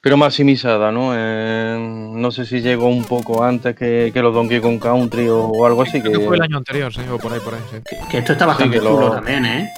[0.00, 1.10] pero maximizada, ¿no?
[1.14, 5.66] Eh, no sé si llegó un poco antes que, que los Donkey Kong Country o,
[5.66, 6.00] algo así.
[6.00, 7.76] que, fue el año anterior, sí, o por ahí, por ahí, sí.
[8.10, 9.68] Que, esto está bastante sí, chulo también, ¿eh?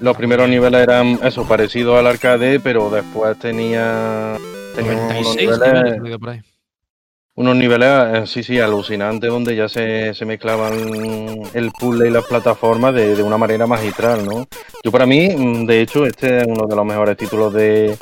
[0.00, 4.36] Los primeros niveles eran eso, parecidos al arcade, pero después tenía
[4.78, 6.42] unos niveles,
[7.34, 10.74] unos niveles, eh, sí, sí, alucinantes, donde ya se, se mezclaban
[11.54, 14.46] el puzzle y las plataformas de, de, una manera magistral, ¿no?
[14.82, 17.96] Yo para mí, mm, de hecho, este es uno de los mejores títulos de,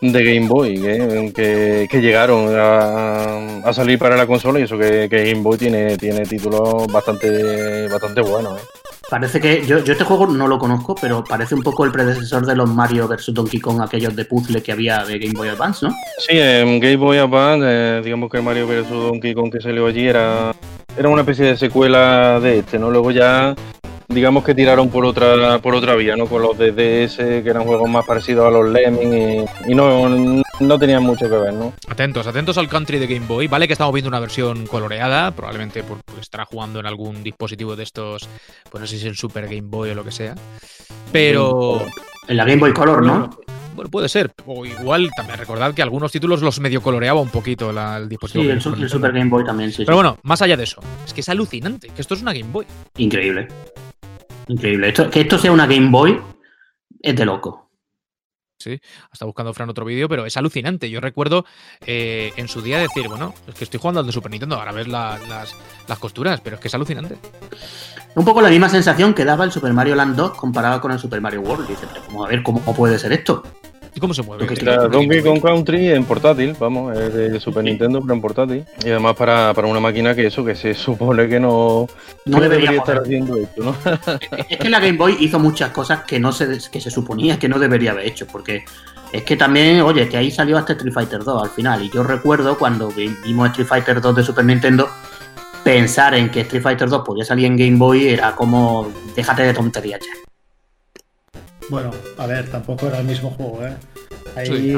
[0.00, 1.32] de Game Boy ¿eh?
[1.34, 5.58] que, que, llegaron a, a, salir para la consola y eso que, que, Game Boy
[5.58, 8.60] tiene, tiene títulos bastante, bastante buenos.
[8.60, 8.64] ¿eh?
[9.08, 12.44] Parece que yo, yo, este juego no lo conozco, pero parece un poco el predecesor
[12.44, 15.86] de los Mario vs Donkey Kong, aquellos de puzzle que había de Game Boy Advance,
[15.86, 15.94] ¿no?
[16.18, 20.06] Sí, en Game Boy Advance, eh, digamos que Mario vs Donkey Kong que salió allí
[20.06, 20.52] era,
[20.96, 22.90] era una especie de secuela de este, ¿no?
[22.90, 23.54] Luego ya
[24.08, 26.26] digamos que tiraron por otra por otra vía, ¿no?
[26.26, 30.42] Con los de DS, que eran juegos más parecidos a los Lemming y, no
[30.78, 31.72] tenían mucho que ver, ¿no?
[31.88, 33.46] Atentos, atentos al country de Game Boy.
[33.46, 37.84] Vale que estamos viendo una versión coloreada, probablemente porque estará jugando en algún dispositivo de
[37.84, 38.28] estos,
[38.70, 40.34] pues no sé si es el Super Game Boy o lo que sea.
[41.12, 41.82] Pero...
[42.26, 43.30] En la Game Boy Color, ¿no?
[43.74, 44.32] Bueno, puede ser.
[44.44, 48.42] O igual también recordad que algunos títulos los medio coloreaba un poquito el dispositivo.
[48.44, 49.84] Sí, el, Super Game Boy también, sí.
[49.84, 52.50] Pero bueno, más allá de eso, es que es alucinante, que esto es una Game
[52.50, 52.66] Boy.
[52.96, 53.46] Increíble.
[54.48, 54.92] Increíble.
[54.92, 56.20] que esto sea una Game Boy
[57.00, 57.67] es de loco.
[58.58, 58.80] Sí,
[59.12, 60.90] está buscando Fran otro vídeo, pero es alucinante.
[60.90, 61.44] Yo recuerdo
[61.86, 64.72] eh, en su día decir, bueno, es que estoy jugando al de Super Nintendo, ahora
[64.72, 67.18] ves las, las, costuras, pero es que es alucinante.
[68.16, 70.98] Un poco la misma sensación que daba el Super Mario Land 2 comparado con el
[70.98, 71.68] Super Mario World.
[71.68, 73.44] Dice, vamos a ver cómo puede ser esto.
[73.94, 74.46] ¿Y cómo se mueve?
[74.90, 78.64] Donkey Kong Country en portátil, vamos, es de Super Nintendo, pero en portátil.
[78.84, 81.88] Y además para, una máquina que eso, que se supone que no,
[82.24, 83.76] no debería, estar haciendo esto, ¿no?
[84.48, 87.48] es que la Game Boy hizo muchas cosas que no se, que se suponía que
[87.48, 88.64] no debería haber hecho, porque
[89.12, 91.82] es que también, oye, que ahí salió hasta Street Fighter 2 al final.
[91.82, 94.88] Y yo recuerdo cuando vimos Street Fighter 2 de Super Nintendo,
[95.64, 99.54] pensar en que Street Fighter 2 podía salir en Game Boy era como, déjate de
[99.54, 100.27] tonterías ya.
[101.68, 103.76] Bueno, a ver, tampoco era el mismo juego, ¿eh?
[104.36, 104.72] Ahí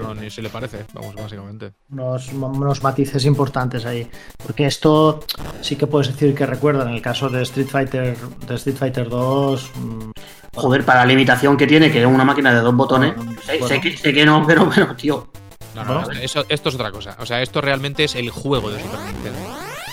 [0.00, 1.72] no, ni se le parece, vamos, básicamente.
[1.90, 4.08] Unos, matices importantes ahí.
[4.42, 5.20] Porque esto
[5.60, 9.08] sí que puedes decir que recuerda en el caso de Street Fighter, de Street Fighter
[9.08, 9.70] 2.
[9.76, 10.10] Mm,
[10.54, 13.14] Joder, para la limitación que tiene, que es una máquina de dos botones.
[13.42, 15.28] sé, que, no, pero, bueno, tío.
[15.74, 17.16] No, no, esto es otra cosa.
[17.18, 19.38] O sea, esto realmente es el juego de Super Nintendo.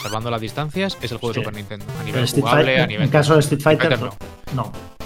[0.04, 1.86] Salvando las distancias, es el juego de Super Nintendo.
[2.00, 3.02] A nivel jugable, a nivel.
[3.02, 4.10] En el caso de Street Fighter, no.
[4.54, 4.99] no.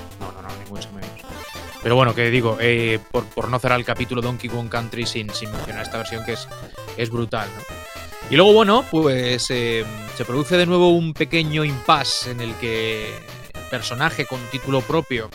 [1.84, 5.52] Pero bueno, que digo, eh, por, no cerrar el capítulo Donkey Kong Country sin, sin
[5.52, 6.48] mencionar esta versión que es,
[6.96, 7.50] es brutal,
[8.30, 9.84] Y luego, bueno, pues eh,
[10.16, 15.30] se produce de nuevo un pequeño impasse en el que el personaje con título propio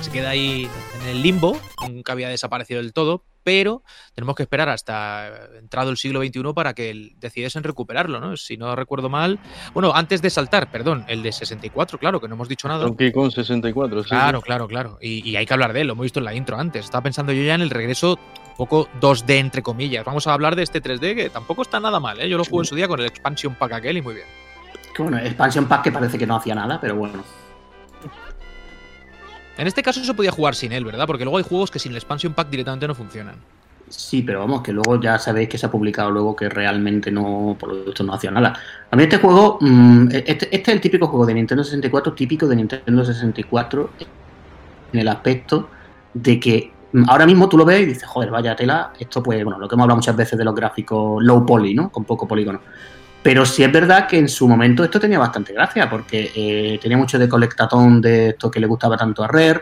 [0.00, 0.68] se queda ahí
[1.00, 1.58] en el limbo,
[1.88, 3.82] nunca había desaparecido del todo, pero
[4.14, 8.36] tenemos que esperar hasta entrado el siglo XXI para que decidiesen recuperarlo, ¿no?
[8.36, 9.38] Si no recuerdo mal.
[9.74, 12.84] Bueno, antes de saltar, perdón, el de 64, claro, que no hemos dicho nada.
[12.84, 14.08] Donkey Kong 64, sí.
[14.08, 14.98] Claro, claro, claro.
[15.00, 16.84] Y, hay que hablar de él, lo hemos visto en la intro antes.
[16.84, 18.18] Estaba pensando yo ya en el regreso
[18.56, 20.04] poco 2D, entre comillas.
[20.04, 22.28] Vamos a hablar de este 3D que tampoco está nada mal, ¿eh?
[22.28, 24.26] Yo lo jugué en su día con el Expansion Pack aquel y muy bien.
[24.98, 27.24] bueno, Expansion Pack que parece que no hacía nada, pero bueno.
[29.62, 31.06] En este caso se podía jugar sin él, ¿verdad?
[31.06, 33.36] Porque luego hay juegos que sin el expansion pack directamente no funcionan.
[33.88, 37.56] Sí, pero vamos, que luego ya sabéis que se ha publicado luego que realmente no,
[37.56, 38.58] por lo visto, no hacía nada.
[38.90, 42.48] A mí este juego, mm, este, este, es el típico juego de Nintendo 64, típico
[42.48, 43.90] de Nintendo 64,
[44.94, 45.68] en el aspecto
[46.12, 49.44] de que mm, ahora mismo tú lo ves y dices, joder, vaya tela, esto pues,
[49.44, 51.88] bueno, lo que hemos hablado muchas veces de los gráficos low poly, ¿no?
[51.92, 52.60] Con poco polígono.
[53.22, 56.96] Pero sí es verdad que en su momento esto tenía bastante gracia, porque eh, tenía
[56.96, 59.60] mucho de colectatón de esto que le gustaba tanto a Rare.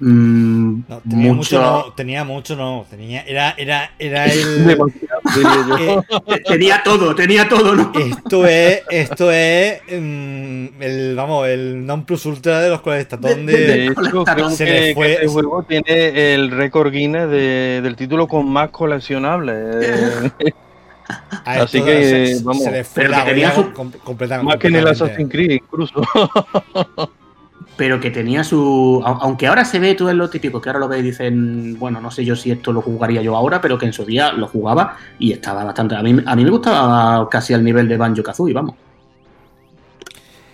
[0.00, 1.62] Mm, tenía mucho...
[1.62, 2.86] no, tenía mucho, no.
[2.90, 4.70] Tenía, era, era, era el.
[4.70, 6.00] Eh,
[6.46, 7.92] tenía todo, tenía todo, ¿no?
[7.94, 13.52] Esto es, esto es mm, el, vamos, el non plus ultra de los colectatón de.
[13.52, 15.12] de hecho, se que, fue...
[15.12, 20.32] este juego tiene el récord Guinness de, del título con más coleccionables.
[21.44, 24.44] Así que vamos, se le fue la tenía su, completamente.
[24.44, 26.02] Más que en el Assassin's Creed, incluso.
[27.76, 29.02] pero que tenía su.
[29.04, 32.00] Aunque ahora se ve todo en lo típico, que ahora lo ve y dicen, bueno,
[32.00, 34.46] no sé yo si esto lo jugaría yo ahora, pero que en su día lo
[34.46, 35.96] jugaba y estaba bastante.
[35.96, 38.74] A mí, a mí me gustaba casi al nivel de Banjo Kazooie, vamos.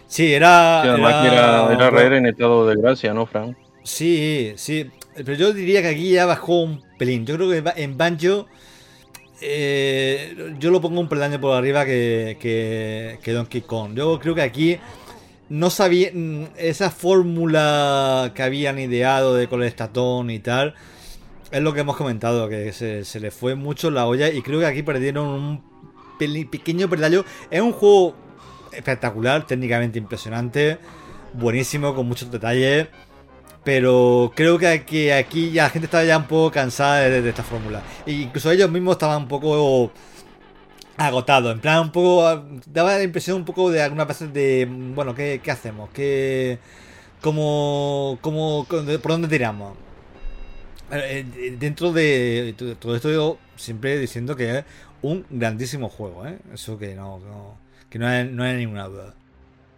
[0.07, 0.83] Sí, era.
[0.83, 3.57] además era, era, era en estado de gracia, ¿no, Frank?
[3.85, 4.91] Sí, sí.
[5.15, 7.27] Pero yo diría que aquí ya bajó un pelín.
[7.27, 8.47] Yo creo que en Banjo
[9.41, 13.95] eh, yo lo pongo un peldaño por arriba que, que, Donkey Kong.
[13.95, 14.79] Yo creo que aquí
[15.49, 20.75] no sabía mm, esa fórmula que habían ideado de colestatón y tal.
[21.51, 24.67] Es lo que hemos comentado, que se, le fue mucho la olla y creo que
[24.67, 25.63] aquí perdieron un
[26.19, 27.25] pequeño peldaño.
[27.51, 28.15] Es un juego
[28.73, 30.79] espectacular, técnicamente impresionante,
[31.33, 32.89] buenísimo, con muchos detalles.
[33.65, 37.83] Pero creo que aquí, aquí la gente estaba ya un poco cansada de, esta fórmula.
[38.07, 39.93] E incluso ellos mismos estaban un poco
[40.97, 41.53] agotados.
[41.53, 42.45] En plan, un poco.
[42.67, 44.67] Daba la impresión un poco de algunas veces de.
[44.95, 45.91] Bueno, ¿qué, hacemos?
[45.91, 46.59] ¿Qué.
[47.21, 49.77] Cómo, cómo, ¿Por dónde tiramos?
[50.91, 54.65] Eh, dentro de todo esto, yo siempre diciendo que es
[55.03, 56.39] un grandísimo juego, ¿eh?
[56.53, 57.21] Eso que no,
[57.89, 59.15] que no hay, no hay ninguna duda.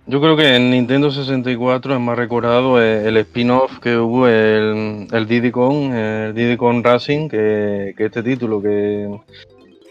[0.07, 5.27] Yo creo que en Nintendo 64 es más recordado el, spin-off que hubo, el, el
[5.29, 9.09] Diddy Kong, el Diddy Kong Racing, que, este título, que,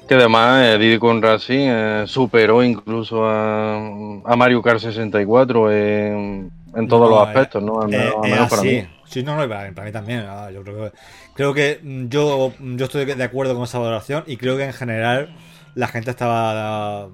[0.10, 6.88] que además el Diddy Kong Racing eh, superó incluso a, Mario Kart 64 en, en
[6.90, 7.82] todos los aspectos, ¿no?
[7.90, 8.12] Eh,
[8.50, 8.86] para mí.
[9.06, 10.26] Sí, no, no, para, mí también.
[10.54, 10.98] yo creo que,
[11.34, 15.36] creo que yo, yo estoy de acuerdo con esa valoración y creo que en general
[15.74, 17.08] la gente estaba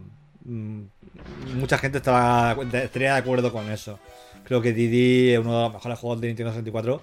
[0.45, 0.81] mm,
[1.55, 3.99] mucha gente estaba, estaría de acuerdo con eso.
[4.43, 7.01] Creo que Didi es uno de los mejores juegos de Nintendo 64.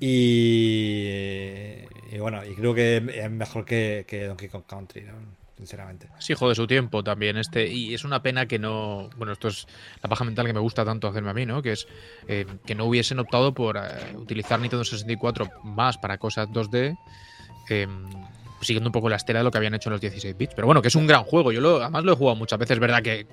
[0.00, 1.84] Y,
[2.18, 5.06] bueno, y creo que es mejor que, Donkey Kong Country,
[5.56, 6.08] sinceramente.
[6.18, 7.36] Sí, hijo de su tiempo también.
[7.36, 9.08] Este, y es una pena que no.
[9.16, 9.66] Bueno, esto es
[10.02, 11.62] la paja mental que me gusta tanto hacerme a mí, ¿no?
[11.62, 11.86] Que es
[12.28, 13.80] eh, que no hubiesen optado por eh,
[14.16, 16.96] utilizar Nintendo 64 más para cosas 2D.
[17.68, 18.06] Em,
[18.60, 20.54] siguiendo un poco la estela de lo que habían hecho en los 16 bits.
[20.54, 21.52] Pero bueno, que es un gran juego.
[21.52, 22.74] Yo lo, además lo he jugado muchas veces.
[22.76, 23.26] Es verdad que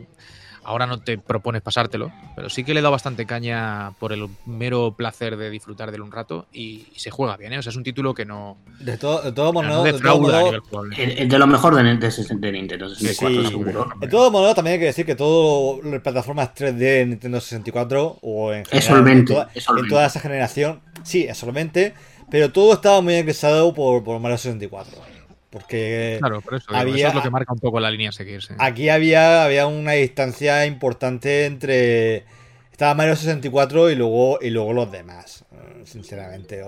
[0.65, 4.29] Ahora no te propones pasártelo, pero sí que le he dado bastante caña por el
[4.45, 7.59] mero placer de disfrutar de él un rato y, se juega bien, ¿eh?
[7.59, 8.57] O sea, es un título que no.
[8.79, 9.83] De, todo, de todo modo.
[9.83, 10.61] de, todo modo
[10.95, 13.89] el, de lo mejor de, de, Nintendo 64, seguro.
[13.99, 18.19] De todo modo, también hay que decir que todo las plataformas 3D de Nintendo 64
[18.21, 21.93] o en general, en, toda, esa generación, sí, es solamente,
[22.31, 25.12] pero todo estaba muy egresado por, por Mario 64.
[25.53, 28.55] Porque claro, eso, había, es lo que marca un poco la línea a seguirse.
[28.57, 32.25] Aquí había, había una distancia importante entre.
[32.71, 35.45] Estaba Mario 64 y luego, y luego los demás,
[35.85, 36.63] sinceramente.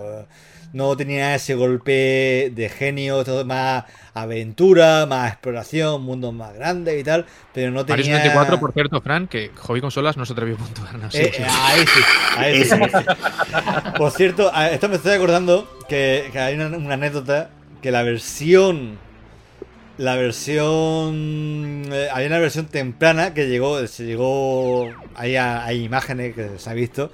[0.71, 7.03] No tenía ese golpe de genio, todo más aventura, más exploración, mundos más grandes y
[7.03, 8.03] tal, pero no tenía...
[8.03, 10.99] Mario 64, por cierto, Fran, que Hobby Consolas no se atrevió a puntuar.
[10.99, 12.01] No, eh, Ahí sí,
[12.38, 12.75] ahí sí.
[13.97, 17.49] por cierto, esto me estoy acordando que, hay una anécdota
[17.86, 18.97] que la versión
[19.99, 26.57] la versión eh, había una versión temprana que llegó se llegó ahí hay imágenes que
[26.57, 27.11] se ha visto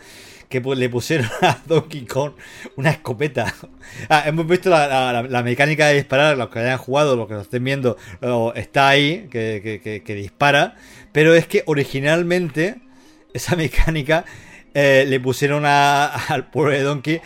[0.47, 2.36] que le pusieron a Donkey Kong
[2.78, 3.53] una escopeta.
[4.07, 7.65] Ah, hemos visto la, mecánica de disparar los que hayan jugado los que lo estén
[7.65, 7.97] viendo
[8.55, 10.78] está ahí que, dispara
[11.11, 12.78] pero es que originalmente
[13.34, 14.24] esa mecánica
[14.74, 17.19] eh, le pusieron al pobre Donkey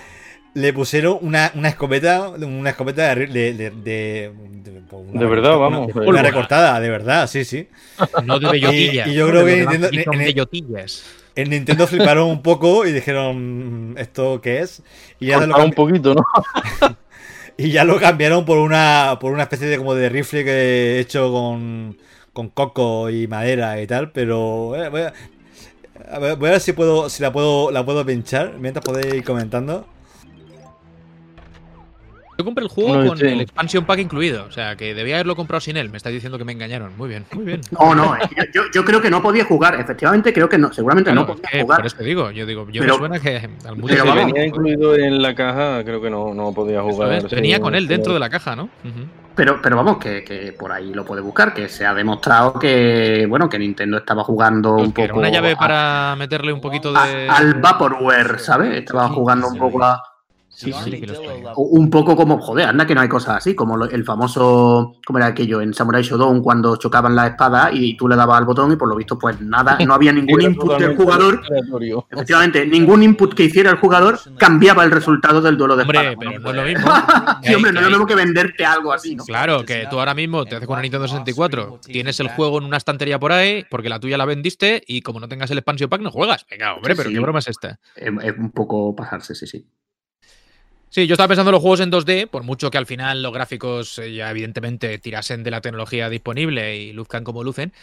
[0.55, 4.31] le pusieron una, una escopeta, una escopeta de, de, de, de,
[5.13, 5.91] de verdad, vamos.
[5.93, 7.67] Una, recortada, de verdad, sí, sí.
[8.23, 9.07] No de bellotillas.
[9.07, 10.87] Y, yo creo que Nintendo, en,
[11.35, 14.81] en, Nintendo fliparon un poco y dijeron, mm, ¿esto qué es?
[15.19, 16.23] Y ya lo un poquito, ¿no?
[17.57, 20.99] y ya lo cambiaron por una, por una especie de como de rifle que he
[20.99, 21.97] hecho con,
[22.31, 26.71] con coco y madera y tal, pero eh, voy, a, ver, voy a ver si
[26.71, 29.85] puedo, si la puedo, la puedo pinchar mientras podéis ir comentando.
[32.37, 35.61] Yo compré el juego con el expansion pack incluido, o sea que debía haberlo comprado
[35.61, 35.89] sin él.
[35.89, 36.91] Me está diciendo que me engañaron.
[36.97, 37.61] Muy bien, muy bien.
[37.71, 38.17] No, no,
[38.53, 39.79] yo, yo, creo que no podía jugar.
[39.79, 41.77] Efectivamente, creo que no, seguramente no podía jugar.
[41.79, 45.21] Por eso digo, yo digo, yo me suena que al mundo pero venía incluido en
[45.21, 47.27] la caja, creo que no, no podía jugar.
[47.29, 48.69] venía con él dentro de la caja, ¿no?
[49.35, 53.25] Pero, pero vamos, que, que, por ahí lo puede buscar, que se ha demostrado que
[53.27, 55.19] bueno que Nintendo estaba jugando pues un poco.
[55.19, 57.27] Una llave para meterle un poquito de.
[57.29, 58.77] al Vaporware, ¿sabes?
[58.77, 60.01] Estaba jugando un poco a
[60.55, 61.03] Sí, sí.
[61.57, 65.27] Un poco como, joder, anda que no hay cosas así, como el famoso, ¿cómo era
[65.27, 65.59] aquello?
[65.59, 68.87] En Samurai Shodown cuando chocaban la espada y tú le dabas al botón y por
[68.87, 71.41] lo visto pues nada, no había ningún input del jugador.
[72.09, 76.11] Efectivamente, ningún input que hiciera el jugador cambiaba el resultado del duelo de espada.
[76.11, 76.93] Hombre, pero no es lo mismo.
[77.43, 79.25] sí, hombre, no es lo mismo que venderte algo así, ¿no?
[79.25, 82.63] Claro, que tú ahora mismo te haces con una Nintendo 64, tienes el juego en
[82.63, 85.89] una estantería por ahí, porque la tuya la vendiste y como no tengas el expansion
[85.89, 86.45] pack no juegas.
[86.49, 87.79] Venga, hombre, pero qué broma es esta.
[87.95, 89.67] Es un poco pasarse, sí, sí.
[90.95, 93.33] Sí, yo estaba pensando en los juegos en 2D, por mucho que al final los
[93.33, 97.73] gráficos eh, ya evidentemente tirasen de la tecnología disponible y luzcan como lucen.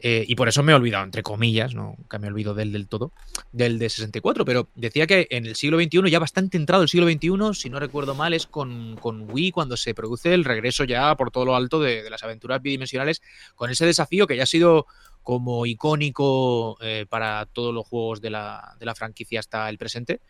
[0.00, 2.88] Eh, y por eso me he olvidado, entre comillas, no nunca me olvido del del
[2.88, 3.12] todo,
[3.52, 7.08] del de 64, pero decía que en el siglo XXI, ya bastante entrado el siglo
[7.08, 11.30] XXI, si no recuerdo mal, es con, Wii cuando se produce el regreso ya por
[11.30, 13.22] todo lo alto de, las aventuras bidimensionales,
[13.54, 14.86] con ese desafío que ya ha sido
[15.22, 20.20] como icónico eh, para todos los juegos de la, de la franquicia hasta el presente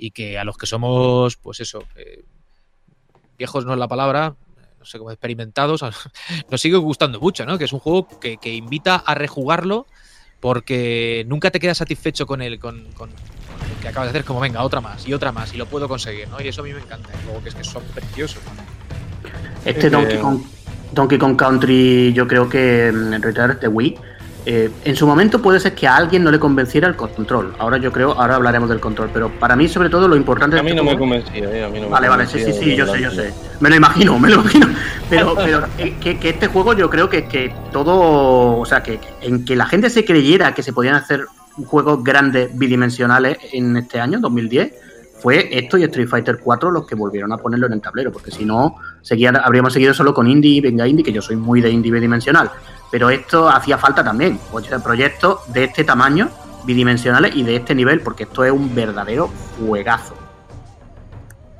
[0.00, 2.24] y que a los que somos, pues eso, eh,
[3.36, 4.34] viejos no es la palabra,
[4.78, 5.82] no sé cómo experimentados,
[6.50, 7.58] nos sigue gustando mucho, ¿no?
[7.58, 9.86] Que es un juego que, invita a rejugarlo
[10.40, 13.10] porque nunca te quedas satisfecho con el, con, con,
[13.82, 16.28] que acabas de hacer, como venga, otra más y otra más y lo puedo conseguir,
[16.28, 16.40] ¿no?
[16.40, 18.42] Y eso a mí me encanta, un juego que es que son preciosos.
[19.66, 20.42] Este Donkey Kong,
[20.92, 23.98] Donkey Kong Country, yo creo que en mm, Return de Wii
[24.46, 27.54] eh, en su momento puede ser que a alguien no le convenciera el control.
[27.58, 30.62] Ahora yo creo, ahora hablaremos del control, pero para mí sobre todo lo importante a
[30.62, 33.00] mí no me convencía, eh, a mí no Vale, vale, sí, sí, sí, yo sé,
[33.00, 33.32] yo sé.
[33.60, 34.68] Me lo imagino, me lo imagino.
[35.10, 39.56] Pero, pero que, este juego yo creo que, que todo, o sea, que en que
[39.56, 41.24] la gente se creyera que se podían hacer
[41.66, 44.72] juegos grandes bidimensionales en este año, 2010,
[45.20, 48.30] fue esto y Street Fighter 4 los que volvieron a ponerlo en el tablero, porque
[48.30, 51.70] si no, seguía, habríamos seguido solo con Indie, venga Indie, que yo soy muy de
[51.70, 52.50] Indie bidimensional.
[52.90, 54.38] Pero esto hacía falta también,
[54.82, 56.28] proyectos de este tamaño,
[56.64, 60.14] bidimensionales y de este nivel, porque esto es un verdadero juegazo.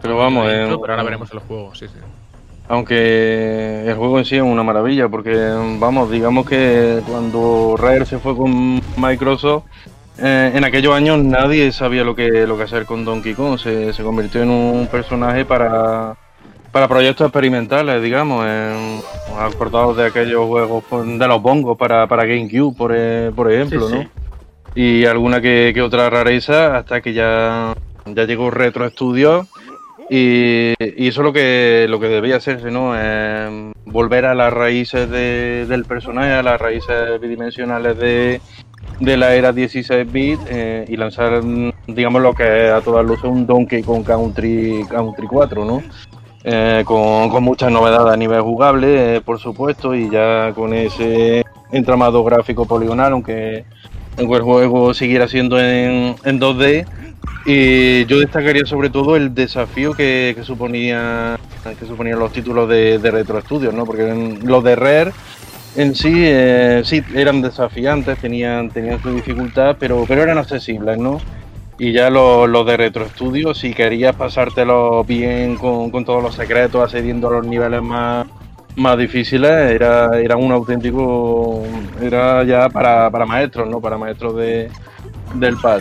[0.03, 1.99] Pero vamos, eh, pero ahora veremos el juego, sí, sí.
[2.69, 5.35] Aunque el juego en sí es una maravilla, porque
[5.79, 9.65] vamos, digamos que cuando Rare se fue con Microsoft,
[10.19, 13.59] eh, en aquellos años nadie sabía lo que, lo que hacer con Donkey Kong.
[13.59, 16.17] Se, se convirtió en un personaje para,
[16.73, 19.01] para proyectos experimentales, digamos, en,
[19.39, 24.09] acordados de aquellos juegos de los bongos para, para GameCube, por, e, por ejemplo, ¿no?
[24.75, 27.75] Y alguna que, otra rareza hasta que ya,
[28.07, 29.49] ya llegó Retro Studios
[30.09, 32.95] y, eso es lo que, lo que debía hacerse, ¿no?
[33.87, 38.41] volver a las raíces del personaje, a las raíces bidimensionales de,
[39.01, 41.43] de la era 16 bit eh, y lanzar,
[41.87, 45.83] digamos, lo que es a todas luces un Donkey Kong Country, Country 4, ¿no?
[46.45, 52.25] Eh, con, muchas novedades a nivel jugable, eh, por supuesto, y ya con ese entramado
[52.25, 53.65] gráfico poligonal, aunque
[54.17, 56.87] el juego siguiera siendo en, 2D.
[57.47, 61.39] Y yo destacaría sobre todo el desafío que, suponía
[61.79, 63.85] que suponían los títulos de, de Retro Studios, ¿no?
[63.85, 65.13] Porque los de Rare
[65.77, 71.21] en sí, eh, sí, eran desafiantes, tenían, tenían su dificultad, pero, pero eran accesibles, ¿no?
[71.81, 77.29] Y ya los de Retro Studio, si querías pasártelo bien con, todos los secretos, accediendo
[77.29, 78.27] a los niveles más,
[78.77, 81.63] más difíciles, era, era un auténtico,
[82.03, 83.81] era ya para, maestros, ¿no?
[83.81, 84.69] Para maestros de,
[85.37, 85.81] del pad.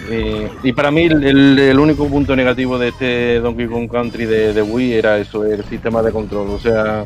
[0.64, 4.94] Y, para mí el, único punto negativo de este Donkey Kong Country de, de Wii
[4.94, 6.50] era eso, el sistema de control.
[6.52, 7.06] O sea,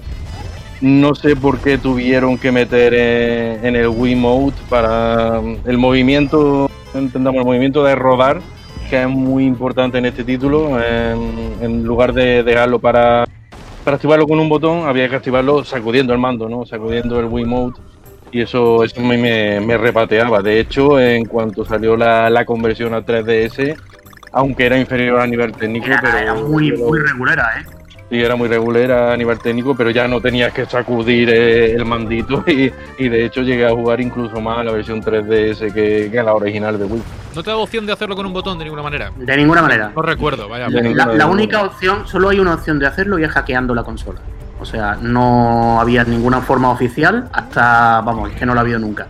[0.81, 7.39] no sé por qué tuvieron que meter en, el Wii Mode para el movimiento, entendamos,
[7.39, 8.41] el movimiento de rodar,
[8.93, 10.79] que es muy importante en este título.
[10.79, 13.25] En, lugar de dejarlo para,
[13.83, 16.63] para activarlo con un botón, había que activarlo sacudiendo el mando, ¿no?
[16.63, 17.73] Sacudiendo el Wii Mode.
[18.31, 19.17] Y eso, eso me,
[19.59, 20.43] me, repateaba.
[20.43, 23.75] De hecho, en cuanto salió la, conversión a 3DS,
[24.31, 26.15] aunque era inferior a nivel técnico, pero.
[26.15, 27.82] Era muy, muy regulera, ¿eh?
[28.13, 31.83] Sí, era muy regular a nivel técnico, pero ya no tenías que sacudir eh, el
[31.83, 36.19] mandito y, de hecho llegué a jugar incluso más a la versión 3DS que, que
[36.19, 37.01] a la original de Wii.
[37.33, 39.11] ¿No te da opción de hacerlo con un botón de ninguna manera?
[39.17, 39.91] De ninguna manera.
[39.95, 40.69] No recuerdo, vaya.
[40.69, 44.19] La, única opción, solo hay una opción de hacerlo y es hackeando la consola.
[44.59, 48.77] O sea, no había ninguna forma oficial hasta, vamos, es que no lo ha habido
[48.77, 49.07] nunca.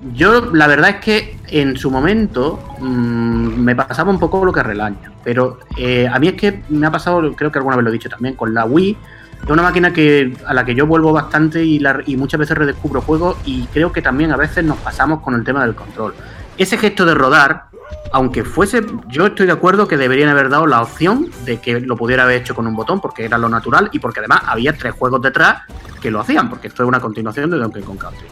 [0.00, 4.62] Yo, la verdad es que en su momento mm, me pasaba un poco lo que
[4.62, 7.90] relaño, pero eh, a mí es que me ha pasado, creo que alguna vez lo
[7.90, 8.96] he dicho también, con la Wii.
[9.42, 13.00] Es una máquina que, a la que yo vuelvo bastante y, y muchas veces redescubro
[13.00, 16.14] juegos y creo que también a veces nos pasamos con el tema del control.
[16.56, 17.66] Ese gesto de rodar,
[18.12, 21.96] aunque fuese, yo estoy de acuerdo que deberían haber dado la opción de que lo
[21.96, 24.92] pudiera haber hecho con un botón, porque era lo natural y porque además había tres
[24.94, 25.62] juegos detrás
[26.00, 28.26] que lo hacían, porque esto es una continuación de Donkey Kong Country.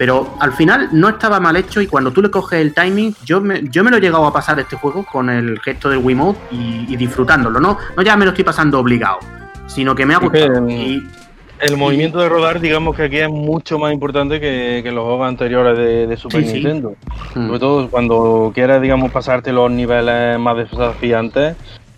[0.00, 3.42] Pero al final no estaba mal hecho y cuando tú le coges el timing, yo
[3.42, 6.40] me, yo me lo he llegado a pasar este juego con el gesto del Wiimote
[6.50, 7.60] y, y disfrutándolo.
[7.60, 9.18] No, no ya me lo estoy pasando obligado,
[9.66, 10.66] sino que me ha gustado.
[10.66, 15.76] el movimiento de rodar, digamos que aquí es mucho más importante que, los juegos anteriores
[16.08, 16.94] de, Super Nintendo.
[17.34, 17.46] Mm.
[17.48, 21.56] Sobre todo cuando quieras, digamos, pasarte los niveles más desafiantes,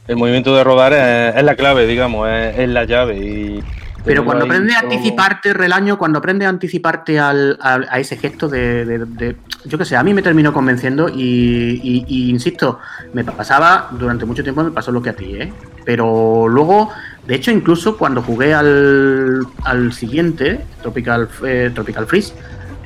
[0.09, 3.17] el movimiento de rodar es, la clave, digamos, es, la llave.
[3.17, 3.63] Y,
[4.05, 9.37] pero cuando aprendes a anticiparte, Relaño, cuando aprendes a anticiparte al, a, ese gesto de,
[9.65, 12.81] Yo qué sé, a mí me terminó convenciendo y, insisto,
[13.13, 15.53] me pasaba durante mucho tiempo, me pasó lo que a ti, ¿eh?
[15.85, 16.91] Pero luego,
[17.27, 22.35] de hecho, incluso cuando jugué al, al siguiente, Tropical, eh, Tropical Freeze,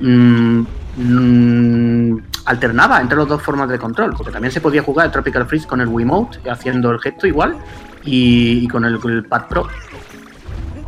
[0.01, 0.61] mm,
[0.97, 5.47] mm, alternaba entre las dos formas de control, porque también se podía jugar el Tropical
[5.47, 7.57] Freeze con el Wiimote, haciendo el gesto igual,
[8.05, 9.69] y, con el Pad Pro.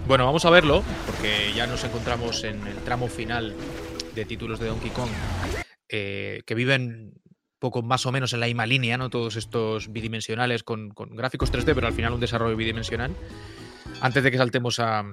[0.08, 3.54] Bueno, vamos a verlo, porque ya nos encontramos en el tramo final
[4.14, 5.10] de títulos de Donkey Kong,
[5.86, 7.12] eh, que viven
[7.58, 9.10] poco más o menos en la misma línea, ¿no?
[9.10, 13.14] Todos estos bidimensionales con, gráficos 3D, pero al final un desarrollo bidimensional.
[14.00, 15.04] Antes de que saltemos a,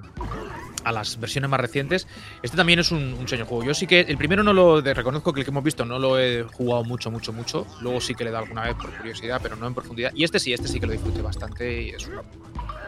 [0.90, 2.08] las versiones más recientes,
[2.42, 3.64] este también es un, un señor juego.
[3.64, 6.18] Yo sí que el primero no lo reconozco que el que hemos visto no lo
[6.18, 7.66] he jugado mucho, mucho, mucho.
[7.82, 10.12] Luego sí que le he dado alguna vez por curiosidad, pero no en profundidad.
[10.14, 12.14] Y este sí, este sí que lo disfruté bastante y es un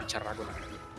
[0.07, 0.43] charraco,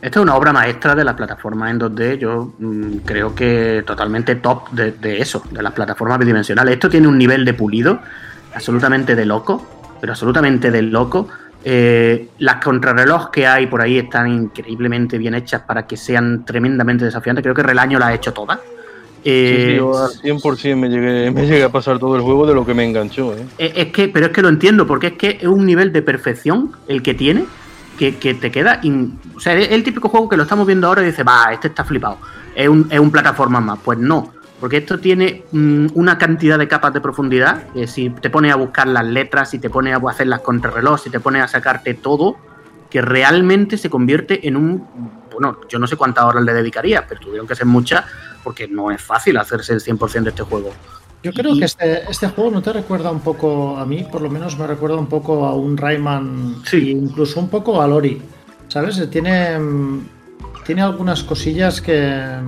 [0.01, 2.17] esta es una obra maestra de las plataformas en 2D.
[2.17, 6.73] Yo mm, creo que totalmente top de, eso, de las plataformas bidimensionales.
[6.73, 7.99] Esto tiene un nivel de pulido
[8.55, 11.27] absolutamente de loco, pero absolutamente de loco.
[11.63, 17.05] Eh, las contrarreloj que hay por ahí están increíblemente bien hechas para que sean tremendamente
[17.05, 17.43] desafiantes.
[17.43, 18.59] Creo que Relaño la ha hecho toda.
[19.23, 19.79] Eh,
[20.19, 22.83] sí, 100% me llegué, me llegué a pasar todo el juego de lo que me
[22.83, 23.35] enganchó.
[23.35, 23.45] ¿eh?
[23.59, 26.71] Es que, pero es que lo entiendo, porque es que es un nivel de perfección
[26.87, 27.45] el que tiene
[28.09, 28.81] que, te queda.
[29.35, 31.67] o sea, es el típico juego que lo estamos viendo ahora y dice, va, este
[31.67, 32.17] está flipado.
[32.55, 33.79] Es un, es un plataforma más.
[33.83, 37.63] Pues no, porque esto tiene mm, una cantidad de capas de profundidad.
[37.85, 41.09] si te pones a buscar las letras, si te pones a hacer las contrarreloj, si
[41.11, 42.37] te pones a sacarte todo,
[42.89, 45.21] que realmente se convierte en un.
[45.31, 48.03] Bueno, yo no sé cuántas horas le dedicaría, pero tuvieron que ser muchas,
[48.43, 50.73] porque no es fácil hacerse el 100% de este juego.
[51.23, 54.29] Yo creo que este, este juego no te recuerda un poco, a mí por lo
[54.29, 56.91] menos me recuerda un poco a un Rayman, sí.
[56.91, 58.21] incluso un poco a Lori,
[58.67, 59.07] ¿sabes?
[59.11, 59.59] Tiene,
[60.65, 62.39] tiene algunas cosillas que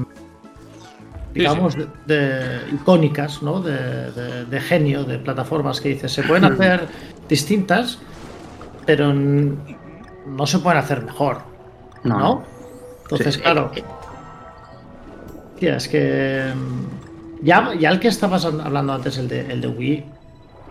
[1.33, 3.61] digamos, de, icónicas, ¿no?
[3.61, 6.87] De, genio, de plataformas que dices, se pueden hacer
[7.27, 7.99] distintas,
[8.85, 11.39] pero no se pueden hacer mejor,
[12.03, 12.43] ¿no?
[13.03, 13.71] Entonces, claro,
[15.67, 17.02] es que mm,
[17.43, 20.05] ya, ya el que estabas hablando antes, el de, el de Wii,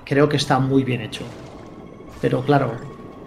[0.05, 1.25] creo que está muy bien hecho.
[2.21, 2.73] Pero claro,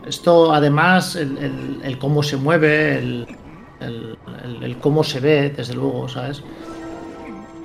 [0.06, 3.28] esto además, el, el, cómo se mueve, el,
[3.80, 6.44] el, cómo se ve, desde luego, ¿sabes?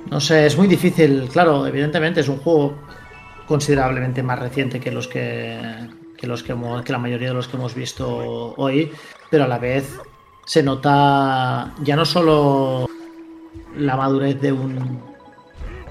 [0.09, 1.29] No sé, es muy difícil.
[1.31, 2.75] Claro, evidentemente es un juego
[3.47, 5.59] considerablemente más reciente que los que,
[6.17, 6.55] que los que,
[6.85, 8.91] que la mayoría de los que hemos visto hoy,
[9.29, 9.97] pero a la vez
[10.45, 12.89] se nota ya no solo
[13.77, 15.10] la madurez de un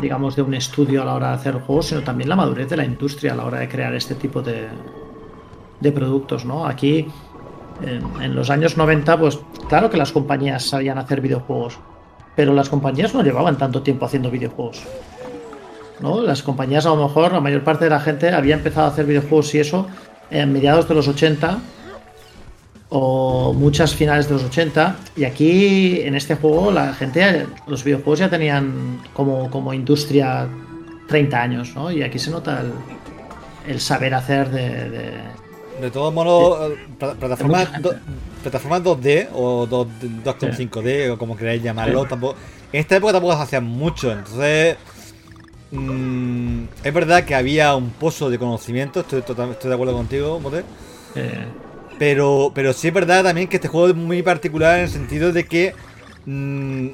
[0.00, 2.76] digamos de un estudio a la hora de hacer juegos, sino también la madurez de
[2.76, 4.68] la industria a la hora de crear este tipo de,
[5.80, 6.66] de productos, ¿no?
[6.66, 7.06] Aquí
[7.82, 9.38] en, los años 90, pues
[9.68, 11.78] claro que las compañías sabían hacer videojuegos,
[12.36, 14.82] pero las compañías no llevaban tanto tiempo haciendo videojuegos.
[16.00, 16.20] ¿no?
[16.20, 19.06] Las compañías, a lo mejor, la mayor parte de la gente había empezado a hacer
[19.06, 19.86] videojuegos y eso
[20.30, 21.58] en mediados de los 80
[22.90, 24.96] o muchas finales de los 80.
[25.16, 30.48] Y aquí, en este juego, la gente, los videojuegos ya tenían como, como industria
[31.08, 31.90] 30 años, ¿no?
[31.90, 32.62] Y aquí se nota
[33.66, 35.22] el, saber hacer de,
[35.80, 35.90] de...
[35.90, 37.68] todos modos, plataformas,
[38.42, 42.36] plataformas 2D o 2.5D o como queráis llamarlo, tampoco,
[42.72, 44.76] en esta época tampoco se hacían mucho, entonces
[45.70, 50.64] mm, es verdad que había un pozo de conocimiento, estoy, estoy de acuerdo contigo, Mote.
[52.00, 55.34] Pero, pero sí es verdad también que este juego es muy particular en el sentido
[55.34, 55.74] de que
[56.24, 56.86] mm,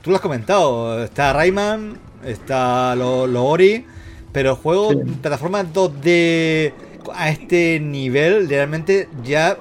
[0.00, 3.84] tú lo has comentado, está Rayman, está lo, Ori,
[4.30, 6.72] pero el juego plataformas 2D
[7.12, 9.56] a este nivel realmente ya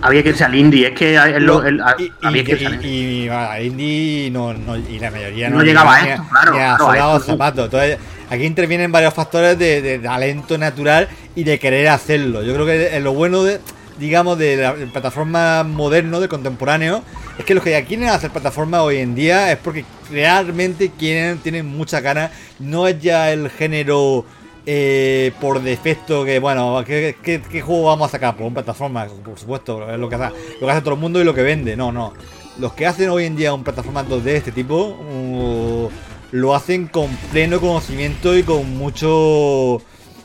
[0.00, 4.76] había que, irse al indie, es que había que irse y, y, indie no, no,
[4.76, 7.14] y la mayoría no, llegaba a esto, claro.
[7.16, 7.64] a zapatos.
[7.64, 7.98] Entonces,
[8.30, 12.42] aquí intervienen varios factores de, talento natural y de querer hacerlo.
[12.42, 13.60] Yo creo que lo bueno de,
[13.98, 17.02] digamos, de la plataforma moderno, de contemporáneo,
[17.38, 21.38] es que los que ya quieren hacer plataforma hoy en día es porque realmente quieren,
[21.38, 22.30] tienen mucha ganas.
[22.58, 24.24] No es ya el género
[24.66, 28.36] eh, por defecto que, bueno, ¿qué, juego vamos a sacar?
[28.36, 31.42] Por un plataforma, por supuesto, es lo que, hace, todo el mundo y lo que
[31.42, 31.76] vende.
[31.76, 32.12] No, no.
[32.58, 35.90] Los que hacen hoy en día un plataforma 2D de este tipo, uh,
[36.32, 39.82] lo hacen con pleno conocimiento y con mucho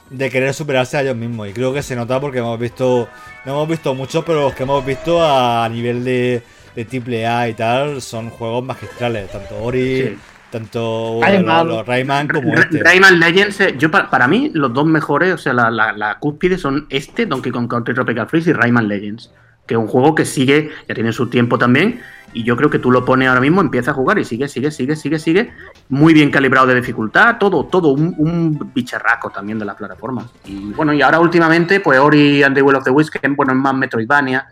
[0.10, 1.50] de querer superarse a ellos mismos.
[1.50, 3.10] Y creo que se nota porque hemos visto,
[3.46, 6.44] no hemos visto muchos, pero los que hemos visto a nivel de,
[6.76, 10.18] de triple A y tal son juegos magistrales, tanto Ori
[10.56, 11.20] tanto
[11.86, 12.82] Rayman, como este.
[12.82, 16.86] Rayman Legends, eh, yo para, mí los dos mejores, o sea, la, la, cúspide son
[16.90, 19.32] este, Donkey Kong Country Tropical Freeze y Rayman Legends,
[19.68, 22.02] que es un juego que sigue, ya tiene su tiempo también,
[22.36, 24.70] y yo creo que tú lo pones ahora mismo, empieza a jugar y sigue, sigue,
[24.70, 25.54] sigue, sigue, sigue,
[25.90, 30.30] muy bien calibrado de dificultad, todo, todo, un, un bicharraco también de la plataforma.
[30.46, 33.54] Y bueno, y ahora últimamente, pues Ori and the Will of the Wisps, que bueno,
[33.54, 34.46] es más Metroidvania,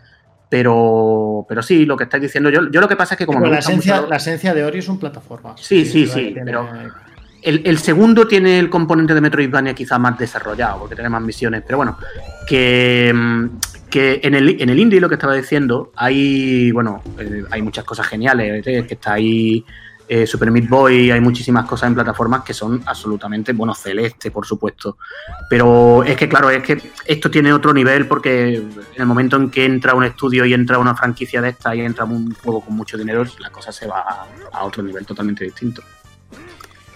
[0.50, 3.46] pero, pero sí, lo que estáis diciendo, yo, yo lo que pasa es que como...
[3.46, 5.54] la, esencia, la esencia de Ori es un plataforma.
[5.58, 6.70] Sí, sí, sí, pero
[7.44, 11.78] el, segundo tiene el componente de Metroidvania quizá más desarrollado, porque tiene más misiones, pero
[11.78, 11.98] bueno,
[12.48, 13.14] que,
[13.94, 17.84] que en, el, en el indie lo que estaba diciendo, hay, bueno, eh, hay muchas
[17.86, 19.64] cosas geniales, eh, que está ahí
[20.08, 24.48] eh, Super Meat Boy, hay muchísimas cosas en plataformas que son absolutamente, bueno, celeste, por
[24.48, 24.98] supuesto.
[25.48, 29.52] Pero es que, claro, es que esto tiene otro nivel porque en el momento en
[29.52, 32.76] que entra un estudio y entra una franquicia de esta y entra un juego con
[32.76, 35.84] mucho dinero, la cosa se va a, otro nivel totalmente distinto.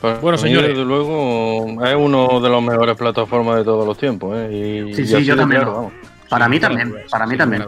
[0.01, 4.35] Pues, bueno, señores, desde luego es uno de los mejores plataformas de todos los tiempos.
[4.35, 4.91] ¿eh?
[4.95, 5.61] sí, sí, yo también.
[6.29, 7.63] Para mí también, para mí también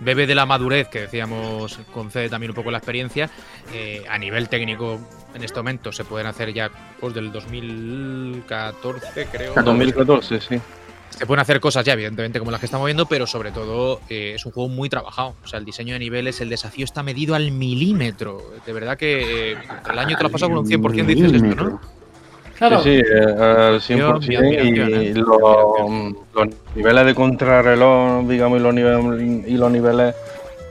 [0.00, 3.28] bebe de la madurez que decíamos, concede también un poco la experiencia.
[3.72, 4.98] Eh, a nivel técnico,
[5.34, 6.70] en este momento se pueden hacer ya
[7.00, 9.54] pues, del 2014, creo.
[9.54, 10.60] 2014, sí.
[11.10, 14.34] Se pueden hacer cosas ya, evidentemente, como las que estamos viendo, pero sobre todo eh,
[14.36, 15.34] es un juego muy trabajado.
[15.42, 18.52] O sea, el diseño de niveles, el desafío está medido al milímetro.
[18.64, 19.58] De verdad que eh,
[19.90, 21.80] el año te lo has pasado con un 100%, dices esto, ¿no?
[22.58, 22.82] Claro.
[22.82, 24.24] Sí, sí al 100%.
[24.64, 30.14] y los, niveles de contrarreloj, digamos, y los niveles, y los niveles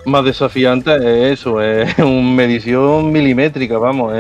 [0.06, 4.14] más desafiantes es eso, es una medición milimétrica, vamos.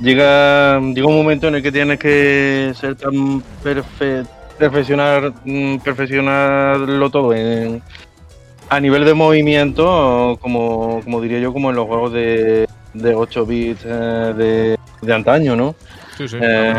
[0.00, 7.10] llega, llega un momento en el que tienes que ser tan perfecto perfeccionar, mm, perfeccionarlo
[7.10, 7.32] todo
[8.68, 13.46] a nivel de movimiento, como, como diría yo, como en los juegos de, de 8
[13.46, 15.76] bits eh, de, de antaño, ¿no?
[16.16, 16.38] Sí, sí.
[16.40, 16.72] Eh,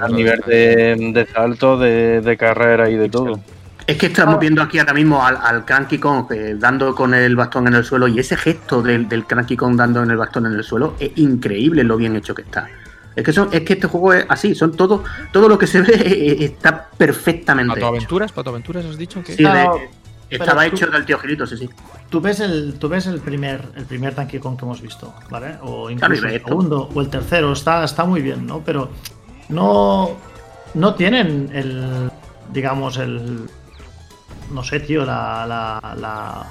[0.00, 3.40] a nivel de, salto, de, carrera y de todo.
[3.86, 7.34] Es que estamos viendo aquí ahora mismo al, al Cranky Kong eh, dando con el
[7.34, 10.46] bastón en el suelo y ese gesto del, del Cranky Kong dando en el bastón
[10.46, 12.68] en el suelo es increíble lo bien hecho que está.
[13.16, 15.82] Es que, son, es que este juego es así, son todo, todo lo que se
[15.82, 17.74] ve está perfectamente.
[17.74, 18.32] ¿Pato Aventuras?
[18.32, 19.22] ¿Pato Aventuras has dicho?
[19.22, 20.01] que Sí, de-
[20.36, 21.68] estaba tú- hecho del tío Gilito, sí, sí.
[22.10, 25.56] Tú ves el, tú ves el primer, el primer Donkey Kong que hemos visto, ¿vale?
[25.62, 28.60] O incluso el segundo o el tercero, está, está muy bien, ¿no?
[28.60, 28.90] Pero
[29.48, 30.10] no,
[30.74, 32.10] no tienen el,
[32.52, 33.48] digamos, el,
[34.52, 36.46] no sé, tío, la, la, la-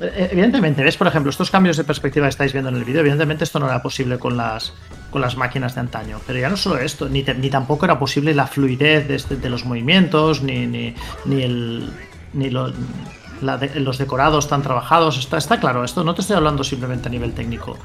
[0.00, 3.00] Eh, Evidentemente, ves, por ejemplo, estos cambios de perspectiva que estáis viendo en el vídeo,
[3.00, 4.72] evidentemente esto no era posible con las,
[5.10, 6.18] con las máquinas de antaño.
[6.26, 9.36] Pero ya no solo esto, ni, te- ni tampoco era posible la fluidez de, este-
[9.36, 10.94] de los movimientos, ni, ni,
[11.26, 11.92] ni el.
[12.32, 15.18] Ni los decorados tan trabajados.
[15.18, 17.76] Está, está claro, esto no te estoy hablando simplemente a nivel técnico.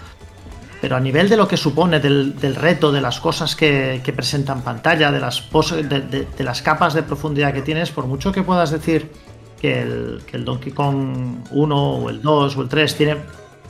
[0.79, 4.13] Pero a nivel de lo que supone del, del reto, de las cosas que, que
[4.13, 8.43] presenta en pantalla, de las, de las capas de profundidad que tienes, por mucho que
[8.43, 9.11] puedas decir
[9.59, 13.17] que el, que el Donkey Kong 1 o el 2 o el 3 tiene...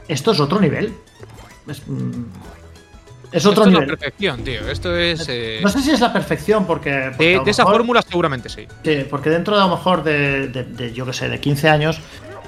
[0.07, 0.93] Esto es otro nivel.
[1.67, 2.25] Es, mm,
[3.31, 3.97] es otro Esto es la nivel.
[3.97, 4.69] perfección, tío.
[4.69, 5.25] Esto es.
[5.29, 7.11] eh, No sé si es la perfección porque...
[7.17, 8.67] de, esa fórmula, seguramente sí.
[8.83, 11.69] Sí, porque dentro de a lo mejor de, de- de, yo que sé, de 15
[11.69, 11.99] años,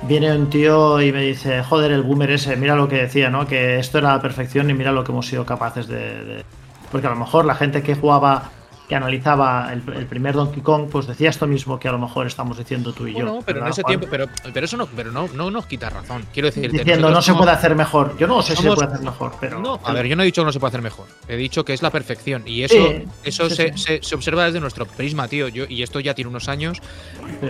[0.04, 3.46] viene un tío y me dice, joder, el boomer ese, mira lo que decía, ¿no?
[3.48, 6.24] Que esto era la perfección y mira lo que hemos sido capaces de...
[6.24, 6.46] de-".
[6.92, 8.50] Porque a lo mejor la gente que jugaba,
[8.90, 12.26] que analizaba el, el primer Donkey Kong, pues decía esto mismo que a lo mejor
[12.26, 13.20] estamos diciendo tú y yo.
[13.20, 13.92] Bueno, pero en ¿verdad, ese Juan?
[14.00, 16.26] tiempo, pero, pero eso no, pero no, no nos quita razón.
[16.34, 18.18] Quiero decir, Diciendo, no se puede hacer mejor.
[18.18, 19.60] Yo no sé si se somos- puede hacer mejor, pero...
[19.60, 21.06] No, a ver, yo no he dicho que no se puede hacer mejor.
[21.28, 22.42] He dicho que es la perfección.
[22.48, 23.78] Y eso, Sí, eso sí, se, sí.
[23.78, 25.48] se- se observa desde nuestro prisma, tío.
[25.50, 26.82] Yo, y esto ya tiene unos años.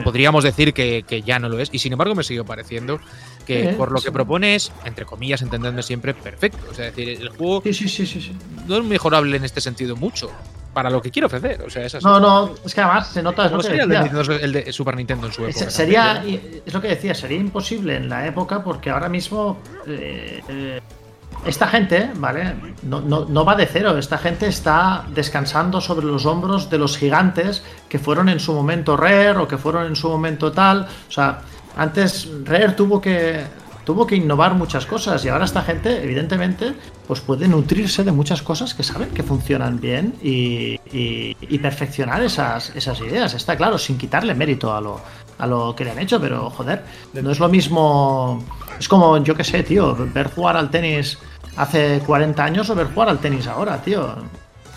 [0.04, 1.70] Podríamos decir que, que ya no lo es.
[1.72, 3.00] Y sin embargo, me sigue pareciendo
[3.46, 4.06] que por lo sí.
[4.06, 6.60] que propone es, entre comillas, entendedme siempre, perfecto.
[6.70, 8.36] O sea, es decir, el juego Sí, sí, sí, sí, sí.
[8.68, 10.30] no es mejorable en este sentido mucho.
[10.74, 11.62] Para lo que quiere ofrecer.
[11.66, 12.06] O sea, es así.
[12.06, 13.46] No, no, es que además se nota...
[13.46, 14.36] Es lo que sería el de, decía.
[14.42, 15.66] El de Super Nintendo en su época.
[15.66, 16.24] Se- Sería,
[16.66, 20.80] es lo que decía, sería imposible en la época porque ahora mismo eh, eh,
[21.46, 22.54] esta gente, ¿vale?
[22.84, 26.98] No, no- no va de cero, esta gente está descansando sobre los hombros de los
[26.98, 30.82] gigantes que fueron en su momento Rare o que fueron en su momento tal.
[31.08, 31.40] O sea,
[31.78, 33.42] antes Rare tuvo que,
[33.86, 36.74] tuvo que innovar muchas cosas y ahora esta gente, evidentemente,
[37.08, 42.76] pues puede nutrirse de muchas cosas que saben que funcionan bien y, y- perfeccionar esas,
[42.76, 45.02] esas ideas, está claro, sin quitarle mérito a lo,
[45.38, 46.84] a lo que le han hecho, pero joder,
[47.14, 48.44] no es lo mismo.
[48.80, 51.18] Es como, yo qué sé, tío, ver jugar al tenis
[51.58, 54.16] hace 40 años o ver jugar al tenis ahora, tío.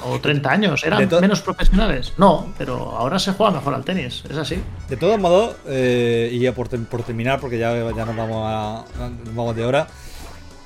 [0.04, 2.12] O 30 años, eran menos profesionales.
[2.16, 4.62] No, pero ahora se juega mejor al tenis, es así.
[4.88, 8.84] De todos modos, eh, y ya por, por terminar, porque ya, ya nos vamos a,
[9.24, 9.86] nos vamos de hora.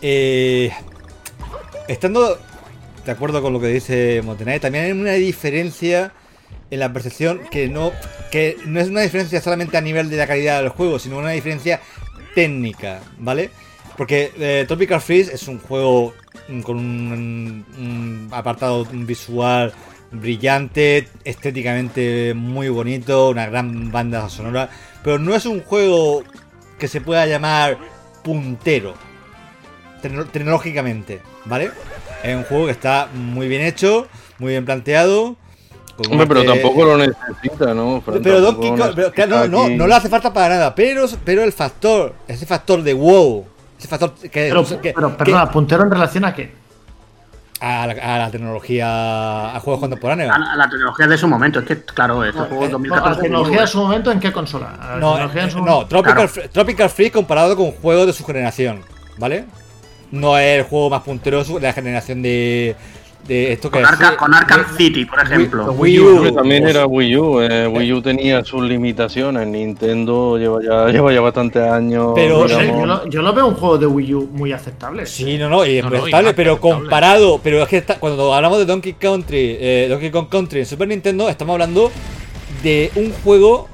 [0.02, 0.70] eh,
[1.88, 2.38] estando
[3.04, 6.12] de acuerdo con lo que dice Montenay, también hay una diferencia
[6.70, 7.92] en la percepción que no,
[8.32, 11.30] que no es una diferencia solamente a nivel de la calidad del juego, sino una
[11.30, 11.80] diferencia
[12.34, 13.50] técnica, ¿vale?
[13.96, 16.14] Porque eh, Tropical Freeze es un juego
[16.62, 19.72] con un, un apartado visual
[20.12, 24.70] brillante, estéticamente muy bonito, una gran banda sonora,
[25.02, 26.22] pero no es un juego
[26.78, 27.78] que se pueda llamar
[28.22, 28.94] puntero
[30.02, 31.70] tecno- tecnológicamente, ¿vale?
[32.22, 34.06] Es un juego que está muy bien hecho,
[34.38, 35.36] muy bien planteado.
[36.10, 38.02] Hombre, pero tampoco lo necesita, ¿no?
[38.02, 38.20] Fran?
[38.22, 38.78] pero Donkey Kong,
[39.28, 42.92] no, no, no le hace falta para nada, pero, pero el factor, ese factor de
[42.92, 43.46] wow,
[43.78, 46.66] ese factor que, Pero, que- pero que- perdona, puntero en relación a qué?
[47.58, 50.34] a, la, a la tecnología, a juegos contemporáneos.
[50.34, 52.68] A la, a la tecnología de su momento, es que, claro, este No, juego eh,
[52.68, 53.08] 2014.
[53.08, 54.74] no, la tecnología en su momento, ¿en qué consola?
[54.78, 56.50] A la No, en eh, su no, Tropical, Claro.
[56.50, 58.82] Tropical Freeze comparado con juegos de su generación,
[59.16, 59.46] ¿vale?
[60.10, 62.76] No es el juego más puntero de su- de la generación de,
[63.26, 65.72] de esto que Con, Arca- con Arkham de- City, por ejemplo.
[65.72, 66.34] Wii Wii U.
[66.34, 67.40] También era Wii U.
[67.40, 69.46] eh, Wii U tenía sus limitaciones.
[69.48, 72.12] Nintendo lleva ya, lleva ya bastantes años.
[72.14, 75.06] Pero- yo, lo, yo lo veo un juego de Wii U muy aceptable.
[75.06, 76.78] Sí, no, no, y es No, no, aceptable, pero aceptable.
[76.80, 80.66] comparado, pero es que está- cuando hablamos de Donkey Country, eh, Donkey Kong Country en
[80.66, 81.90] Super Nintendo, estamos hablando
[82.62, 83.68] de un juego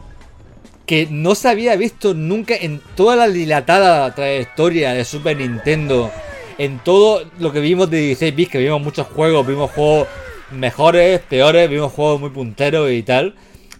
[0.87, 6.11] que no se había visto nunca en toda la dilatada trayectoria de Super Nintendo,
[6.59, 10.09] en todo lo que vimos de 16 bits, que vimos muchos juegos, vimos juegos
[10.51, 13.35] mejores, peores, vimos juegos muy punteros y tal.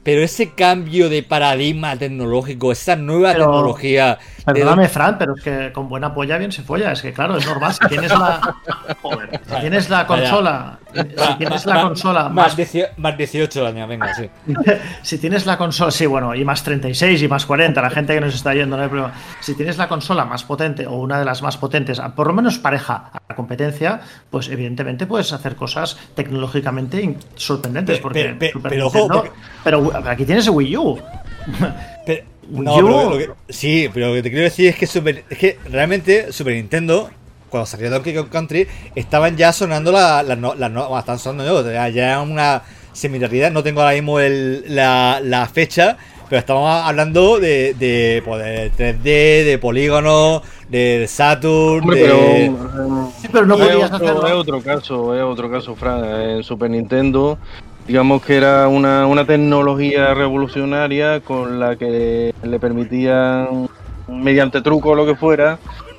[0.05, 4.19] Pero ese cambio de paradigma tecnológico, esa nueva Pero- tecnología.
[4.47, 6.91] de Perdóname, Fran, pero es que con buena polla bien se folla.
[6.91, 7.73] Es que claro, es normal.
[7.73, 8.57] Si tienes la,
[9.03, 9.41] Joder.
[9.49, 13.89] si tienes la consola, si tienes la Ma- consola más, más, 18, más 18 años,
[13.89, 14.29] venga, sí.
[15.03, 18.21] si tienes la consola, sí, bueno, y más 36 y más 40, la gente que
[18.21, 19.13] nos está yendo, no hay problema.
[19.41, 22.59] Si tienes la consola más potente o una de las más potentes, por lo menos
[22.59, 24.01] pareja a la competencia,
[24.31, 27.99] pues evidentemente puedes hacer cosas tecnológicamente sorprendentes.
[27.99, 29.31] Porque pe- pero ojo, Nintendo- porque-
[29.65, 30.99] pero aquí tienes Wii U.
[32.49, 33.13] No,
[33.49, 34.85] sí, pero lo que te quiero decir es que,
[35.31, 37.09] es que realmente Super Nintendo,
[37.53, 42.21] cuando salió Donkey Kong Country, estaban ya sonando las la, la, están sonando ya, ya
[42.23, 42.63] una
[42.93, 43.53] similaridad.
[43.53, 45.99] No tengo ahora mismo el, la, fecha,
[46.31, 49.03] pero estamos hablando de, de, 3D,
[49.45, 51.87] de polígono, de Saturn.
[51.89, 56.05] Pero, sí, pero no podías otro, Es otro caso, es otro caso, Fran.
[56.05, 57.39] En Super Nintendo
[57.87, 63.69] digamos que era una, una, tecnología revolucionaria con la que le permitían,
[64.07, 65.59] mediante truco o lo que fuera,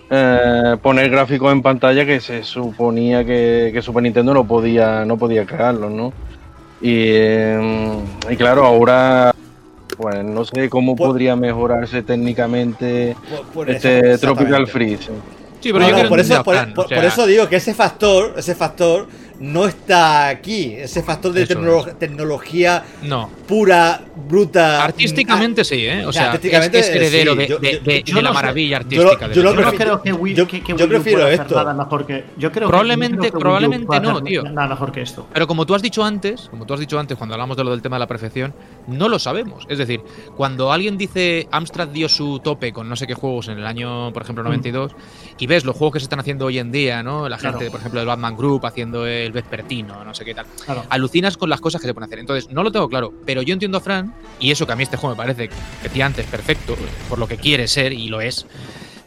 [0.10, 5.46] eh, poner gráficos en pantalla que se suponía que, Super Nintendo no podía, no podía
[5.46, 6.14] crearlos, ¿no?
[6.82, 8.00] Y, eh,
[8.30, 9.34] y claro, ahora
[9.96, 13.16] pues no sé cómo podría mejorarse técnicamente
[13.68, 15.10] este Tropical Freeze.
[15.60, 16.58] Sí, pero yo por, eso, por,
[17.06, 19.08] eso digo que ese factor, ese factor
[19.40, 20.74] no está aquí.
[20.76, 23.30] Ese factor de tecnología no.
[23.48, 24.84] pura, bruta.
[24.84, 26.06] Artísticamente sí, ¿eh?
[26.06, 29.32] O sea, artísticamente, es, heredero de, de, la maravilla artística.
[29.32, 31.56] Yo, yo, creo que Wii, yo, que, que prefiero esto.
[31.56, 34.44] Nada mejor que, yo creo probablemente, probablemente no, tío.
[34.44, 35.28] Nada mejor que esto.
[35.34, 37.72] Pero como tú has dicho antes, como tú has dicho antes cuando hablamos de lo
[37.72, 38.54] del tema de la perfección,
[38.88, 39.66] no lo sabemos.
[39.70, 40.02] Es decir,
[40.36, 44.12] cuando alguien dice Amstrad dio su tope con no sé qué juegos en el año,
[44.14, 44.96] por ejemplo, 92, mm.
[45.40, 47.30] y ves los juegos que se están haciendo hoy en día, ¿no?
[47.30, 50.46] La gente, por ejemplo, del Batman Group haciendo el vespertino, no sé qué tal.
[50.90, 52.20] Alucinas con las cosas que se pueden hacer.
[52.20, 54.84] Entonces, no lo tengo claro, pero yo entiendo a Fran, y eso que a mí
[54.84, 56.76] este juego me parece, que decía antes, perfecto,
[57.10, 58.46] por lo que quiere ser, y lo es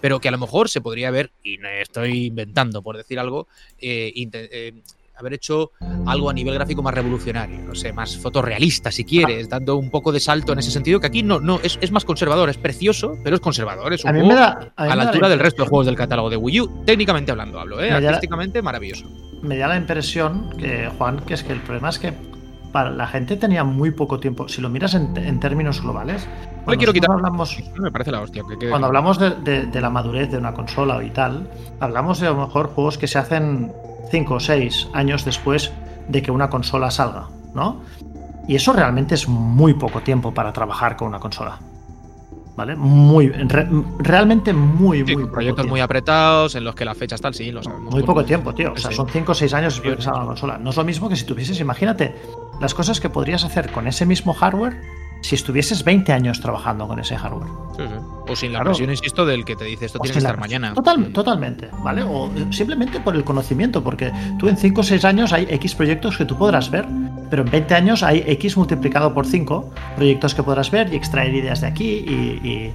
[0.01, 3.49] pero que a lo mejor se podría ver, y estoy inventando por decir algo,
[3.79, 4.73] eh, eh,
[5.17, 5.73] haber hecho
[6.07, 10.13] algo a nivel gráfico más revolucionario, no sé, más fotorrealista si quieres, dando un poco
[10.13, 13.17] de salto en ese sentido, que aquí no, no, es, es más conservador, es precioso,
[13.25, 15.69] pero es conservador, es un a, mí me da, a, la altura del resto de
[15.69, 17.91] juegos del catálogo de Wii U, técnicamente hablando hablo, ¿eh?
[17.91, 19.07] artísticamente maravilloso.
[19.43, 22.13] Me da la impresión que, Juan, que es que el problema es que
[22.73, 26.29] para la gente tenía muy poco tiempo, si lo miras en, términos globales,
[26.65, 27.11] cuando quiero quitar.
[27.11, 28.43] Hablamos, me parece la hostia.
[28.69, 31.49] cuando hablamos de, de la madurez de una consola y tal,
[31.81, 33.73] hablamos de a lo mejor juegos que se hacen
[34.11, 35.73] 5 o 6 años después
[36.09, 37.81] de que una consola salga, ¿no?
[38.49, 41.59] Y eso realmente es muy poco tiempo para trabajar con una consola.
[42.57, 42.75] ¿Vale?
[42.75, 43.29] Muy,
[43.99, 47.93] realmente muy, muy Proyectos muy apretados en los que las fechas tal, sí, lo sabemos.
[47.93, 48.73] Muy poco tiempo, tío.
[48.73, 50.57] O sea, son 5 o 6 años después de que salga la consola.
[50.57, 52.15] No es lo mismo que si tuvieses, imagínate,
[52.59, 54.81] las cosas que podrías hacer con ese mismo hardware
[55.27, 57.49] si estuvieses 20 años trabajando con ese hardware.
[57.77, 57.95] Sí, sí.
[58.29, 60.73] O sin la presión, insisto, del que te dice esto tiene que estar mañana.
[60.73, 61.13] Total.
[61.13, 62.05] Totalmente, ¿vale?
[62.05, 66.17] O simplemente por el conocimiento, porque tú en 5 o 6 años hay X proyectos
[66.17, 66.87] que tú podrás ver,
[67.29, 71.35] pero en 20 años hay X multiplicado por 5 proyectos que podrás ver y extraer
[71.35, 72.73] ideas de aquí y,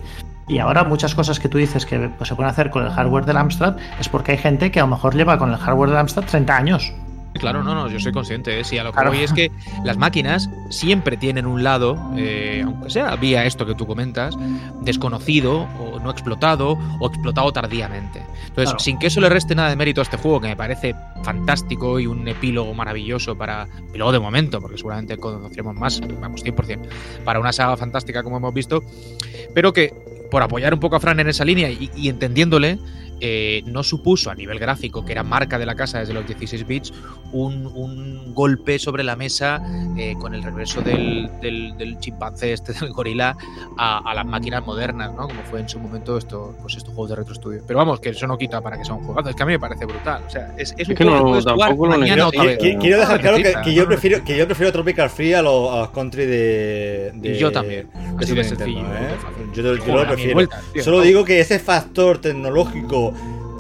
[0.50, 3.24] y ahora muchas cosas que tú dices que pues, se pueden hacer con el hardware
[3.24, 6.00] del Amstrad es porque hay gente que a lo mejor lleva con el hardware del
[6.00, 6.94] Amstrad 30 años.
[7.42, 8.60] Claro, no, no, yo soy consciente.
[8.60, 8.64] ¿eh?
[8.64, 9.52] Sí, a lo que voy es que
[9.84, 14.38] las máquinas siempre tienen un lado, eh, aunque sea vía esto que tú comentas,
[14.82, 18.22] desconocido o no explotado o explotado tardíamente.
[18.46, 20.94] Entonces, sin que eso le reste nada de mérito a este juego, que me parece
[21.24, 23.68] fantástico y un epílogo maravilloso para.
[23.90, 26.80] Epílogo de momento, porque seguramente conoceremos más, vamos, 100%,
[27.26, 28.84] para una saga fantástica como hemos visto,
[29.56, 29.94] pero que
[30.30, 32.80] por apoyar un poco a Fran en esa línea y entendiéndole,
[33.24, 36.66] eh, no supuso a nivel gráfico, que era marca de la casa desde los 16
[36.66, 36.92] bits,
[37.32, 39.62] un, golpe sobre la mesa
[39.98, 41.30] eh, con el regreso del,
[42.00, 43.38] chimpancé, este del gorila,
[43.78, 45.28] a, las máquinas modernas, ¿no?
[45.28, 47.62] Como fue en su momento esto, pues estos juegos de Retro Studio.
[47.68, 49.30] Pero vamos, que eso no quita para que sea un juego.
[49.30, 50.24] Es que a mí me parece brutal.
[50.26, 52.00] O sea, es, un juego
[52.58, 56.26] que Quiero dejar claro que, yo prefiero, que yo prefiero Tropical Free a los, country
[56.26, 57.88] de, Y yo también.
[58.18, 58.80] Así de sencillo.
[58.80, 59.16] ¿eh?
[59.54, 60.50] Yo, lo prefiero.
[60.82, 63.11] Solo digo que ese factor tecnológico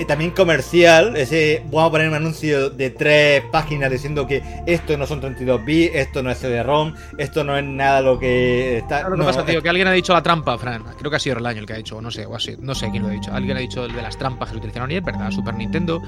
[0.02, 4.98] y también comercial, ese vamos a poner un anuncio de tres páginas diciendo que esto
[4.98, 9.08] no son 32 bits, esto no es CD-ROM, esto no es nada lo que está.
[9.10, 10.84] no, pasa, tío, que alguien ha dicho la trampa, Fran.
[10.98, 12.56] Creo que ha sido el año el que ha dicho, o no sé, o así,
[12.60, 13.32] no sé quién lo ha dicho.
[13.32, 16.02] Alguien ha dicho el de las trampas que se utilizaron y es verdad, Super Nintendo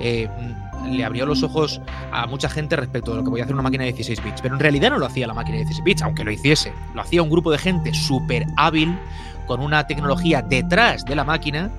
[0.00, 0.28] eh,
[0.90, 1.80] le abrió los ojos
[2.12, 4.54] a mucha gente respecto a lo que podía hacer una máquina de 16 bits, pero
[4.54, 6.74] en realidad no lo hacía la máquina de 16 bits, aunque lo hiciese.
[6.94, 8.98] Lo hacía un grupo de gente súper hábil
[9.46, 11.70] con una tecnología detrás de la máquina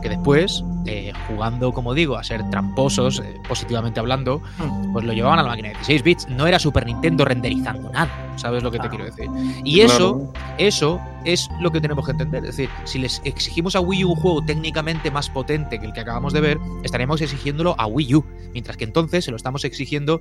[0.00, 4.92] que después, eh, jugando, como digo, a ser tramposos, eh, positivamente hablando, mm.
[4.92, 6.28] pues lo llevaban a la máquina de 16 bits.
[6.28, 9.28] No era Super Nintendo renderizando nada, ¿sabes lo que te quiero decir?
[9.64, 12.44] Y eso, eso es lo que tenemos que entender.
[12.44, 15.92] Es decir, si les exigimos a Wii U un juego técnicamente más potente que el
[15.92, 19.64] que acabamos de ver, estaremos exigiéndolo a Wii U, mientras que entonces se lo estamos
[19.64, 20.20] exigiendo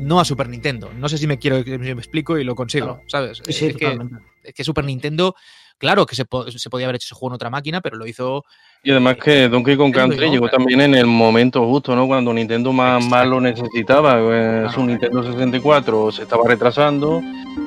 [0.00, 0.90] no a Super Nintendo.
[0.94, 3.42] No sé si me quiero si me explico y lo consigo, ¿sabes?
[3.46, 3.98] es, que,
[4.42, 5.34] es, que, Super Nintendo,
[5.78, 6.24] claro que se,
[6.56, 8.44] se podía haber hecho ese juego en otra máquina, pero lo hizo
[8.82, 12.06] y además que Donkey Kong Country llegó también en el momento justo, ¿no?
[12.06, 14.18] Cuando Nintendo más, más lo necesitaba.
[14.22, 17.20] Pues, su Nintendo 64 se estaba retrasando.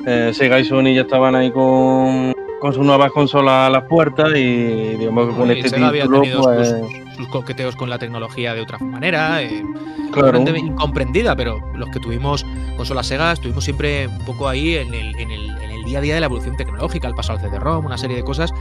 [0.06, 4.30] Eh, Sega y Sony ya estaban ahí con, con sus nuevas consolas a las puertas
[4.34, 6.74] y digamos que con este título pues...
[7.16, 9.62] sus, coqueteos con la tecnología de otra manera, eh,
[10.10, 10.42] claro.
[10.56, 12.44] incomprendida, pero los que tuvimos
[12.76, 16.02] consolas Sega estuvimos siempre un poco ahí en el, en el, en el día a
[16.02, 18.52] día de la evolución tecnológica, el paso al CD-ROM, una serie de cosas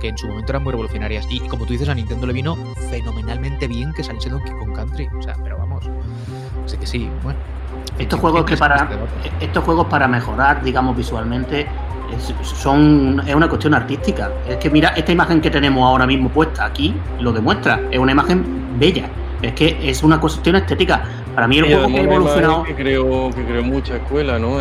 [0.00, 1.26] que en su momento eran muy revolucionarias.
[1.30, 2.56] Y como tú dices, a Nintendo le vino
[2.90, 5.08] fenomenalmente bien que saliese Donkey Kong Country.
[5.18, 5.88] O sea, pero vamos,
[6.64, 7.38] así que sí, bueno.
[7.98, 8.88] Estos juegos que para
[9.40, 11.66] estos juegos para mejorar, digamos, visualmente
[12.16, 14.30] es, son es una cuestión artística.
[14.48, 17.80] Es que mira, esta imagen que tenemos ahora mismo puesta aquí lo demuestra.
[17.90, 19.08] Es una imagen bella.
[19.42, 21.02] Es que es una cuestión estética.
[21.34, 22.62] Para mí el juego que ha evolucionado.
[22.64, 24.58] Que creo, que creo mucha escuela, ¿no?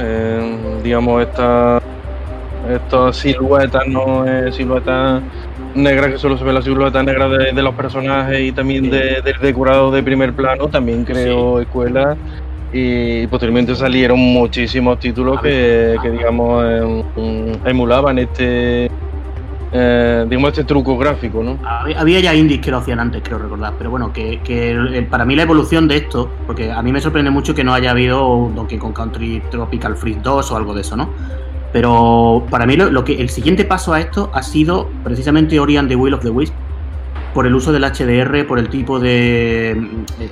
[0.82, 1.82] digamos, esta
[2.72, 4.26] estas siluetas, ¿no?
[4.52, 5.22] siluetas
[5.78, 9.92] negras que solo se ve la silueta negra de, los personajes y también del decorado
[9.92, 12.18] de primer plano, también creo escuela.
[12.74, 17.06] Y posteriormente salieron muchísimos títulos que, digamos
[17.66, 18.92] emulaban este
[19.72, 23.74] eh, digamos este truco gráfico no había ya indies que lo hacían antes creo recordar
[23.78, 27.54] pero bueno que, para mí la evolución de esto porque a mí me sorprende mucho
[27.54, 31.10] que no haya habido Donkey Kong Country Tropical Freeze 2 o algo de eso no
[31.78, 35.88] pero para mí lo, que el siguiente paso a esto ha sido precisamente Ori and
[35.88, 36.56] the Will of the Wisp
[37.36, 39.80] por el uso del HDR, por el tipo de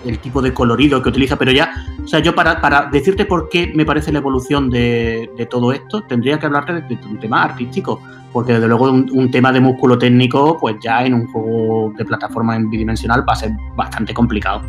[0.06, 1.72] el tipo de colorido que utiliza, pero ya,
[2.04, 6.02] o sea, yo para, para decirte por qué me parece la evolución de, todo esto,
[6.02, 8.02] tendría que hablarte de, un tema artístico,
[8.34, 12.56] porque desde luego un, tema de músculo técnico, pues ya en un juego de plataforma
[12.56, 14.64] en bidimensional va a ser bastante complicado.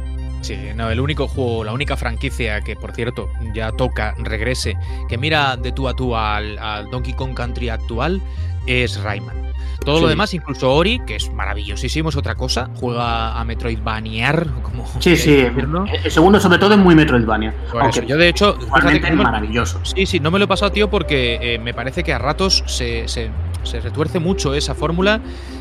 [0.46, 4.76] Sí, no, el único juego, la única franquicia que, por cierto, ya toca, regrese,
[5.08, 6.56] que mira de tú a tú al,
[6.88, 8.22] Donkey Kong Country actual,
[8.64, 9.34] es Rayman.
[9.84, 12.70] Todo lo demás, incluso Ori, que es maravillosísimo, es otra cosa.
[12.76, 14.86] Juega a Metroidvaniar, como.
[15.00, 15.34] Sí, sí.
[15.34, 17.52] El segundo, sobre todo, es muy Metroidvania.
[18.06, 18.56] yo, de hecho.
[18.72, 19.80] Realmente es maravilloso.
[19.84, 22.62] Sí, sí, no me lo he pasado, tío, porque eh, me parece que a ratos
[22.66, 23.30] se, se,
[23.66, 25.20] se retuerce mucho esa fórmula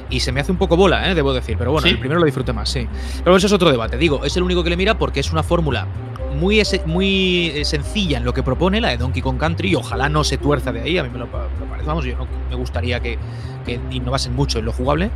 [0.10, 1.16] y se me hace un poco bola, ¿eh?
[1.16, 1.58] debo decir.
[1.58, 2.88] Pero bueno, el primero lo disfruté más, sí.
[3.24, 3.98] Pero eso es otro debate.
[3.98, 5.88] Digo, es el único que le mira porque es una fórmula
[6.36, 10.10] muy, muy eh, sencilla en lo que propone, la de Donkey Kong Country, y ojalá
[10.10, 10.98] no se tuerza de ahí.
[10.98, 13.18] A mí me lo, parece, vamos, yo no me gustaría que,
[13.66, 15.10] que innovasen mucho en lo jugable,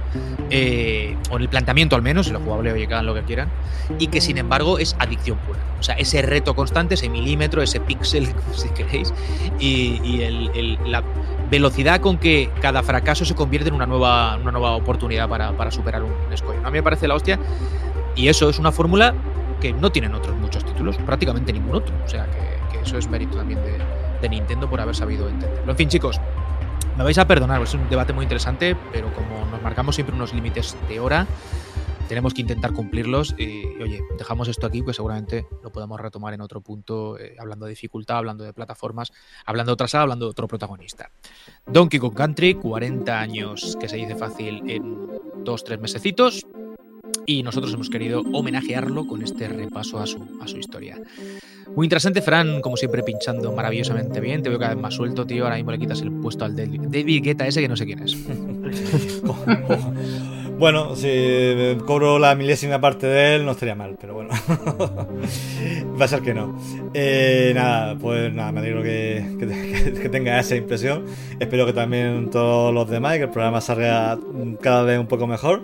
[0.49, 3.23] eh, o en el planteamiento al menos, en lo jugable, oye, que hagan lo que
[3.23, 3.49] quieran,
[3.99, 5.59] y que sin embargo es adicción pura.
[5.79, 9.13] O sea, ese reto constante, ese milímetro, ese píxel, si queréis,
[9.59, 10.19] y,
[10.85, 11.03] la
[11.49, 16.03] velocidad con que cada fracaso se convierte en una nueva, una nueva oportunidad para, superar
[16.03, 16.59] un escollo.
[16.59, 17.39] A mí me parece la hostia,
[18.15, 19.13] y eso es una fórmula
[19.59, 21.93] que no tienen otros muchos títulos, prácticamente ningún otro.
[22.05, 22.27] O sea,
[22.71, 23.59] que, eso es mérito también
[24.21, 25.71] de Nintendo por haber sabido entenderlo.
[25.71, 26.19] En fin, chicos,
[26.99, 30.33] me vais a perdonar, es un debate muy interesante, pero como nos marcamos siempre unos
[30.33, 31.25] límites de hora,
[32.09, 33.35] tenemos que intentar cumplirlos.
[33.37, 37.67] Y, oye, dejamos esto aquí, que seguramente lo podemos retomar en otro punto, eh, hablando
[37.67, 39.13] de dificultad, hablando de plataformas,
[39.45, 41.11] hablando de otra sala, hablando de otro protagonista.
[41.67, 45.07] Donkey Kong Country, 40 años que se dice fácil en
[45.45, 46.45] dos, tres mesecitos.
[47.25, 50.99] Y nosotros hemos querido homenajearlo con este repaso a su, a su historia.
[51.75, 54.41] Muy interesante, Fran, como siempre, pinchando maravillosamente bien.
[54.41, 55.43] Te veo cada vez más suelto, tío.
[55.43, 58.15] Ahora mismo le quitas el puesto al David Guetta ese que no sé quién es.
[60.59, 61.07] bueno, si
[61.85, 64.29] cobro la milésima parte de él, no estaría mal, pero bueno.
[65.99, 66.59] Va a ser que no.
[66.93, 69.23] Eh, nada, pues nada, me alegro que,
[70.01, 71.05] que, tenga esa impresión.
[71.39, 74.19] Espero que también todos los demás y que el programa salga
[74.61, 75.63] cada vez un poco mejor.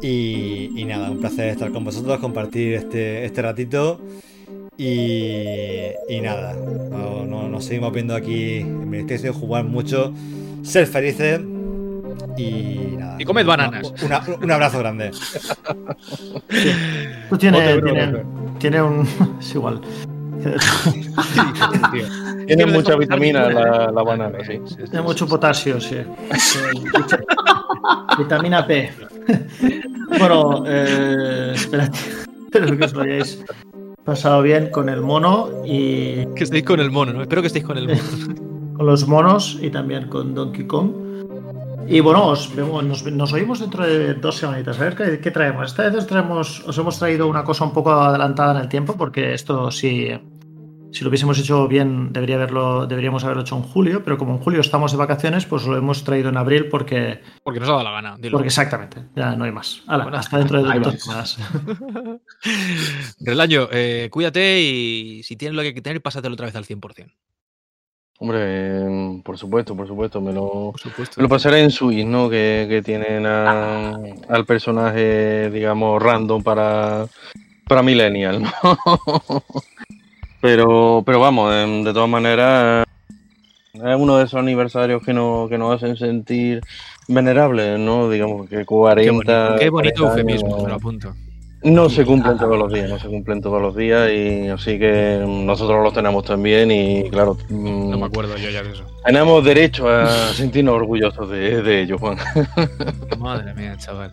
[0.00, 4.00] Y, y nada, un placer estar con vosotros, compartir este, este ratito.
[4.76, 5.92] Y,
[6.22, 10.12] nada, nos seguimos viendo aquí en Ministerio, jugar mucho,
[10.62, 11.40] ser felices
[12.36, 13.16] y nada.
[13.18, 13.92] Y comed bananas.
[14.40, 15.10] un abrazo grande.
[17.28, 17.80] Tú tienes,
[18.58, 19.06] tiene, un.
[19.40, 19.80] Es igual.
[22.46, 24.60] tiene mucha vitamina la, la banana, sí.
[24.76, 25.96] Tiene mucho potasio, sí.
[28.18, 28.92] Vitamina P.
[30.18, 31.54] bueno, eh.
[32.54, 33.44] Espero que os vayáis
[34.04, 36.26] pasado bien con el mono y.
[36.34, 37.22] Que estéis con el mono, ¿no?
[37.22, 38.00] Espero que estéis con el mono.
[38.76, 41.04] con los monos y también con Donkey Kong.
[41.86, 44.80] Y bueno, os nos, nos, oímos dentro de dos semanitas.
[44.80, 45.66] A ver qué, traemos.
[45.66, 48.96] Esta vez os, traemos, os hemos traído una cosa un poco adelantada en el tiempo,
[48.96, 50.10] porque esto sí
[50.94, 54.38] si lo hubiésemos hecho bien, debería haberlo, deberíamos haberlo hecho en julio, pero como en
[54.38, 57.20] julio estamos de vacaciones, pues lo hemos traído en abril porque.
[57.42, 58.16] Porque nos ha dado la gana.
[58.30, 59.82] Porque exactamente, ya no hay más.
[59.88, 61.36] hasta dentro de dos semanas.
[63.20, 66.64] Relaño, eh, cuídate y si tienes lo que hay que tener, pásatelo otra vez al
[66.64, 67.10] 100%.
[68.18, 70.72] Hombre, por supuesto, por supuesto, me lo,
[71.16, 72.30] lo pasaré en Switch, ¿no?
[72.30, 77.06] Que, que tienen al personaje, digamos, random para,
[77.66, 78.52] para Millennial, ¿no?
[80.40, 82.84] Pero, pero vamos, de todas maneras,
[83.72, 86.60] Es uno de esos aniversarios que, no, que nos hacen sentir
[87.08, 88.10] venerables, ¿no?
[88.10, 89.56] Digamos que 40.
[89.58, 91.14] Qué bonito, eufemismo, me lo apunto.
[91.64, 95.24] No se cumplen todos los días, no se cumplen todos los días y así que
[95.26, 97.38] nosotros los tenemos también y claro.
[97.48, 98.84] No me acuerdo yo ya de eso.
[99.04, 102.18] Tenemos derecho a sentirnos orgullosos de, de ello, Juan.
[103.18, 104.12] Madre mía, chaval.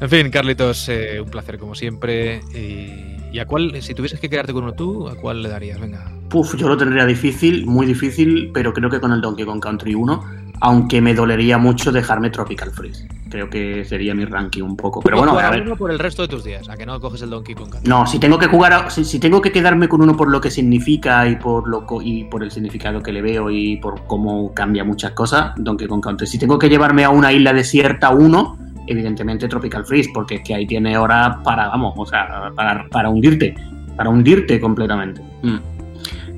[0.00, 2.40] En fin, Carlitos, eh, un placer como siempre.
[2.54, 5.80] Y, a cuál, si tuvieses que quedarte con uno tú, ¿a cuál le darías?
[5.80, 6.10] Venga.
[6.28, 9.94] Puf, yo lo tendría difícil, muy difícil, pero creo que con el Donkey Kong Country
[9.94, 10.24] 1,
[10.60, 13.06] aunque me dolería mucho dejarme Tropical Freeze.
[13.30, 15.00] Creo que sería mi ranking un poco.
[15.02, 15.62] Pero bueno, a ver.
[15.62, 17.74] uno por el resto de tus días, a que no coges el Donkey Kong.
[17.84, 21.28] No, si tengo que jugar, si, tengo que quedarme con uno por lo que significa
[21.28, 25.12] y por lo y por el significado que le veo y por cómo cambia muchas
[25.12, 26.26] cosas, Donkey Kong Country.
[26.26, 28.56] Si tengo que llevarme a una isla desierta uno,
[28.86, 33.10] evidentemente Tropical Freeze, porque es que ahí tiene horas para, vamos, o sea, para, para
[33.10, 33.54] hundirte,
[33.96, 35.20] para hundirte completamente.
[35.42, 35.77] Mm.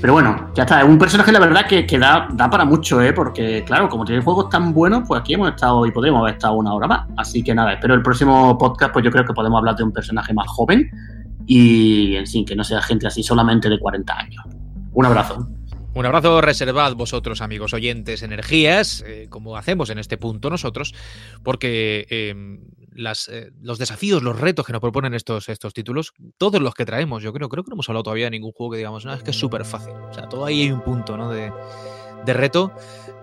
[0.00, 0.80] Pero bueno, ya está.
[0.80, 3.12] Es un personaje, la verdad, que, que da, da, para mucho, ¿eh?
[3.12, 6.54] Porque, claro, como tiene juegos tan buenos, pues aquí hemos estado y podríamos haber estado
[6.54, 7.06] una hora más.
[7.18, 9.92] Así que nada, espero el próximo podcast, pues yo creo que podemos hablar de un
[9.92, 10.90] personaje más joven
[11.46, 14.44] y, en fin, que no sea gente así solamente de 40 años.
[14.92, 15.46] Un abrazo.
[15.92, 20.94] Un abrazo reservad vosotros, amigos oyentes, energías, eh, como hacemos en este punto nosotros,
[21.42, 22.34] porque eh,
[22.92, 26.84] las, eh, los desafíos, los retos que nos proponen estos, estos títulos, todos los que
[26.84, 29.12] traemos, yo creo, creo que no hemos hablado todavía de ningún juego que digamos, no,
[29.12, 29.92] es que es súper fácil.
[29.92, 31.30] O sea, todo ahí hay un punto ¿no?
[31.30, 31.52] de,
[32.24, 32.72] de reto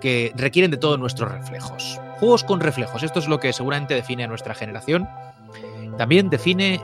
[0.02, 1.99] que requieren de todos nuestros reflejos.
[2.19, 5.07] Juegos con reflejos, esto es lo que seguramente define a nuestra generación.
[5.98, 6.81] También define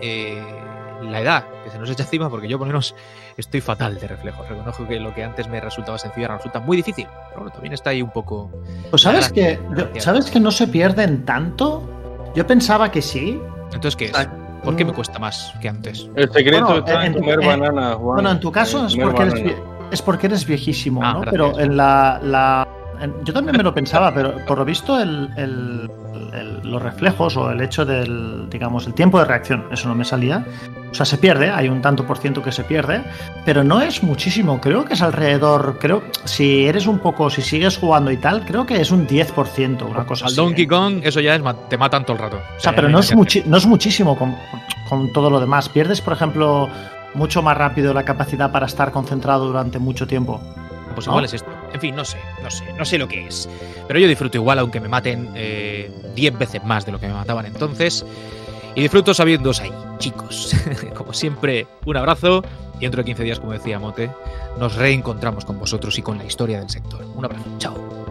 [1.09, 2.95] la edad que se nos echa encima, porque yo por lo menos
[3.37, 4.47] estoy fatal de reflejos.
[4.47, 7.07] Reconozco que lo que antes me resultaba sencillo ahora resulta muy difícil.
[7.29, 8.51] Pero bueno, también está ahí un poco.
[8.89, 9.59] Pues sabes que,
[9.99, 11.87] ¿sabes que no se pierden tanto?
[12.35, 13.39] Yo pensaba que sí.
[13.73, 14.27] Entonces, ¿qué es?
[14.63, 16.09] ¿Por qué me cuesta más que antes?
[16.15, 19.55] El secreto está en, comer banana, Bueno, en tu caso es porque, eres,
[19.91, 21.21] es porque, eres, viejísimo, ah, ¿no?
[21.29, 22.19] Pero en la.
[22.23, 22.67] la
[23.23, 25.89] yo también me lo pensaba, pero por lo visto el,
[26.63, 30.45] los reflejos o el hecho del, digamos, el tiempo de reacción, eso no me salía,
[30.91, 33.03] o sea, se pierde, hay un tanto por ciento que se pierde,
[33.45, 34.61] pero no es muchísimo.
[34.61, 38.65] Creo que es alrededor, creo, si eres un poco, si sigues jugando y tal, creo
[38.65, 40.35] que es un 10%, una cosa Al así.
[40.35, 40.67] Donkey ¿eh?
[40.67, 42.39] Kong, eso ya es, te matan todo el rato.
[42.57, 44.35] O sea, pero no es, no es muchísimo con,
[44.87, 45.67] con todo lo demás.
[45.67, 46.69] Pierdes, por ejemplo,
[47.15, 50.41] mucho más rápido la capacidad para estar concentrado durante mucho tiempo.
[50.93, 51.49] Pues igual es esto.
[51.73, 53.49] En fin, no sé, no sé, no sé lo que es.
[53.87, 55.91] Pero yo disfruto igual, aunque me maten 10 eh,
[56.37, 58.05] veces más de lo que me mataban entonces.
[58.75, 60.55] Y disfruto sabiéndoos ahí, chicos.
[60.95, 62.43] como siempre, un abrazo
[62.77, 64.09] y dentro de 15 días, como decía Mote,
[64.57, 67.05] nos reencontramos con vosotros y con la historia del sector.
[67.15, 68.02] Un abrazo, chao.